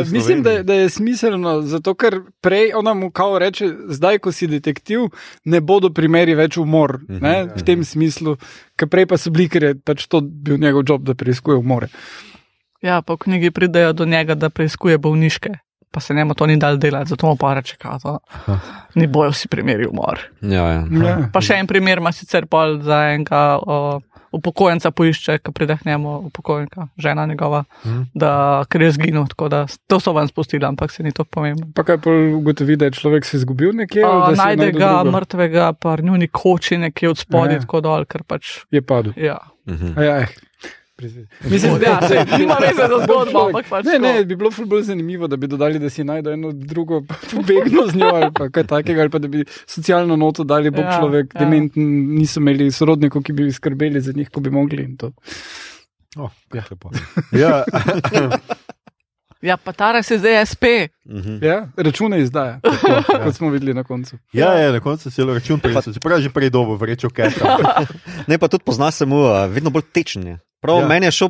uh, 0.02 0.12
mislim, 0.12 0.42
da, 0.44 0.64
da 0.64 0.74
je 0.74 0.90
smiselno, 0.90 1.62
zato 1.62 1.94
ker 1.94 2.18
prej 2.42 2.74
ona 2.76 2.94
mu 2.94 3.12
kao 3.12 3.40
reče, 3.40 3.70
zdaj, 3.94 4.18
ko 4.20 4.32
si 4.32 4.48
detektiv, 4.48 5.12
ne 5.46 5.62
bodo 5.62 5.94
primeri 5.94 6.34
več 6.34 6.58
umor. 6.58 6.98
Ne, 7.08 7.46
v 7.54 7.66
tem 7.66 7.86
smislu, 7.86 8.40
ker 8.76 8.90
prej 8.90 9.06
pa 9.06 9.22
so 9.22 9.30
bili, 9.30 9.50
ker 9.54 9.70
je 9.70 9.76
pač 9.78 10.08
to 10.10 10.24
bil 10.26 10.58
njegov 10.58 10.88
job, 10.90 11.06
da 11.06 11.14
preiskuje 11.14 11.62
umore. 11.62 11.94
Ja, 12.82 13.04
pa 13.06 13.14
v 13.14 13.26
knjigi 13.28 13.52
pridejo 13.52 13.94
do 13.94 14.06
njega, 14.10 14.34
da 14.34 14.50
preiskuje 14.50 14.98
bolniške. 14.98 15.60
Pa 15.92 16.00
se 16.00 16.14
njemu 16.14 16.34
to 16.34 16.46
ni 16.46 16.58
dal 16.58 16.78
delati, 16.78 17.10
zato 17.10 17.28
mu 17.28 17.36
pa 17.36 17.54
reče, 17.54 17.76
da 17.82 18.18
ni 18.96 19.08
bojo 19.08 19.30
vsi 19.30 19.48
primeri 19.48 19.88
umor. 19.88 20.20
ja, 20.42 20.64
ja. 20.64 20.84
Ja. 21.04 21.18
Pa 21.34 21.42
še 21.42 21.54
en 21.56 21.68
primer 21.68 21.98
ima 21.98 22.12
sicer 22.12 22.46
pol 22.46 22.82
za 22.82 22.96
enega 23.08 23.58
o, 23.58 24.00
upokojenca 24.32 24.92
poišče, 24.92 25.40
ki 25.40 25.52
pride 25.52 25.74
k 25.76 25.86
njemu, 25.86 26.18
upokojenka, 26.20 26.88
žena 26.96 27.26
njegova, 27.26 27.64
Mhm. 27.84 28.02
da 28.14 28.30
ker 28.66 28.82
je 28.82 28.92
zginil, 28.92 29.26
tako 29.26 29.50
da 29.50 29.60
to 29.88 30.00
so 30.00 30.14
vam 30.14 30.28
spustili, 30.28 30.62
ampak 30.64 30.92
se 30.92 31.04
ni 31.04 31.12
to 31.12 31.24
pomembno. 31.26 31.72
Pa 31.74 31.84
kaj 31.84 31.98
pa 31.98 32.10
ugotovi, 32.36 32.76
da 32.76 32.86
je 32.86 32.92
človek 32.94 33.26
se 33.26 33.38
izgubil 33.38 33.74
nekje? 33.74 34.04
si 34.04 34.32
je 34.32 34.36
najde 34.38 34.72
ga 34.72 34.92
drugo? 34.96 35.12
mrtvega, 35.12 35.74
pa 35.74 35.96
njuni 35.98 36.28
koči 36.30 36.78
nekje 36.80 37.10
od 37.10 37.18
spodaj, 37.18 37.56
Ja. 37.56 37.60
tako 37.62 37.82
dol, 37.82 38.06
ker 38.06 38.22
pač. 38.24 38.62
Je 38.70 38.82
padel. 38.84 39.14
Ja. 39.18 39.38
Mhm. 39.66 39.98
A 39.98 40.04
Ja, 40.04 40.18
eh. 40.20 40.28
Mislim, 41.44 41.78
Ja, 41.84 42.00
saj 42.08 42.26
nima 42.40 42.58
veze 42.66 42.88
za 42.88 42.98
zgodbo, 43.06 43.46
ampak 43.48 43.66
pač 43.70 43.86
Ne, 43.86 44.00
ne, 44.00 44.26
bi 44.26 44.36
bilo 44.36 44.52
ful 44.52 44.66
bolj 44.66 44.84
zanimivo, 44.92 45.28
da 45.28 45.38
bi 45.38 45.48
dodali, 45.48 45.80
da 45.80 45.90
si 45.90 46.04
najde 46.04 46.34
eno 46.34 46.52
drugo 46.52 47.02
pobegno 47.32 47.88
z 47.88 47.96
njo 47.96 48.12
ali 48.14 48.32
pa 48.34 48.50
kaj 48.50 48.64
takega, 48.64 49.02
ali 49.02 49.10
pa 49.10 49.20
da 49.20 49.28
bi 49.28 49.46
socialno 49.66 50.16
noto 50.16 50.44
dali, 50.44 50.70
bo 50.70 50.82
Ja, 50.82 51.00
človek 51.00 51.34
ja. 51.34 51.40
dementen, 51.40 51.84
niso 52.16 52.40
imeli 52.40 52.72
sorodnikov, 52.72 53.24
ki 53.24 53.34
bi 53.34 53.52
skrbeli 53.52 54.02
za 54.02 54.12
njih, 54.16 54.30
ko 54.30 54.40
bi 54.40 54.50
mogli 54.50 54.84
in 54.84 54.98
to. 54.98 55.12
Oh, 56.18 56.30
ja. 56.54 56.64
Ja, 57.32 57.64
Ja, 59.42 59.58
pa 59.58 59.72
Tara 59.72 60.04
se 60.04 60.18
zdaj 60.18 60.46
SP. 60.52 60.64
Mhm. 61.08 61.38
Ja, 61.42 61.68
račune 61.78 62.20
izdaja, 62.22 62.60
tako, 62.60 63.24
kot 63.24 63.36
smo 63.36 63.50
videli 63.50 63.74
na 63.74 63.84
koncu. 63.84 64.18
ja, 64.34 64.54
ja, 64.54 64.72
na 64.72 64.80
koncu 64.80 65.10
je 65.18 65.26
račun 65.34 65.60
prinesel, 65.60 65.94
čeprav 65.94 66.18
je 66.18 66.24
že 66.24 66.30
prej 66.30 66.50
dobo 66.50 66.76
vrečo 66.76 67.10
keta. 67.10 67.58
Ne, 68.28 68.38
pa 68.38 68.48
tudi 68.48 68.64
pozna 68.64 68.92
se 68.92 69.06
mu, 69.06 69.16
uh, 69.16 69.46
vedno 69.48 69.70
bolj 69.70 69.82
tečen 69.94 70.28
je. 70.28 70.40
Prav, 70.60 70.80
Ja. 70.80 70.88
Meni 70.88 71.06
je 71.06 71.12
šel 71.12 71.30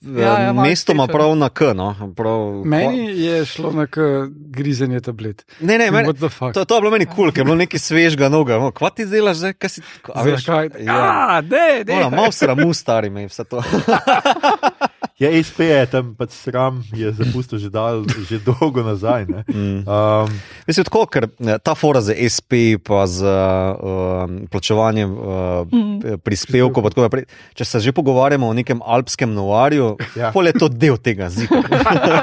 Ja, 0.00 0.40
ja, 0.40 0.52
malo 0.52 0.68
mestoma 0.68 1.06
prav 1.06 1.34
na 1.34 1.48
K. 1.48 1.72
No. 1.74 2.12
Prav, 2.16 2.62
Meni 2.64 3.20
je 3.20 3.44
šlo 3.44 3.72
na 3.72 3.86
k 3.86 3.96
grizenje 4.28 5.00
tablet. 5.00 5.44
Ne, 5.60 5.78
ne, 5.78 5.90
meni, 5.90 6.08
What 6.08 6.18
the 6.18 6.28
fuck? 6.28 6.52
to, 6.54 6.64
to 6.64 6.74
je 6.74 6.80
bilo 6.80 6.90
meni 6.90 7.06
kul, 7.06 7.14
cool, 7.16 7.32
ker 7.32 7.40
je 7.40 7.44
bilo 7.44 7.56
nekaj 7.56 7.80
svežega 7.80 8.28
noga. 8.28 8.58
No, 8.58 8.70
Kva 8.70 8.90
ti 8.90 9.06
delaš 9.06 9.36
zdaj? 9.36 9.52
Kaj 9.54 9.70
si, 9.70 9.80
Zakaj? 10.14 10.68
ja. 10.80 11.40
Ne, 11.40 11.84
ne. 11.86 11.94
Moram, 11.94 12.12
malo 12.12 12.32
sramu 12.32 12.74
stari 12.74 13.10
me 13.10 13.20
je 13.20 13.28
vse 13.28 13.44
to. 13.44 13.62
Ja, 15.16 15.30
SP 15.32 15.64
je 15.64 15.86
tam 15.86 16.12
pač 16.12 16.36
sram, 16.36 16.84
je 16.92 17.08
zapustil 17.10 17.56
že, 17.56 17.70
dal, 17.70 18.04
že 18.04 18.36
dolgo 18.38 18.82
nazaj. 18.82 19.24
Ne? 19.24 19.40
Mm. 19.48 19.80
Um, 19.82 20.28
Mislim, 20.62 20.84
tako, 20.84 21.06
ker 21.06 21.24
ta 21.58 21.72
fora 21.72 22.00
za 22.00 22.12
SP, 22.12 22.52
pa 22.76 23.06
za 23.06 23.32
uh, 23.72 24.28
plačevanje 24.46 25.06
uh, 25.06 25.64
Mm. 25.66 26.20
prispevkov, 26.20 26.78
pa 26.78 26.90
tako 26.90 27.02
naprej. 27.02 27.24
Če 27.50 27.64
se 27.64 27.80
že 27.80 27.90
pogovarjamo 27.90 28.44
o 28.44 28.52
nekem 28.52 28.76
alpskem 28.78 29.32
novarju, 29.32 29.96
Ja. 30.12 30.20
ja. 30.20 30.30
pol 30.30 30.44
je 30.44 30.54
to 30.54 30.68
del 30.68 30.98
tega 30.98 31.30
zika. 31.30 31.64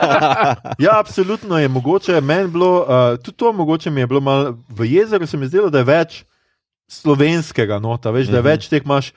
ja, 0.86 0.94
absolutno 0.94 1.58
je 1.58 1.68
mogoče. 1.68 2.22
Meni 2.22 2.48
bilo, 2.48 2.72
uh, 2.80 2.88
tudi 3.18 3.36
to 3.36 3.50
mogoče 3.52 3.90
mi 3.90 4.00
je 4.00 4.08
bilo 4.08 4.22
malo 4.22 4.44
v 4.70 4.86
jezeru, 4.92 5.26
se 5.26 5.34
mi 5.34 5.48
zdelo, 5.48 5.70
da 5.70 5.78
je 5.78 5.90
več 5.90 6.12
slovenskega 6.88 7.80
nota, 7.80 8.12
veš, 8.12 8.28
da 8.28 8.38
je 8.38 8.42
Mhm. 8.42 8.48
več 8.48 8.68
teh 8.68 8.84
imaš. 8.84 9.12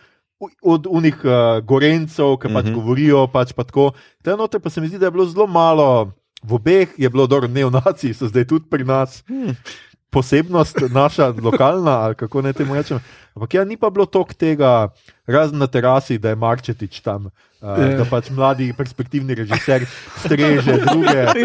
Od 0.63 0.87
unih 0.87 1.17
uh, 1.19 1.31
gorencev, 1.63 2.37
ki 2.37 2.49
pač 2.51 2.65
Mhm. 2.65 2.75
govorijo, 2.75 3.27
pač 3.27 3.53
pa 3.53 3.65
tako. 3.65 3.93
Te 4.21 4.31
note 4.33 4.59
pa 4.59 4.69
se 4.69 4.81
mi 4.81 4.89
zdi, 4.89 4.99
da 4.99 5.07
je 5.07 5.11
bilo 5.11 5.25
zelo 5.25 5.47
malo, 5.47 6.13
v 6.43 6.55
obeh 6.55 6.89
je 6.95 7.09
bilo 7.09 7.27
dobro, 7.27 7.49
neonaci 7.49 8.13
so 8.13 8.27
zdaj 8.27 8.45
tudi 8.45 8.67
pri 8.67 8.85
nas. 8.85 9.25
Posebnost, 10.09 10.77
naša 10.89 11.35
lokalna, 11.37 11.91
ali 12.01 12.15
kako 12.15 12.43
naj 12.43 12.53
temu 12.55 12.75
rečem. 12.75 13.01
Ampak 13.35 13.55
ja, 13.55 13.65
ni 13.65 13.77
pa 13.77 13.91
bilo 13.91 14.07
toliko 14.07 14.33
tega, 14.33 14.89
razen 15.27 15.59
na 15.59 15.67
terasi, 15.67 16.19
da 16.19 16.29
je 16.29 16.37
Marčetič 16.37 17.01
tam, 17.01 17.25
uh, 17.25 17.33
Ja. 17.61 17.89
da 17.95 18.05
pač 18.05 18.31
mladi 18.31 18.73
perspektivni 18.73 19.35
režiser 19.35 19.85
streže 20.19 20.73
druge 20.83 21.21
uh, 21.27 21.37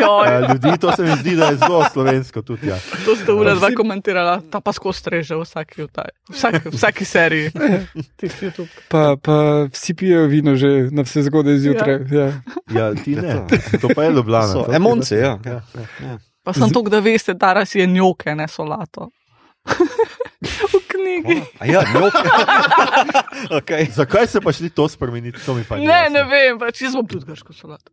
ljudi. 0.45 0.77
To 0.77 0.91
se 0.91 1.03
mi 1.03 1.15
zdi, 1.17 1.35
da 1.35 1.45
je 1.45 1.55
zelo 1.57 1.83
slovensko 1.85 2.41
tudi. 2.41 2.67
Ja. 2.67 2.77
To 3.05 3.15
ste 3.15 3.33
ura 3.33 3.55
dva 3.55 3.67
Vsi- 3.67 3.75
komentirala, 3.75 4.41
ta 4.45 4.59
pa 4.59 4.71
skozi 4.71 4.99
streže 4.99 5.35
v 5.35 5.41
vsaki, 5.41 5.83
vtaj, 5.83 6.09
vsaki, 6.29 6.69
vsaki 6.69 7.05
seriji. 7.05 7.51
YouTube. 8.21 8.69
Pa, 8.87 9.15
pa 9.17 9.37
vsi 9.67 9.93
pijejo 9.93 10.27
vino 10.27 10.55
že 10.55 10.87
na 10.91 11.01
vse 11.01 11.23
zgodaj 11.23 11.57
zjutraj. 11.57 11.99
Ja. 12.09 12.27
ja, 12.69 12.85
ti 12.95 13.15
ne, 13.15 13.43
to 13.81 13.89
pa 13.89 14.03
je 14.03 14.11
Ljubljana. 14.11 14.53
Je- 14.61 14.75
emocije, 14.75 15.19
ja. 15.19 15.39
Ja, 15.43 15.59
ja. 15.99 16.17
Pa 16.43 16.53
sem 16.53 16.71
to, 16.73 16.81
da 16.89 16.99
veste, 16.99 17.35
ta 17.37 17.53
ras 17.53 17.75
je 17.75 17.85
njoke, 17.87 18.35
ne 18.35 18.47
solato. 18.47 19.09
v 20.73 20.79
knjigi. 20.87 21.41
A 21.59 21.65
ja, 21.65 21.81
njok. 21.93 22.13
okay. 23.61 23.91
Zakaj 23.91 24.27
se 24.27 24.41
pa 24.41 24.51
šli 24.51 24.69
to 24.69 24.87
spremeniti? 24.89 25.37
To 25.45 25.57
pa 25.69 25.77
Ne, 25.77 25.85
jasno. 25.85 26.17
ne 26.17 26.23
vem, 26.23 26.59
pač 26.59 26.81
jaz 26.81 26.95
bom 26.97 27.05
tudi 27.07 27.25
grško 27.25 27.53
solato. 27.53 27.91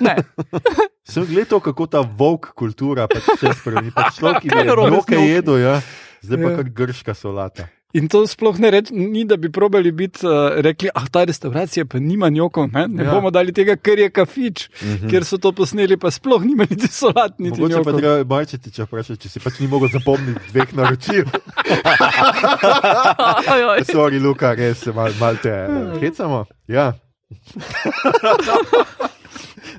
Ne, 0.00 0.16
Sem 1.10 1.24
gledal, 1.26 1.60
kako 1.60 1.86
ta 1.86 2.00
volk 2.04 2.52
kultura 2.54 3.08
pač 3.08 3.24
se 3.40 3.54
spremeni. 3.56 3.90
Pač 3.94 4.18
človek, 4.18 4.42
ki 4.44 4.50
je 4.52 4.58
je 4.58 4.68
z 4.68 4.74
roke 4.76 5.16
jedel, 5.16 5.58
ja. 5.58 5.74
zdaj 6.22 6.42
pa 6.42 6.50
Ja. 6.50 6.56
kar 6.56 6.68
grška 6.70 7.14
solata. 7.14 7.66
In 7.94 8.08
to 8.08 8.26
sploh 8.26 8.58
ne 8.58 8.70
reč, 8.70 8.90
ni, 8.90 9.24
da 9.24 9.36
bi 9.36 9.52
probali 9.52 9.92
biti, 9.92 10.26
uh, 10.26 10.32
rekli, 10.60 10.88
ah, 10.94 11.06
ta 11.10 11.24
restauracija 11.24 11.84
pa 11.86 11.98
nima 11.98 12.28
njokov, 12.28 12.68
ne, 12.72 12.86
ne 12.88 13.04
Ja. 13.04 13.10
bomo 13.14 13.30
dali 13.30 13.52
tega, 13.52 13.76
ker 13.76 13.98
je 13.98 14.10
kafič, 14.10 14.68
mm 14.68 14.86
-hmm. 14.86 15.10
ker 15.10 15.24
so 15.24 15.38
to 15.38 15.52
posneli, 15.52 15.96
pa 15.96 16.10
sploh 16.10 16.44
nima 16.44 16.66
niti 16.70 16.88
solat, 16.88 17.38
niti 17.38 17.60
Mogoče 17.60 17.74
pa 17.74 17.78
njokov. 17.90 18.00
treba 18.00 18.24
marčiti, 18.34 18.70
če 18.70 18.82
vprašati, 18.84 19.20
če 19.22 19.28
si 19.28 19.40
pač 19.40 19.60
ni 19.60 19.66
mogel 19.66 19.88
zapomniti 19.88 20.40
dveh 20.52 20.74
naročil. 20.74 21.24
Sorry, 23.92 24.18
Luka, 24.18 24.54
res 24.54 24.80
se 24.80 24.92
mal, 24.92 25.12
mal 25.20 25.36
te 25.42 25.48
eh, 25.48 26.00
hecamo. 26.00 26.44
Ja. 26.68 26.92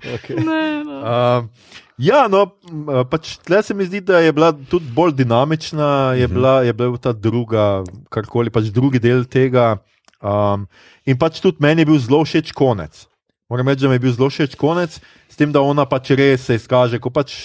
Ne, 0.30 0.84
no. 0.84 1.39
Um, 1.39 1.49
ja, 1.98 2.28
no, 2.32 2.43
eh, 2.70 3.04
pač 3.10 3.36
tle 3.45 3.62
se 3.64 3.74
mi 3.74 3.86
zdi, 3.86 4.02
da 4.06 4.22
je 4.24 4.34
bila 4.34 4.52
tudi 4.54 4.89
bolj 4.93 5.16
dinamična, 5.18 6.14
je, 6.18 6.28
bila, 6.28 6.62
je 6.64 6.74
bila 6.74 6.98
ta 7.02 7.14
druga, 7.14 7.84
karkoli, 8.14 8.54
pač 8.54 8.72
drugi 8.74 9.02
del 9.04 9.26
tega. 9.26 9.78
Um, 10.18 10.66
in 11.06 11.18
pač 11.18 11.41
tudi 11.41 11.62
meni 11.62 11.86
je 11.86 11.89
bil 11.91 12.00
zelo 12.02 12.24
všeč 12.26 12.54
konec. 12.58 13.06
Moram 13.50 13.70
reči, 13.70 13.86
da 13.86 13.91
mi 13.91 14.00
je 14.00 14.06
bil 14.08 14.16
zelo 14.16 14.30
všeč 14.34 14.58
konec, 14.58 14.98
s 15.30 15.36
tem, 15.38 15.54
da 15.54 15.62
ona 15.62 15.86
pač 15.86 16.16
res 16.18 16.50
se 16.50 16.58
izkaže 16.58 17.00
kot 17.02 17.14
pač 17.14 17.38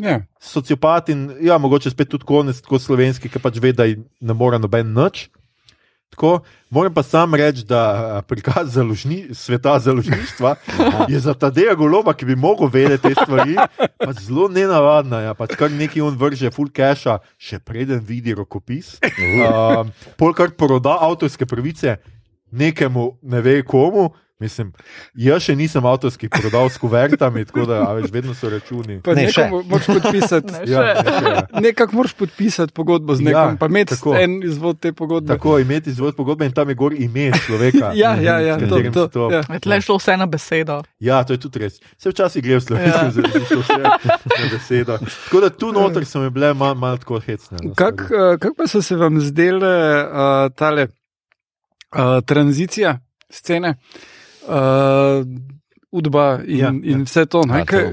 Ja. 0.00 0.22
sociopat 0.40 1.10
in 1.12 1.26
ja, 1.44 1.58
mogoče 1.60 1.90
spet 1.92 2.08
tudi 2.08 2.24
konec, 2.24 2.62
tako 2.64 2.78
slovenski, 2.80 3.28
ki 3.28 3.42
pač 3.42 3.58
ve, 3.60 3.74
da 3.76 3.84
ne 3.84 4.34
more 4.34 4.58
noben 4.58 4.94
nič. 4.96 5.28
Tako, 6.12 6.42
moram 6.70 6.92
pa 6.94 7.02
sam 7.02 7.34
reči, 7.34 7.64
da 7.64 7.80
a, 7.80 8.22
prikaz 8.22 8.74
založni, 8.74 9.32
sveta 9.32 9.78
založništva 9.78 10.54
je 11.12 11.20
za 11.20 11.34
ta 11.34 11.48
dela 11.50 11.74
goloba, 11.74 12.12
ki 12.12 12.28
bi 12.28 12.36
mogel 12.36 12.68
vedeti 12.68 13.08
te 13.08 13.14
stvari, 13.16 13.56
pač 13.96 14.20
zelo 14.26 14.50
nenavadna. 14.52 15.22
Ja, 15.24 15.32
pač 15.34 15.56
kar 15.56 15.72
neki 15.72 16.04
on 16.04 16.18
vrže, 16.20 16.52
full 16.52 16.68
cache, 16.68 17.16
še 17.40 17.62
preden 17.64 18.04
vidi 18.04 18.36
rokopis. 18.36 18.98
Um, 19.00 19.94
Polkar 20.20 20.52
proda 20.52 20.98
avtorske 21.00 21.48
pravice 21.48 21.96
nekemu, 22.52 23.08
ne 23.22 23.40
ve 23.40 23.62
komu. 23.64 24.10
Mislim, 24.42 24.72
jaz 25.14 25.42
še 25.42 25.54
nisem 25.54 25.84
avtorski 25.84 26.26
prodal 26.28 26.66
s 26.66 26.76
kuvertami, 26.76 27.44
tako 27.44 27.64
da 27.64 27.76
a 27.80 27.92
veš, 27.92 28.10
vedno 28.10 28.34
so 28.34 28.48
računi. 28.48 28.98
Pa 29.00 29.14
Ne, 29.14 29.28
še. 29.28 29.46
moraš 29.48 29.86
podpisati. 29.88 30.50
Ne, 30.52 30.60
Ja, 30.66 30.82
še. 30.82 30.94
ne, 30.98 31.12
še, 31.12 31.30
ja. 31.30 31.42
Nekako 31.60 31.94
moraš 31.94 32.14
podpisati 32.14 32.72
pogodbo 32.72 33.14
z 33.14 33.20
Ja, 33.20 33.26
nekom, 33.28 33.56
pa 33.56 33.66
imeti 33.66 33.94
tako. 33.94 34.16
en 34.16 34.42
izvod 34.42 34.78
te 34.78 34.92
pogodbe. 34.92 35.30
Tako 35.30 35.58
imeti 35.58 35.90
izvod 35.90 36.14
pogodbe 36.14 36.42
in 36.42 36.52
tam 36.52 36.68
je 36.68 36.76
gor 36.76 36.92
ime 36.92 37.30
človeka. 37.38 37.92
Ja, 38.02 38.16
ja, 38.18 38.40
ja, 38.40 38.56
s 38.56 38.66
to, 38.66 38.76
to, 38.90 39.04
se 39.04 39.10
to. 39.10 39.30
ja. 39.30 39.42
Tle 39.58 39.74
je 39.74 39.82
šlo 39.82 39.96
vse 39.96 40.16
na 40.16 40.26
besedo. 40.26 40.80
Ja, 40.98 41.22
to 41.22 41.32
je 41.32 41.40
tudi 41.40 41.58
res. 41.60 41.78
Se 41.96 42.10
včasih 42.10 42.42
gre 42.42 42.56
v 42.56 42.62
slovenskem 42.62 42.98
Ja. 42.98 43.06
jeziku, 43.06 43.60
vse 43.60 43.78
na 43.78 44.46
besedo. 44.48 44.98
Tako 44.98 45.40
da 45.40 45.50
tu 45.52 45.70
noter 45.70 46.02
so 46.04 46.18
mi 46.18 46.30
bile 46.30 46.50
malo 46.52 46.74
mal 46.76 46.98
tako 46.98 47.20
hecne. 47.20 47.58
no, 47.60 47.74
Kak, 47.74 48.02
stvari. 48.02 48.22
uh, 48.24 48.38
kak 48.38 48.52
pa 48.54 48.66
so 48.66 48.82
se 48.82 48.96
vam 48.96 49.20
zdele 49.22 49.74
uh, 50.02 50.50
tale 50.52 50.88
uh, 51.92 52.00
tranzicija 52.22 52.98
scene, 53.30 53.70
uh, 53.70 54.11
udba 55.90 56.40
in, 56.44 56.58
Ja, 56.58 56.66
ja, 56.66 56.72
ja. 56.74 56.94
in 56.94 57.02
vse 57.02 57.26
to? 57.26 57.42
Ne? 57.44 57.62
A, 57.62 57.90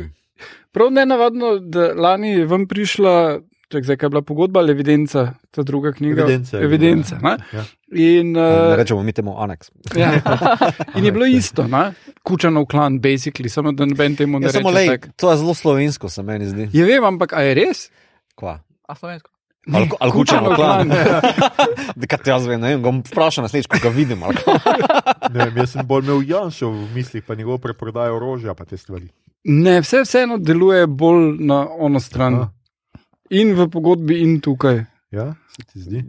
Prav 0.71 0.91
ne 0.91 1.05
navadno, 1.05 1.59
da 1.59 1.93
lani 1.93 2.29
je 2.29 2.45
vam 2.45 2.67
prišla. 2.67 3.39
Čak, 3.69 3.83
zdaj, 3.83 3.97
kaj 3.97 4.05
je 4.05 4.09
bila 4.09 4.21
pogodba 4.21 4.59
ali 4.59 4.71
evidenca, 4.71 5.33
ta 5.51 5.61
druga 5.61 5.91
knjiga? 5.91 6.21
Evidenca 6.23 6.57
je 6.57 6.59
bila, 6.59 6.67
Evidenca 6.67 7.15
ja. 7.15 7.21
ne? 7.21 7.33
Ja. 7.53 7.63
In, 7.91 8.31
Ne 8.31 8.41
uh, 8.69 8.75
rečemo, 8.75 9.03
mi 9.03 9.13
temu 9.13 9.35
aneks. 9.37 9.69
ja. 9.95 10.09
in 10.97 11.05
je 11.05 11.11
bilo 11.11 11.25
isto, 11.25 11.67
ne? 11.67 11.91
kučanov 12.23 12.65
klan, 12.65 12.97
basically, 12.99 13.47
samo 13.47 13.71
da 13.71 13.85
noben 13.85 14.15
temu 14.15 14.39
ne 14.39 14.47
Ja, 14.47 14.51
reče. 14.51 14.69
lej, 14.69 14.89
to 15.15 15.31
je 15.31 15.37
zelo 15.37 15.53
slovensko, 15.53 16.09
se 16.09 16.23
meni 16.23 16.45
zdi. 16.45 16.69
Ja, 16.73 16.85
vem, 16.85 17.03
ampak 17.05 17.33
a 17.33 17.41
je 17.41 17.53
res? 17.55 17.91
Kva? 18.35 18.59
A 18.83 18.95
slovensko? 18.95 19.29
Ali, 19.73 19.89
ali 19.99 20.11
kučano 20.11 20.49
Kučanov 20.49 20.55
klan. 20.55 20.91
Kaj 22.09 22.19
te 22.23 22.31
jaz 22.31 22.45
vem, 22.47 22.61
ne 22.61 22.73
vem, 22.73 22.83
bom 22.83 23.01
vprašal 23.05 23.45
naslednjič, 23.45 23.67
ko 23.71 23.81
ga 23.83 23.91
vidim. 23.93 24.23
Ne, 25.29 25.45
vem, 25.45 25.57
jaz 25.61 25.75
sem 25.75 25.85
bolj 25.85 26.07
imel 26.07 26.23
Janša 26.25 26.65
v 26.65 26.85
mislih, 26.95 27.23
pa 27.25 27.35
njegov 27.37 27.59
preprodajo 27.61 28.15
orožja, 28.17 28.55
pa 28.57 28.65
te 28.65 28.77
stvari. 28.77 29.11
Ne, 29.45 29.79
vse 29.85 30.01
vseeno 30.03 30.39
deluje 30.41 30.87
bolj 30.87 31.35
na 31.45 31.59
ono 31.69 31.99
stran. 32.01 32.39
Aha. 32.39 32.49
In 33.29 33.53
v 33.53 33.67
pogodbi, 33.69 34.21
in 34.25 34.39
tukaj. 34.41 34.81
Ja, 35.13 35.33
se 35.53 35.63
ti 35.69 35.81
zdi? 35.81 36.01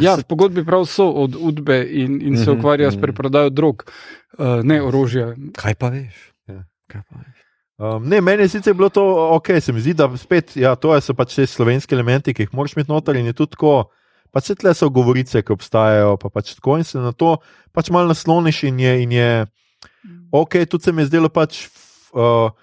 Ja, 0.00 0.14
v 0.16 0.24
pogodbi 0.28 0.64
prav 0.64 0.86
so 0.88 1.08
od 1.24 1.36
udbe 1.36 1.82
in, 1.84 2.20
in 2.22 2.36
se 2.36 2.50
Mhm, 2.50 2.58
ukvarjajo 2.58 2.90
s 2.90 2.94
mhm. 2.94 3.02
preprodajo 3.02 3.50
drog, 3.50 3.84
uh, 4.38 4.64
ne 4.64 4.82
orožja. 4.82 5.34
Kaj 5.56 5.74
pa 5.74 5.88
veš? 5.92 6.32
Ja. 6.48 6.64
Kaj 6.88 7.02
pa 7.10 7.18
veš? 7.18 7.44
Um, 7.82 8.04
ne, 8.06 8.20
meni 8.22 8.44
je 8.46 8.52
sicer 8.52 8.74
bilo 8.78 8.88
to 8.94 9.02
ok, 9.34 9.48
se 9.60 9.72
mi 9.74 9.80
zdi, 9.82 9.94
da 9.98 10.06
spet, 10.16 10.52
ja, 10.54 10.76
to 10.78 10.94
so 11.02 11.16
pač 11.18 11.34
te 11.34 11.46
slovenski 11.50 11.96
elementi, 11.96 12.30
ki 12.30 12.44
jih 12.46 12.52
moraš 12.54 12.76
imeti 12.76 12.92
noter 12.92 13.18
in 13.18 13.26
je 13.26 13.34
tudi 13.34 13.56
tako. 13.56 13.72
Pač 14.30 14.52
se 14.52 14.54
tle 14.56 14.70
so 14.70 14.86
govorice, 14.86 15.42
ki 15.42 15.52
obstajajo, 15.52 16.14
pa 16.22 16.30
pač 16.30 16.54
tako 16.54 16.78
in 16.78 16.86
se 16.86 17.02
na 17.02 17.10
to 17.10 17.34
pač 17.74 17.90
malo 17.90 18.12
nasloniš 18.12 18.62
in 18.70 18.78
je, 18.80 18.92
in 19.02 19.16
je 19.18 19.30
ok, 20.30 20.60
tudi 20.70 20.86
se 20.86 20.94
mi 20.94 21.02
je 21.02 21.10
zdelo 21.10 21.32
pač. 21.32 21.66
Uh, 22.14 22.54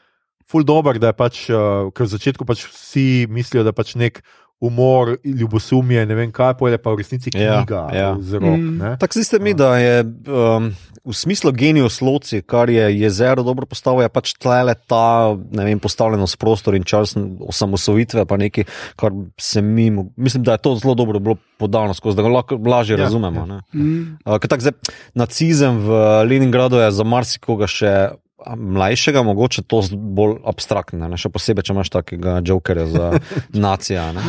Ful 0.50 0.64
dobr, 0.66 0.98
da 0.98 1.12
je 1.12 1.14
pač, 1.14 1.40
uh, 1.54 1.92
ker 1.94 2.08
v 2.08 2.10
začetku 2.16 2.46
pač 2.48 2.64
vsi 2.66 3.28
mislijo, 3.30 3.62
da 3.68 3.70
pač 3.76 3.94
nek 4.00 4.24
umor, 4.60 5.18
ljubosumje, 5.24 6.06
ne 6.06 6.16
vem 6.16 6.32
kaj, 6.32 6.54
pa 6.54 6.70
je 6.70 6.78
pa 6.78 6.92
v 6.92 6.98
resnici 6.98 7.32
Ja, 7.32 7.64
knjiga. 7.64 7.88
ja. 7.94 8.10
Zelo, 8.20 8.52
Mm. 8.52 8.78
ne? 8.78 8.98
Tako 9.00 9.14
zdi 9.14 9.24
se 9.24 9.40
mi, 9.40 9.54
da 9.54 9.78
je 9.78 10.04
um, 10.04 10.76
v 11.06 11.14
smislu 11.14 11.52
genius 11.52 12.02
loci, 12.02 12.42
kar 12.42 12.70
je 12.70 13.00
jezero 13.00 13.44
dobro 13.44 13.66
postavilo, 13.66 14.02
je 14.02 14.10
pač 14.10 14.34
tlele 14.34 14.76
ta 14.88 15.32
ne 15.52 15.64
vem, 15.64 15.80
postavljenost 15.80 16.38
prostor 16.38 16.76
in 16.76 16.84
čas 16.84 17.16
osamosvojitve, 17.40 18.26
pa 18.26 18.38
nekaj, 18.38 18.64
kar 18.96 19.12
se 19.38 19.62
mi, 19.62 19.88
mislim, 20.16 20.44
da 20.44 20.52
je 20.52 20.58
to 20.60 20.76
zelo 20.76 20.96
dobro 20.96 21.20
bilo 21.20 21.36
podano 21.58 21.94
skozi, 21.94 22.18
da 22.18 22.22
ga 22.22 22.30
lahko 22.30 22.56
lažje 22.60 22.94
Ja, 22.94 22.98
ja, 22.98 23.04
razumemo. 23.04 23.40
ja. 23.40 23.54
Ja. 23.54 23.62
Mm. 23.74 24.18
Uh, 24.26 24.38
zdaj, 24.60 24.72
nacizem 25.14 25.80
v 25.80 25.90
Leningradu 26.26 26.76
je 26.78 26.92
za 26.92 27.04
marsikoga 27.04 27.68
še. 27.68 28.10
Mlajšega, 28.56 29.24
mogoče 29.24 29.62
to 29.68 29.82
bolj 29.92 30.38
abstraktno, 30.48 31.08
ne? 31.10 31.18
še 31.20 31.32
posebej, 31.34 31.68
če 31.68 31.74
imaš 31.76 31.92
takega 31.92 32.38
jokerja 32.46 32.86
za 32.88 33.10
nacija. 33.68 34.10
ne. 34.16 34.24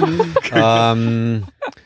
Um, 0.51 1.05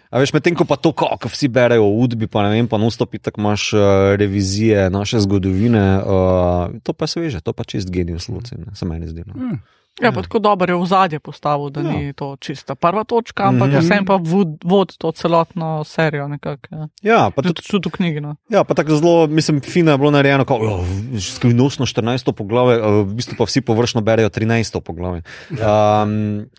a 0.08 0.22
veš, 0.22 0.32
medtem 0.36 0.56
ko 0.56 0.64
pa 0.68 0.78
to, 0.80 0.94
kako 0.96 1.28
vsi 1.28 1.50
berejo 1.52 1.84
o 1.84 1.92
udbi, 2.00 2.30
pa 2.30 2.46
ne 2.46 2.54
vem, 2.54 2.70
pa 2.70 2.80
nostopi, 2.80 3.20
tako 3.20 3.44
imaš 3.44 3.68
uh, 3.76 3.84
revizije 4.16 4.88
naše 4.94 5.20
zgodovine, 5.26 5.84
uh, 6.00 6.80
to 6.86 6.96
pa 6.96 7.08
je 7.08 7.16
sveže, 7.18 7.44
to 7.44 7.52
pa 7.52 7.66
čist 7.68 7.92
genius 7.92 8.30
luci, 8.32 8.56
ne? 8.56 8.72
se 8.78 8.88
meni 8.88 9.10
zdi. 9.10 9.26
No. 9.28 9.34
Mm. 9.36 9.60
Ja, 10.02 10.10
pa 10.12 10.22
tako 10.22 10.38
dobro 10.38 10.74
je 10.74 10.80
v 10.80 10.86
zadje 10.86 11.20
postavil, 11.20 11.70
da 11.70 11.80
Ja. 11.80 11.92
ni 11.92 12.12
to 12.12 12.36
čista 12.36 12.74
prva 12.74 13.04
točka, 13.04 13.46
ampak 13.46 13.70
mm, 13.70 13.78
vsem 13.78 14.04
pa 14.04 14.16
vod, 14.16 14.58
vod 14.64 14.96
to 14.98 15.12
celotno 15.12 15.84
serijo. 15.84 16.28
Nekak, 16.28 16.66
ja. 16.70 16.88
Ja, 17.02 17.30
pa 17.30 17.42
tudi 17.42 17.62
Tudi, 17.62 17.88
v 17.88 17.92
knjigi. 17.92 18.20
No. 18.20 18.36
Ja, 18.48 18.64
pa 18.64 18.74
tako 18.74 18.96
zelo, 18.96 19.26
mislim, 19.26 19.60
fino 19.60 19.92
je 19.94 19.98
bilo 19.98 20.10
narejeno, 20.10 20.44
kot 20.44 20.62
oh, 20.62 20.82
skrivnostno 21.20 21.86
14. 21.86 22.32
poglavje, 22.32 22.78
eh, 22.78 23.02
v 23.06 23.14
bistvu 23.14 23.38
pa 23.38 23.46
vsi 23.46 23.60
površno 23.60 24.00
berejo 24.00 24.28
13. 24.28 24.80
poglavje. 24.80 25.22
Um, 25.50 26.50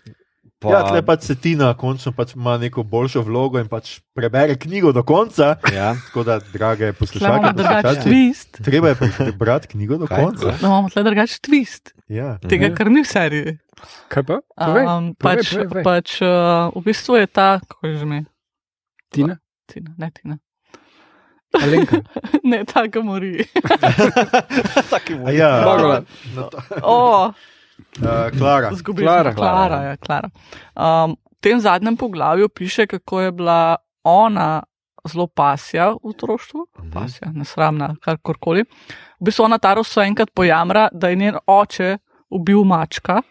pa, 0.58 0.68
Ja, 0.68 0.80
tle 0.84 1.02
pač 1.02 1.20
Cetina 1.22 1.74
končno 1.74 2.12
pač 2.12 2.34
ima 2.34 2.56
neko 2.56 2.82
boljšo 2.82 3.22
vlogo 3.22 3.58
in 3.58 3.68
pač 3.68 4.00
prebere 4.12 4.56
knjigo 4.56 4.92
do 4.92 5.02
konca. 5.02 5.56
ja. 5.68 5.94
Tako 6.06 6.22
da, 6.22 6.38
drage 6.48 6.92
poslušalke, 6.92 7.52
poslušalci, 7.52 8.00
twist. 8.02 8.62
treba 8.62 8.88
je 8.88 8.94
prebrati 8.94 9.68
knjigo 9.68 9.96
do 9.96 10.06
Kaj? 10.06 10.16
konca. 10.18 10.46
Da 10.52 10.62
imamo 10.62 10.88
tle 10.88 11.02
drugačen 11.02 11.38
twist, 11.40 11.92
Ja. 12.08 12.38
tega, 12.40 12.66
Mhm. 12.66 12.74
kar 12.74 12.90
ni 12.90 13.02
v 13.02 13.06
seriji. 13.06 13.58
Kaj 14.08 14.22
pa? 14.24 14.36
Povej, 14.56 14.84
Um, 14.86 15.14
povej, 15.14 15.36
pač, 15.36 15.46
povej, 15.50 15.68
povej. 15.68 15.84
pač 15.84 16.08
uh, 16.22 16.28
v 16.72 16.80
bistvu 16.82 17.16
je 17.16 17.26
ta, 17.28 17.60
kako 17.60 17.86
je 17.86 17.92
že 17.94 18.02
ime? 18.02 18.20
Tina? 19.10 19.34
Tina, 19.66 19.90
ne 19.98 20.08
Tina. 20.10 20.36
Alenka. 21.54 22.00
ne, 22.44 22.64
ta, 22.64 22.84
ki 22.84 23.00
mori. 23.00 23.44
A 25.26 25.30
Ja, 25.30 25.64
Bagola. 25.64 26.04
no, 26.34 26.42
to- 26.44 26.60
O, 26.82 27.32
uh, 28.02 28.38
Klara. 28.38 28.70
Zgubili 28.74 29.06
Klara. 29.06 29.34
Klara, 29.34 29.82
ja, 29.82 29.96
Klara. 29.96 30.30
Um, 30.74 31.16
v 31.16 31.40
tem 31.40 31.60
zadnjem 31.60 31.96
poglavju 31.96 32.48
piše, 32.48 32.86
kako 32.86 33.20
je 33.20 33.32
bila 33.32 33.76
ona 34.04 34.62
zelo 35.08 35.26
pasja 35.26 35.92
v 35.94 36.10
otroštvu, 36.10 36.66
pasja, 36.92 37.30
nesramna, 37.34 37.94
karkoli. 38.02 38.66
V 39.20 39.28
bistvu 39.28 39.46
ona 39.46 39.58
ta 39.58 39.74
roso 39.78 40.02
enkrat 40.02 40.32
pojamra, 40.34 40.88
da 40.92 41.08
je 41.08 41.16
njen 41.16 41.38
oče 41.46 41.96
ubil 42.30 42.64
mačka, 42.66 43.22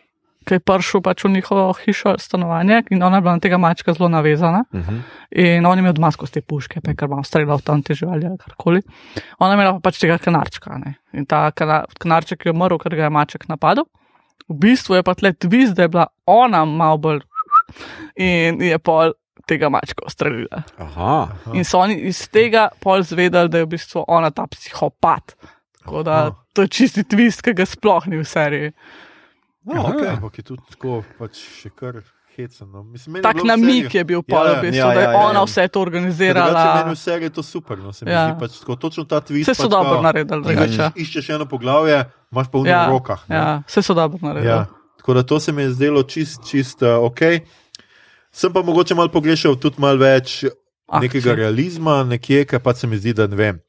ki 0.45 0.59
je 0.59 0.61
prišel 0.61 1.01
pač 1.01 1.25
v 1.25 1.33
njihovo 1.33 1.73
hišo, 1.73 2.15
stanovanje, 2.21 2.83
in 2.93 3.03
ona 3.03 3.17
je 3.17 3.25
bila 3.25 3.35
na 3.37 3.43
tega 3.43 3.57
mačka 3.57 3.93
zelo 3.93 4.09
navezana. 4.09 4.63
Uh 4.71 4.79
-huh. 4.79 5.01
In 5.31 5.65
on 5.65 5.77
je 5.77 5.81
imel 5.81 5.93
doma 5.93 6.11
skozi 6.11 6.31
te 6.31 6.41
puške, 6.41 6.81
pa 6.81 6.91
je 6.91 6.95
kar 6.95 7.09
malo 7.09 7.23
streljal 7.23 7.59
tam 7.59 7.83
te 7.83 7.93
živali 7.93 8.25
ali 8.25 8.37
karkoli. 8.37 8.81
Ona 9.39 9.51
je 9.51 9.55
imela 9.55 9.73
pa 9.73 9.79
pač 9.79 9.99
tega 9.99 10.17
kanarčka. 10.17 10.77
Ne? 10.77 10.93
In 11.13 11.25
ta 11.25 11.51
kana, 11.51 11.85
kanarček 11.99 12.45
je 12.45 12.51
umrl, 12.51 12.77
ker 12.77 12.95
ga 12.95 13.03
je 13.03 13.09
maček 13.09 13.47
napadel. 13.47 13.83
V 14.45 14.57
bistvu 14.61 14.99
je 14.99 15.03
pa 15.05 15.15
tle 15.17 15.33
twist, 15.33 15.73
da 15.77 15.85
je 15.85 15.93
bila 15.93 16.07
ona 16.29 16.65
malo 16.65 16.97
bolj 17.01 17.21
in 18.15 18.61
je 18.61 18.77
pol 18.79 19.15
tega 19.49 19.69
mačka 19.69 20.05
ustrelila. 20.05 20.63
Aha. 20.81 21.15
In 21.53 21.65
so 21.65 21.79
oni 21.81 21.97
iz 22.09 22.25
tega 22.33 22.69
pol 22.81 23.03
zvedeli, 23.05 23.49
da 23.49 23.61
je 23.61 23.67
v 23.67 23.73
bistvu 23.75 24.05
ona 24.07 24.31
ta 24.33 24.47
psihopat. 24.49 25.35
Tako 25.81 26.03
da 26.05 26.17
Aha. 26.27 26.35
to 26.53 26.65
je 26.65 26.73
čisti 26.77 27.03
twist, 27.03 27.45
ki 27.45 27.53
ga 27.57 27.65
sploh 27.69 28.07
ni 28.09 28.21
v 28.21 28.25
seriji. 28.25 28.71
Ja, 29.65 29.81
okay. 29.81 30.13
Ampak 30.13 30.37
je 30.37 30.45
tudi 30.45 30.61
tako, 30.69 31.01
pač 31.17 31.41
še 31.41 31.71
kar 31.73 32.01
hecen. 32.35 32.67
No. 32.67 32.83
Mislim, 32.83 33.13
meni 33.13 33.19
je 33.19 33.23
Tak 33.23 33.35
v 33.35 33.45
namik 33.45 33.85
seriji- 33.85 33.95
je 33.95 34.03
bil 34.05 34.17
Ja, 34.17 34.27
pol, 34.27 34.45
ja, 34.45 34.51
v 34.51 34.61
bistvu, 34.61 34.77
ja, 34.77 34.87
da 34.87 34.99
je 34.99 35.03
ja, 35.03 35.11
ja, 35.11 35.17
ona 35.19 35.39
ja. 35.39 35.45
vse 35.45 35.67
to 35.67 35.81
organizirala. 35.81 36.63
meni 36.77 36.91
v 36.91 36.97
seriji 36.97 37.23
je 37.23 37.29
to 37.31 37.43
super. 37.43 37.77
No, 37.77 37.93
se 37.93 38.05
mi 38.05 38.11
Ja. 38.11 38.23
zdi 38.25 38.39
pač 38.39 38.59
tako, 38.59 38.75
točno 38.77 39.03
ta 39.03 39.17
twist. 39.17 39.43
Vse 39.43 39.53
so 39.53 39.63
pač 39.63 39.71
dobro 39.71 40.01
naredili, 40.01 40.41
drugače. 40.41 40.91
Iščeš 40.95 41.29
eno 41.31 41.45
poglavje, 41.45 41.97
imaš 42.31 42.47
pa 42.47 42.57
v 42.57 42.65
Ja, 42.65 42.87
rokah. 42.87 43.21
ne. 43.25 43.35
ja, 43.35 43.63
vse 43.63 43.81
so 43.81 43.93
dobro 43.93 44.19
naredili. 44.21 44.47
Ja, 44.47 44.65
tako 44.97 45.13
da 45.13 45.23
to 45.23 45.39
se 45.39 45.51
mi 45.51 45.61
je 45.61 45.71
zdelo 45.71 46.03
čist, 46.03 46.43
čist 46.43 46.81
uh, 46.81 46.99
ok. 47.01 47.21
Sem 48.31 48.51
pa 48.51 48.61
mogoče 48.61 48.93
malo 48.93 49.07
pogrešal 49.09 49.55
tudi 49.55 49.75
malo 49.77 49.97
več 49.97 50.43
Akcije. 50.43 50.99
nekega 51.01 51.35
realizma, 51.35 52.03
nekje, 52.03 52.45
kar 52.45 52.59
pa 52.59 52.73
se 52.73 52.87
mi 52.87 52.97
zdi, 52.97 53.13
da 53.13 53.27
ne 53.27 53.35
vem. 53.35 53.59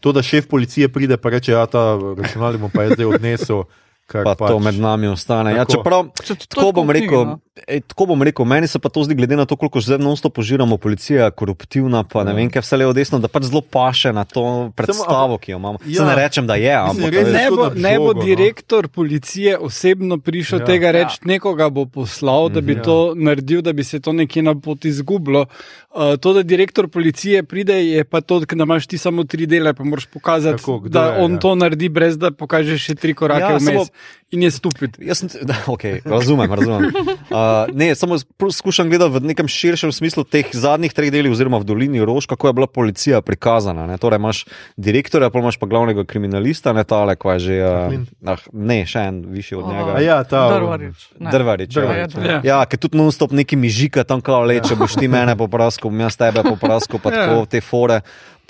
To, 0.00 0.10
da 0.10 0.20
šef 0.20 0.46
policije 0.46 0.88
pride 0.88 1.14
in 1.14 1.30
reče, 1.30 1.52
da 1.52 1.66
ta 1.66 1.82
računalnik 1.94 2.72
pa 2.72 2.82
jaz 2.82 2.92
zdaj 2.92 3.06
odnesel. 3.08 3.64
Pa 4.04 4.34
pač, 4.34 4.50
to 4.50 4.58
med 4.58 4.74
nami 4.74 5.06
ostane. 5.06 5.52
Ja, 5.52 5.64
Tako. 5.64 5.72
čeprav, 5.72 6.00
Če 6.18 6.34
to 6.36 6.46
tako 6.50 6.72
bom, 6.72 6.84
v 6.84 6.90
knjigi, 6.90 7.06
rekel, 7.06 7.24
no. 7.24 7.38
Ej, 7.66 7.80
tako 7.82 8.06
bom 8.06 8.22
rekel, 8.22 8.44
meni 8.44 8.66
se 8.66 8.78
pa 8.78 8.88
to 8.88 9.04
zdi, 9.04 9.14
glede 9.14 9.36
na 9.36 9.44
to, 9.44 9.56
koliko 9.56 9.80
zdaj 9.80 9.98
non 9.98 10.16
stop 10.16 10.34
požiramo, 10.34 10.76
policija 10.76 11.24
je 11.24 11.30
koruptivna, 11.32 12.04
pa 12.04 12.24
ne 12.24 12.32
vem, 12.32 12.50
kaj 12.50 12.62
vse 12.62 12.76
levo 12.76 12.92
desno, 12.92 13.18
da 13.18 13.28
pač 13.28 13.42
zelo 13.44 13.60
paše 13.62 14.12
na 14.12 14.24
to 14.24 14.44
predstavo, 14.74 15.38
ki 15.38 15.50
jo 15.50 15.58
imamo. 15.58 15.78
Ja. 15.84 16.02
Ja. 16.02 16.06
Ne 16.06 16.14
rečem, 16.16 16.46
da 16.46 16.54
je, 16.54 16.72
ampak 16.72 17.04
a 17.04 17.18
veš, 17.18 17.32
Ne 17.32 17.44
bo, 17.50 17.56
škoda 17.56 17.80
ne 17.80 17.94
bo 17.98 18.06
žogo, 18.06 18.14
no. 18.14 18.24
direktor 18.24 18.88
policije 18.88 19.58
osebno 19.58 20.18
prišel 20.18 20.58
Ja. 20.58 20.62
ja. 20.62 20.66
tega 20.66 20.90
reči, 20.90 21.18
ja. 21.18 21.26
nekoga 21.26 21.68
bo 21.68 21.84
poslal, 21.86 22.48
da 22.48 22.60
bi 22.60 22.72
Ja. 22.72 22.76
ja. 22.76 22.82
to 22.82 22.96
naredil, 23.14 23.60
da 23.60 23.72
bi 23.72 23.84
se 23.84 24.00
to 24.00 24.12
nekje 24.12 24.42
na 24.42 24.54
poti 24.54 24.88
izgubilo. 24.88 25.46
Uh, 25.90 26.16
to, 26.16 26.32
da 26.32 26.42
direktor 26.42 26.88
policije 26.88 27.42
pride, 27.42 27.76
je 27.86 28.04
pa 28.04 28.20
to, 28.20 28.40
da 28.40 28.56
imaš 28.56 28.86
ti 28.86 28.98
samo 28.98 29.24
tri 29.24 29.46
dele, 29.46 29.74
pa 29.74 29.84
moraš 29.84 30.06
pokazati, 30.06 30.56
Tako, 30.58 30.78
kdo 30.80 30.88
da 30.90 31.04
je, 31.04 31.18
on 31.18 31.30
ja. 31.30 31.34
ja. 31.34 31.40
to 31.40 31.54
naredi, 31.54 31.88
brez 31.88 32.16
da 32.16 32.30
pokažeš 32.30 32.80
še 32.82 32.94
tri 32.94 33.14
korake 33.14 33.40
Ja, 33.42 33.50
ja, 33.50 33.56
vmes. 33.56 33.64
samo- 33.66 33.86
In 34.32 34.42
je 34.42 34.50
stupid. 34.50 34.96
Jaz 34.98 35.18
sem, 35.18 35.28
da, 35.42 35.54
okay, 35.66 36.00
razumem, 36.04 36.48
razumem. 36.50 36.88
Uh, 36.88 37.36
ne, 37.74 37.94
samo 37.94 38.18
skušam 38.52 38.90
gledati 38.90 39.14
v 39.14 39.20
nekem 39.32 39.48
širšem 39.48 39.92
smislu 39.92 40.24
teh 40.24 40.48
zadnjih 40.52 40.92
treh 40.92 41.12
delih, 41.12 41.32
oziroma 41.32 41.60
v 41.62 41.68
Dolini 41.68 42.04
Rož, 42.04 42.26
kako 42.30 42.48
je 42.50 42.56
bila 42.56 42.66
policija 42.66 43.20
prikazana. 43.22 43.86
Ne? 43.86 43.98
Torej, 43.98 44.20
imaš 44.20 44.44
direktorja, 44.76 45.30
pa 45.30 45.38
imaš 45.38 45.58
pa 45.60 45.66
glavnega 45.66 46.04
kriminalista, 46.04 46.72
ne 46.72 46.84
tale, 46.84 47.16
ko 47.16 47.32
je 47.36 47.38
že. 47.38 47.56
Uh, 47.62 48.32
ah, 48.34 48.42
ne, 48.52 48.82
še 48.86 49.06
en 49.10 49.22
višji 49.32 49.58
od 49.60 49.70
njega. 49.72 49.94
A 49.96 50.02
ja, 50.04 50.18
ta. 50.24 50.44
Drvarič. 50.56 51.08
ne. 51.18 51.30
Drvarič. 51.30 51.76
Ja, 51.76 51.82
Drvarič, 51.82 52.18
ja. 52.20 52.40
ja 52.44 52.60
ki 52.66 52.80
tudi 52.80 53.00
non-stop 53.00 53.32
neki 53.36 53.56
mižika 53.56 54.04
tam 54.04 54.20
kao 54.24 54.44
leče, 54.48 54.76
boš 54.78 54.98
ti 55.00 55.08
mene 55.08 55.36
popraskal, 55.38 55.90
bom 55.90 56.04
jaz 56.06 56.18
tebe 56.18 56.44
popraskal, 56.46 57.02
pa 57.02 57.12
Ja. 57.12 57.26
tako 57.26 57.46
te 57.46 57.60
fore. 57.60 58.00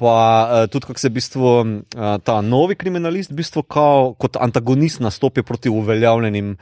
Pa 0.03 0.19
uh, 0.19 0.65
tudi, 0.67 0.89
kako 0.89 0.99
se 0.99 1.09
v 1.09 1.15
bistvu 1.15 1.47
uh, 1.47 2.17
ta 2.27 2.41
novi 2.43 2.75
kriminalist, 2.75 3.31
v 3.31 3.39
bistvu 3.39 3.63
kao, 3.63 4.15
kot 4.19 4.35
antagonist 4.41 4.99
nastopi 4.99 5.45
proti 5.47 5.71
uveljavljenim 5.71 6.57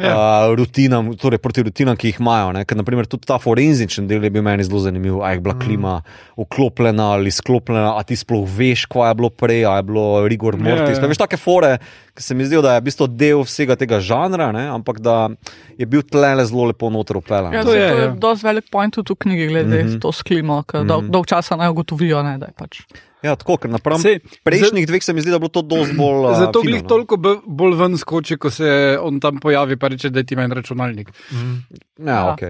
ja. 0.00 0.14
uh, 0.16 0.54
rutinam, 0.56 1.10
torej 1.20 1.40
proti 1.44 1.66
rutinam, 1.66 1.96
ki 1.96 2.12
jih 2.12 2.20
imajo. 2.20 2.54
Ne? 2.56 2.64
Ker, 2.64 2.78
naprimer, 2.80 3.08
tudi 3.10 3.28
ta 3.28 3.36
forenzični 3.42 4.06
del 4.08 4.24
je 4.24 4.32
bil 4.32 4.44
meni 4.46 4.64
zelo 4.64 4.80
zanimiv. 4.80 5.20
A 5.20 5.34
je 5.34 5.42
bila 5.44 5.58
klima 5.60 5.98
vklopljena 6.40 7.10
ali 7.16 7.30
sklopljena, 7.30 7.92
a 7.98 8.02
ti 8.06 8.16
sploh 8.16 8.48
veš, 8.48 8.86
kaj 8.92 9.10
je 9.10 9.18
bilo 9.20 9.30
prej, 9.30 9.64
a 9.68 9.76
je 9.76 9.86
bilo 9.88 10.06
rigor 10.28 10.56
mortis. 10.56 10.96
Ja, 10.96 11.00
ja. 11.00 11.04
Ja, 11.04 11.12
Veš, 11.12 11.20
take 11.20 11.40
fore, 11.40 11.76
ki 12.16 12.24
se 12.24 12.34
mi 12.34 12.48
zdijo, 12.48 12.62
da 12.64 12.74
je 12.76 12.80
v 12.80 12.88
bistvu 12.88 13.08
del 13.12 13.44
vsega 13.44 13.76
tega 13.76 14.00
žanra, 14.00 14.48
ne? 14.56 14.66
ampak 14.72 15.00
da 15.04 15.28
je 15.76 15.86
bil 15.86 16.04
tlele 16.04 16.44
zelo 16.48 16.70
lepo 16.72 16.90
noter 16.92 17.20
upeljan. 17.20 17.52
Ja, 17.52 17.64
To 17.66 17.74
je, 17.74 17.82
je, 17.82 17.92
to 17.92 18.00
je 18.00 18.08
ja. 18.08 18.14
dosti 18.24 18.46
velik 18.46 18.70
point 18.72 18.94
tudi 18.94 19.12
v 19.12 19.20
knjigi, 19.20 19.46
glede 19.52 19.82
mm 19.82 19.88
-hmm. 19.88 20.00
to 20.00 20.12
s 20.12 20.22
klimo, 20.22 20.62
ker 20.62 20.80
mm 20.80 20.84
-hmm. 20.84 20.88
dolg, 20.88 21.04
dolg 21.10 21.26
časa 21.26 21.56
naj 21.56 21.68
ugotovijo, 21.68 22.22
ne, 22.22 22.38
da 22.38 22.46
je 22.46 22.52
pač. 22.56 22.85
Ja, 23.24 23.34
tako, 23.38 23.56
ker 23.60 23.72
napram 23.72 24.00
Sej, 24.02 24.20
prejšnjih 24.44 24.86
dveh 24.88 25.04
se 25.04 25.14
mi 25.16 25.24
zdi, 25.24 25.32
da 25.32 25.40
je 25.40 25.44
bilo 25.46 25.52
to 25.52 25.62
dosti 25.64 25.96
bolj. 25.96 26.28
Zato 26.42 26.62
fino, 26.62 26.70
glih 26.70 26.82
no. 26.84 26.88
toliko 26.88 27.16
bolj 27.46 27.78
ven 27.80 27.98
skoči, 27.98 28.38
ko 28.40 28.52
se 28.52 28.68
on 29.02 29.20
tam 29.20 29.40
pojavi, 29.42 29.78
pa 29.80 29.90
reče, 29.92 30.12
da 30.14 30.22
ti 30.22 30.36
meni 30.36 30.54
računalnik. 30.54 31.10
Ja, 31.32 32.06
Ja. 32.06 32.20
ok. 32.32 32.44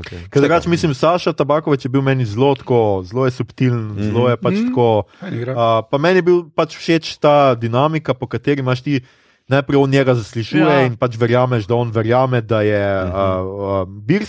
okay. 0.00 0.22
Ker 0.30 0.42
drugače 0.42 0.72
mislim, 0.72 0.94
Saša 0.94 1.32
Tabakovič 1.36 1.84
je 1.86 1.92
bil 1.92 2.02
meni 2.02 2.26
zelo, 2.26 2.54
tako, 2.58 3.04
zelo 3.06 3.28
je 3.28 3.36
subtilen, 3.36 3.92
mm. 3.92 4.08
zelo 4.08 4.28
je 4.32 4.40
pač 4.40 4.56
mm. 4.56 4.66
tako. 4.70 4.88
Fajn 5.20 5.38
igra. 5.38 5.52
Uh, 5.52 5.84
pa 5.90 6.00
meni 6.02 6.22
je 6.24 6.26
bil 6.32 6.42
pač 6.56 6.74
všeč 6.80 7.16
ta 7.22 7.54
dinamika, 7.54 8.14
po 8.14 8.26
kateri 8.26 8.64
imaš 8.64 8.82
ti. 8.82 9.00
Najprej 9.46 9.78
on 9.78 9.90
njega 9.94 10.14
zaslišuje 10.18 10.62
Ja. 10.66 10.86
in 10.88 10.96
pač 10.98 11.14
verjameš, 11.14 11.68
da 11.70 11.76
on 11.78 11.92
verjame, 11.94 12.40
da 12.42 12.64
je 12.66 12.82
uh 12.82 13.12
-huh. 13.14 13.44
uh, 13.46 13.86
uh, 13.86 13.86
bir 13.86 14.26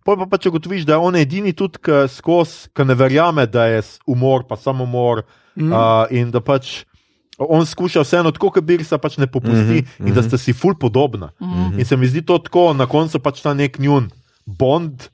samorilc. 0.00 0.04
Pol 0.04 0.16
pa 0.16 0.26
pač 0.26 0.46
ugotoviš, 0.46 0.86
da 0.86 0.94
je 0.94 0.98
on 0.98 1.16
edini 1.16 1.52
tudi 1.52 1.78
ki 1.78 2.08
skozi, 2.08 2.70
ki 2.74 2.84
ne 2.84 2.94
verjame, 2.94 3.46
da 3.46 3.66
je 3.66 3.82
umor, 4.06 4.46
pa 4.48 4.56
samomor. 4.56 5.24
Mm. 5.56 5.72
Uh, 5.72 6.06
in 6.10 6.30
da 6.30 6.40
pač 6.40 6.84
on 7.40 7.66
skuša 7.66 8.04
vseeno, 8.04 8.30
tako 8.32 8.50
kot 8.50 8.64
Birsa, 8.64 8.98
pač 8.98 9.16
ne 9.16 9.26
popusti 9.26 9.80
mm 9.80 9.86
-hmm. 9.86 10.08
in 10.08 10.14
da 10.14 10.22
sta 10.22 10.38
si 10.38 10.52
ful 10.52 10.74
podobna. 10.74 11.32
Mm 11.40 11.46
-hmm. 11.46 11.78
In 11.78 11.84
se 11.84 11.96
mi 11.96 12.06
zdi 12.06 12.22
to 12.22 12.38
tako, 12.38 12.72
na 12.72 12.86
koncu 12.86 13.18
pač 13.18 13.42
ta 13.42 13.54
nek 13.54 13.78
njun 13.78 14.10
bond, 14.46 15.08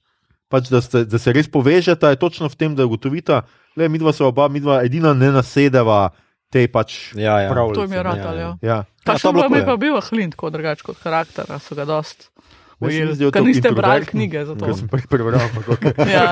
pač 0.49 0.69
da, 0.69 0.81
ste, 0.81 1.05
da 1.05 1.19
se 1.19 1.33
res 1.33 1.49
povežeta, 1.49 2.11
je 2.11 2.17
točno 2.17 2.49
v 2.49 2.55
tem, 2.55 2.75
da 2.77 2.85
ugotovita, 2.85 3.43
da 3.77 3.89
mi 3.89 3.99
dva 3.99 4.13
so 4.13 4.27
oba, 4.27 4.49
mi 4.49 4.61
dva 4.61 4.85
edina 4.85 5.15
ne 5.15 5.33
nasedeva 5.33 6.11
tej 6.51 6.69
pač 6.69 7.15
Ja, 7.15 7.41
ja. 7.41 7.51
pravljici. 7.53 7.75
To 7.75 7.83
jim 7.83 7.93
je 7.93 7.99
ne. 7.99 8.03
ratalo. 8.03 8.39
Ja. 8.39 8.57
Ja. 8.63 8.85
Pa 9.05 9.13
Ja, 9.13 9.19
to 9.19 9.29
je 9.29 9.33
bilo 9.33 9.49
pa 9.49 9.57
mi 9.57 9.65
pa 9.65 9.71
ja. 9.71 9.77
bil 9.77 9.97
Ahlin, 9.97 10.31
tako 10.31 10.51
drugače 10.51 10.83
kot 10.83 10.99
karakter, 11.03 11.45
a 11.49 11.59
so 11.59 11.75
ga 11.75 11.85
dost. 11.85 12.31
Ujeli. 12.81 13.31
to 13.33 13.41
niste 13.41 13.71
brali 13.73 14.05
knjige 14.05 14.45
za 14.45 14.55
to. 14.55 14.67
Ker 14.69 14.77
sem 14.77 14.89
prej 14.89 15.09
prebral. 15.09 15.41
Ja. 16.17 16.29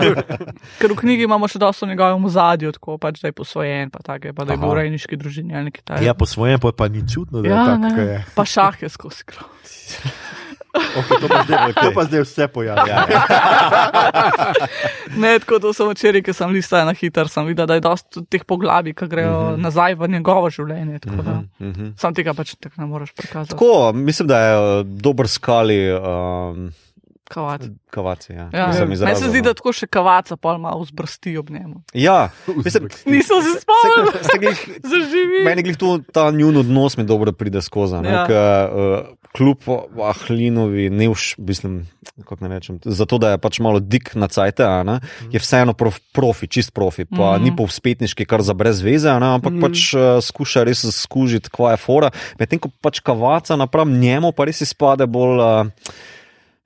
Ker 0.77 0.93
v 0.93 0.97
knjigi 1.01 1.25
imamo 1.25 1.49
še 1.49 1.59
dosto 1.59 1.89
v 1.89 1.95
njegovem 1.95 2.29
zadju, 2.29 2.73
tako 2.77 2.99
pač, 3.01 3.23
da 3.25 3.33
je 3.33 3.37
posvojen, 3.37 3.89
pa, 3.89 4.05
take, 4.05 4.37
pa 4.37 4.45
da 4.45 4.53
je 4.53 4.61
Aha. 4.61 4.69
v 4.69 4.79
rejniški 4.83 5.17
družini 5.17 5.57
ali 5.57 5.73
nekaj 5.73 5.83
takega. 5.89 6.05
ja, 6.05 6.13
po 6.13 6.29
svojem 6.29 6.61
pa, 6.61 6.73
pa 6.77 6.93
ni 6.93 7.01
čudno, 7.09 7.41
da 7.41 7.49
je 7.49 7.55
ja, 7.57 7.65
tako, 7.81 8.09
je. 8.13 8.19
Pa 8.37 8.45
šah 8.45 8.83
je 8.85 8.93
skozi 8.93 9.25
krov. 9.25 9.49
Okay, 10.75 11.17
to, 11.21 11.29
pa 11.29 11.43
zdaj, 11.43 11.73
to 11.75 11.89
pa 11.91 12.03
zdaj 12.05 12.21
vse 12.23 12.49
pojavlja. 12.49 12.87
Ja, 12.87 13.05
ja. 13.07 13.21
Ne, 15.17 15.39
tako 15.39 15.59
da 15.59 15.73
sem 15.73 15.89
včeraj, 15.89 16.23
ki 16.23 16.33
sem 16.33 16.51
listal 16.51 16.87
na 16.87 16.93
hiter, 16.93 17.29
sem 17.29 17.47
videl, 17.47 17.67
da 17.67 17.75
je 17.75 17.81
dosti 17.81 18.25
teh 18.27 18.43
poglavij, 18.45 18.95
ki 18.95 19.07
grejo 19.07 19.31
uh 19.31 19.43
Mhm. 19.45 19.55
-huh. 19.55 19.63
nazaj 19.63 19.95
v 19.95 20.09
njegovo 20.09 20.51
življenje. 20.51 20.99
Tako 20.99 21.23
da 21.23 21.35
Mhm. 21.61 21.87
sam 21.97 22.15
tega 22.15 22.35
pač 22.35 22.55
tako 22.57 22.75
ne 22.79 22.87
moreš 22.87 23.13
prikazati. 23.13 23.51
Tako, 23.51 23.93
mislim, 23.95 24.29
da 24.29 24.39
je 24.41 24.53
uh, 24.81 24.87
dober 24.87 25.29
skali 25.29 25.93
um, 25.93 26.73
Kavac. 27.25 27.63
kavaci. 27.91 28.33
Ja. 28.33 28.51
Ja. 28.53 28.73
Sem 28.73 28.83
Meni 28.83 28.95
izrazil, 28.95 29.17
se 29.17 29.31
zdi, 29.31 29.39
no. 29.39 29.45
da 29.45 29.55
tako 29.55 29.73
še 29.73 29.87
kavaca 29.87 30.37
pa 30.37 30.59
malo 30.59 30.85
zbrsti 30.85 31.37
ob 31.37 31.51
njemu. 31.51 31.83
Ja, 31.93 32.29
mislim, 32.65 32.89
Nisem 33.07 33.41
se 33.41 33.53
spomnil, 33.57 34.13
se, 34.13 34.29
se 34.29 34.89
zaživi. 34.93 35.45
meni 35.45 35.63
glih 35.63 35.77
tu 35.77 35.99
ta 36.05 36.31
njun 36.31 36.57
odnos 36.57 36.97
mi 36.97 37.05
dobro 37.05 37.33
pride 37.33 37.63
skozi. 37.63 37.95
Ja. 37.97 38.27
Ja. 38.27 38.69
Uh, 38.69 39.07
kljub 39.33 39.65
Ahlinovi, 40.05 40.91
ne 40.91 41.09
vš, 41.09 41.35
mislim, 41.39 41.89
kako 42.21 42.45
ne 42.45 42.49
rečem, 42.49 42.79
zato 42.85 43.19
da 43.19 43.31
je 43.31 43.39
pač 43.39 43.59
malo 43.59 43.81
dik 43.81 44.13
na 44.15 44.29
cajte, 44.29 44.63
a 44.63 44.83
ne, 44.83 45.01
je 45.27 45.41
vseeno 45.41 45.73
prof, 45.73 45.99
profi, 46.13 46.47
čist 46.47 46.71
profi, 46.73 47.05
pa 47.05 47.17
Mhm. 47.33 47.41
mm. 47.41 47.45
ni 47.45 47.57
povspetniški, 47.57 48.25
kar 48.25 48.43
za 48.43 48.55
brez 48.55 48.81
veze, 48.81 49.11
a 49.11 49.19
ne, 49.19 49.33
ampak 49.35 49.53
mm. 49.53 49.61
pač 49.61 49.95
uh, 49.95 50.01
skuša 50.23 50.63
res 50.65 50.85
skužiti, 50.93 51.51
kva 51.51 51.75
je 51.75 51.77
fora. 51.79 52.11
Medtem 52.39 52.59
ko 52.59 52.71
pač 52.81 53.01
kavaca 53.01 53.57
napram 53.57 53.91
njemu, 53.91 54.33
pa 54.33 54.45
res 54.45 54.61
izpade 54.61 55.07
bolj. 55.07 55.41
Uh, 55.41 55.67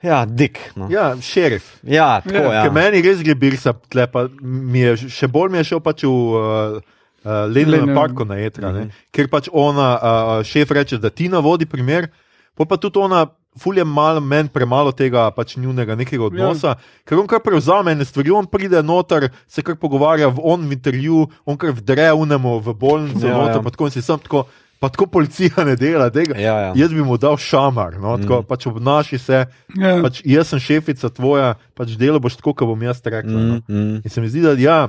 Ja, 0.02 0.24
dik. 0.26 0.58
No. 0.76 0.86
Ja, 0.90 1.08
Ja, 1.08 1.20
šerif. 1.20 1.78
ja, 1.82 2.20
tako. 2.20 2.52
Ja. 2.52 2.64
Ja. 2.64 2.72
Meni 2.72 3.02
res 3.02 3.22
gre 3.22 3.34
birsa, 3.34 3.72
tle 3.90 4.06
pa 4.06 4.28
mi 4.42 4.78
je, 4.84 4.96
še 5.10 5.26
bolj 5.28 5.50
mi 5.50 5.58
je 5.58 5.64
šel 5.72 5.80
pač 5.82 6.04
v 6.06 6.10
uh, 6.10 6.78
uh, 7.24 7.46
Lenem. 7.50 7.94
parku 7.94 8.24
na 8.24 8.38
Etra, 8.38 8.70
mm 8.70 8.76
-hmm. 8.76 8.90
ker 9.10 9.28
pač 9.28 9.48
ona, 9.52 9.88
uh, 9.98 10.44
šef 10.44 10.70
reče, 10.70 10.98
da 10.98 11.10
ti 11.10 11.28
navodi 11.28 11.66
primer, 11.66 12.08
pa 12.56 12.76
tudi 12.76 12.98
ona. 12.98 13.26
Ful 13.58 13.74
je 13.78 13.84
malo 13.84 14.20
meni 14.20 14.48
premalo 14.48 14.92
tega 14.92 15.30
pač 15.30 15.56
njunega 15.56 15.94
nekega 15.96 16.24
odnosa, 16.24 16.68
ja. 16.68 16.76
ker 17.04 17.18
on 17.18 17.26
kar 17.26 17.40
prevzame 17.40 17.90
ene 17.92 18.04
stvari, 18.04 18.30
on 18.30 18.46
pride 18.46 18.82
noter, 18.82 19.30
se 19.48 19.62
kar 19.62 19.74
pogovarja, 19.74 20.28
v 20.28 20.38
on 20.42 20.68
v 20.68 20.72
intervju, 20.72 21.26
on 21.44 21.56
kar 21.56 21.70
vdre 21.70 22.12
unemo 22.12 22.58
v 22.60 22.74
bolnico, 22.74 23.26
Ja, 23.26 23.32
ja, 23.32 23.36
noter, 23.38 23.56
ja. 23.56 23.62
pa 23.62 23.70
tako 23.70 23.84
in 23.84 23.90
si 23.90 24.02
sam 24.02 24.18
tako, 24.18 24.46
pa 24.78 24.88
tako 24.88 25.06
policija 25.08 25.64
ne 25.64 25.76
dela 25.76 26.10
tega. 26.10 26.36
Ja, 26.36 26.54
ja. 26.60 26.72
Jaz 26.76 26.92
bi 26.92 27.02
mu 27.02 27.16
dal 27.16 27.36
šamar, 27.36 27.96
no, 27.96 28.16
tako, 28.16 28.42
pač 28.42 28.66
obnaši 28.66 29.18
se, 29.18 29.44
Ja. 29.74 29.96
pač 30.02 30.22
jaz 30.24 30.48
sem 30.48 30.58
šefica 30.60 31.08
tvoja, 31.08 31.54
pač 31.74 31.96
delo 31.96 32.18
boš 32.18 32.36
tako, 32.36 32.54
kot 32.54 32.68
bom 32.68 32.82
jaz 32.82 33.02
rekel. 33.04 33.30
No. 33.32 33.60
Mm, 33.60 33.74
mm. 33.74 33.94
In 33.98 34.10
se 34.10 34.20
mi 34.20 34.28
zdi, 34.28 34.40
da 34.40 34.52
ja, 34.54 34.88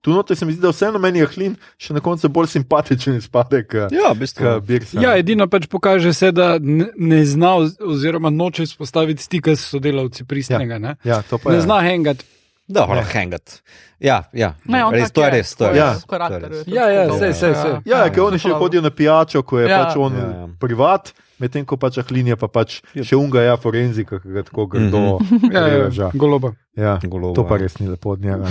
tu 0.00 0.12
noter 0.12 0.36
se 0.36 0.46
mi 0.46 0.52
zdi, 0.52 0.62
da 0.62 0.70
vseeno 0.70 0.98
meni 0.98 1.18
je 1.18 1.26
hlin 1.26 1.56
še 1.76 1.92
na 1.92 2.00
koncu 2.00 2.28
bolj 2.28 2.46
simpatičen 2.46 3.16
izpade, 3.16 3.64
kot 3.64 3.90
Ja, 3.90 4.14
bistvu. 4.14 4.60
Birsa. 4.60 5.00
Ja, 5.00 5.16
edino 5.16 5.48
pač 5.48 5.66
pokaže 5.66 6.12
se, 6.14 6.30
da 6.30 6.58
ne, 6.58 6.86
ne 6.96 7.24
zna 7.24 7.56
oz- 7.56 7.74
oziroma 7.82 8.30
noče 8.30 8.66
spostaviti 8.66 9.22
stika 9.22 9.56
s 9.56 9.66
sodelavci 9.66 10.22
pristnega. 10.24 10.78
Ne, 10.78 10.94
ja, 11.02 11.22
to 11.22 11.38
pa 11.38 11.50
ne 11.50 11.56
je. 11.56 11.62
zna 11.62 11.80
hengat. 11.82 12.22
Dobro, 12.68 12.96
Ja. 12.96 13.02
hangat. 13.04 13.62
Ja, 13.98 14.24
ja. 14.32 14.54
Ne, 14.64 14.84
on 14.84 14.92
res, 14.92 15.10
to 15.10 15.22
je 15.22 15.30
res. 15.30 15.54
To 15.54 15.64
je 15.64 15.70
tako 15.70 15.78
Ja. 15.78 15.92
res, 15.92 16.02
v 16.02 16.06
karakterju 16.06 16.40
to 16.40 16.54
je 16.54 16.64
res. 16.64 16.68
Ja, 16.68 16.86
ja, 16.88 17.04
sej, 17.12 17.32
sej, 17.32 17.54
sej. 17.54 17.72
Ja, 17.84 18.10
ker 18.10 18.22
oni 18.22 18.38
še 18.38 18.50
hodijo 18.52 18.82
na 18.82 18.90
pijačo, 18.90 19.42
ko 19.42 19.58
je 19.58 19.68
Ja. 19.68 19.84
pač 19.84 19.96
on 19.96 20.12
Ja, 20.12 20.26
ja. 20.26 20.48
privat, 20.60 21.12
medtem 21.38 21.64
ko 21.64 21.76
pač 21.76 21.98
ahlin 21.98 22.26
je 22.26 22.36
pa 22.36 22.48
pač 22.48 22.82
še 22.92 23.14
unga, 23.14 23.40
ja, 23.40 23.56
forenzika, 23.56 24.18
ki 24.18 24.28
ga 24.30 24.42
tako 24.42 24.66
grdo 24.66 25.18
Ja, 25.54 25.62
ja, 25.62 25.84
reža. 25.84 26.10
goloba. 26.12 26.52
Ja, 26.74 26.98
Goloba, 27.00 27.34
to 27.34 27.44
pa 27.44 27.54
ja. 27.54 27.62
res 27.62 27.78
ni 27.78 27.88
lepo 27.88 28.10
od 28.10 28.20
njega. 28.20 28.44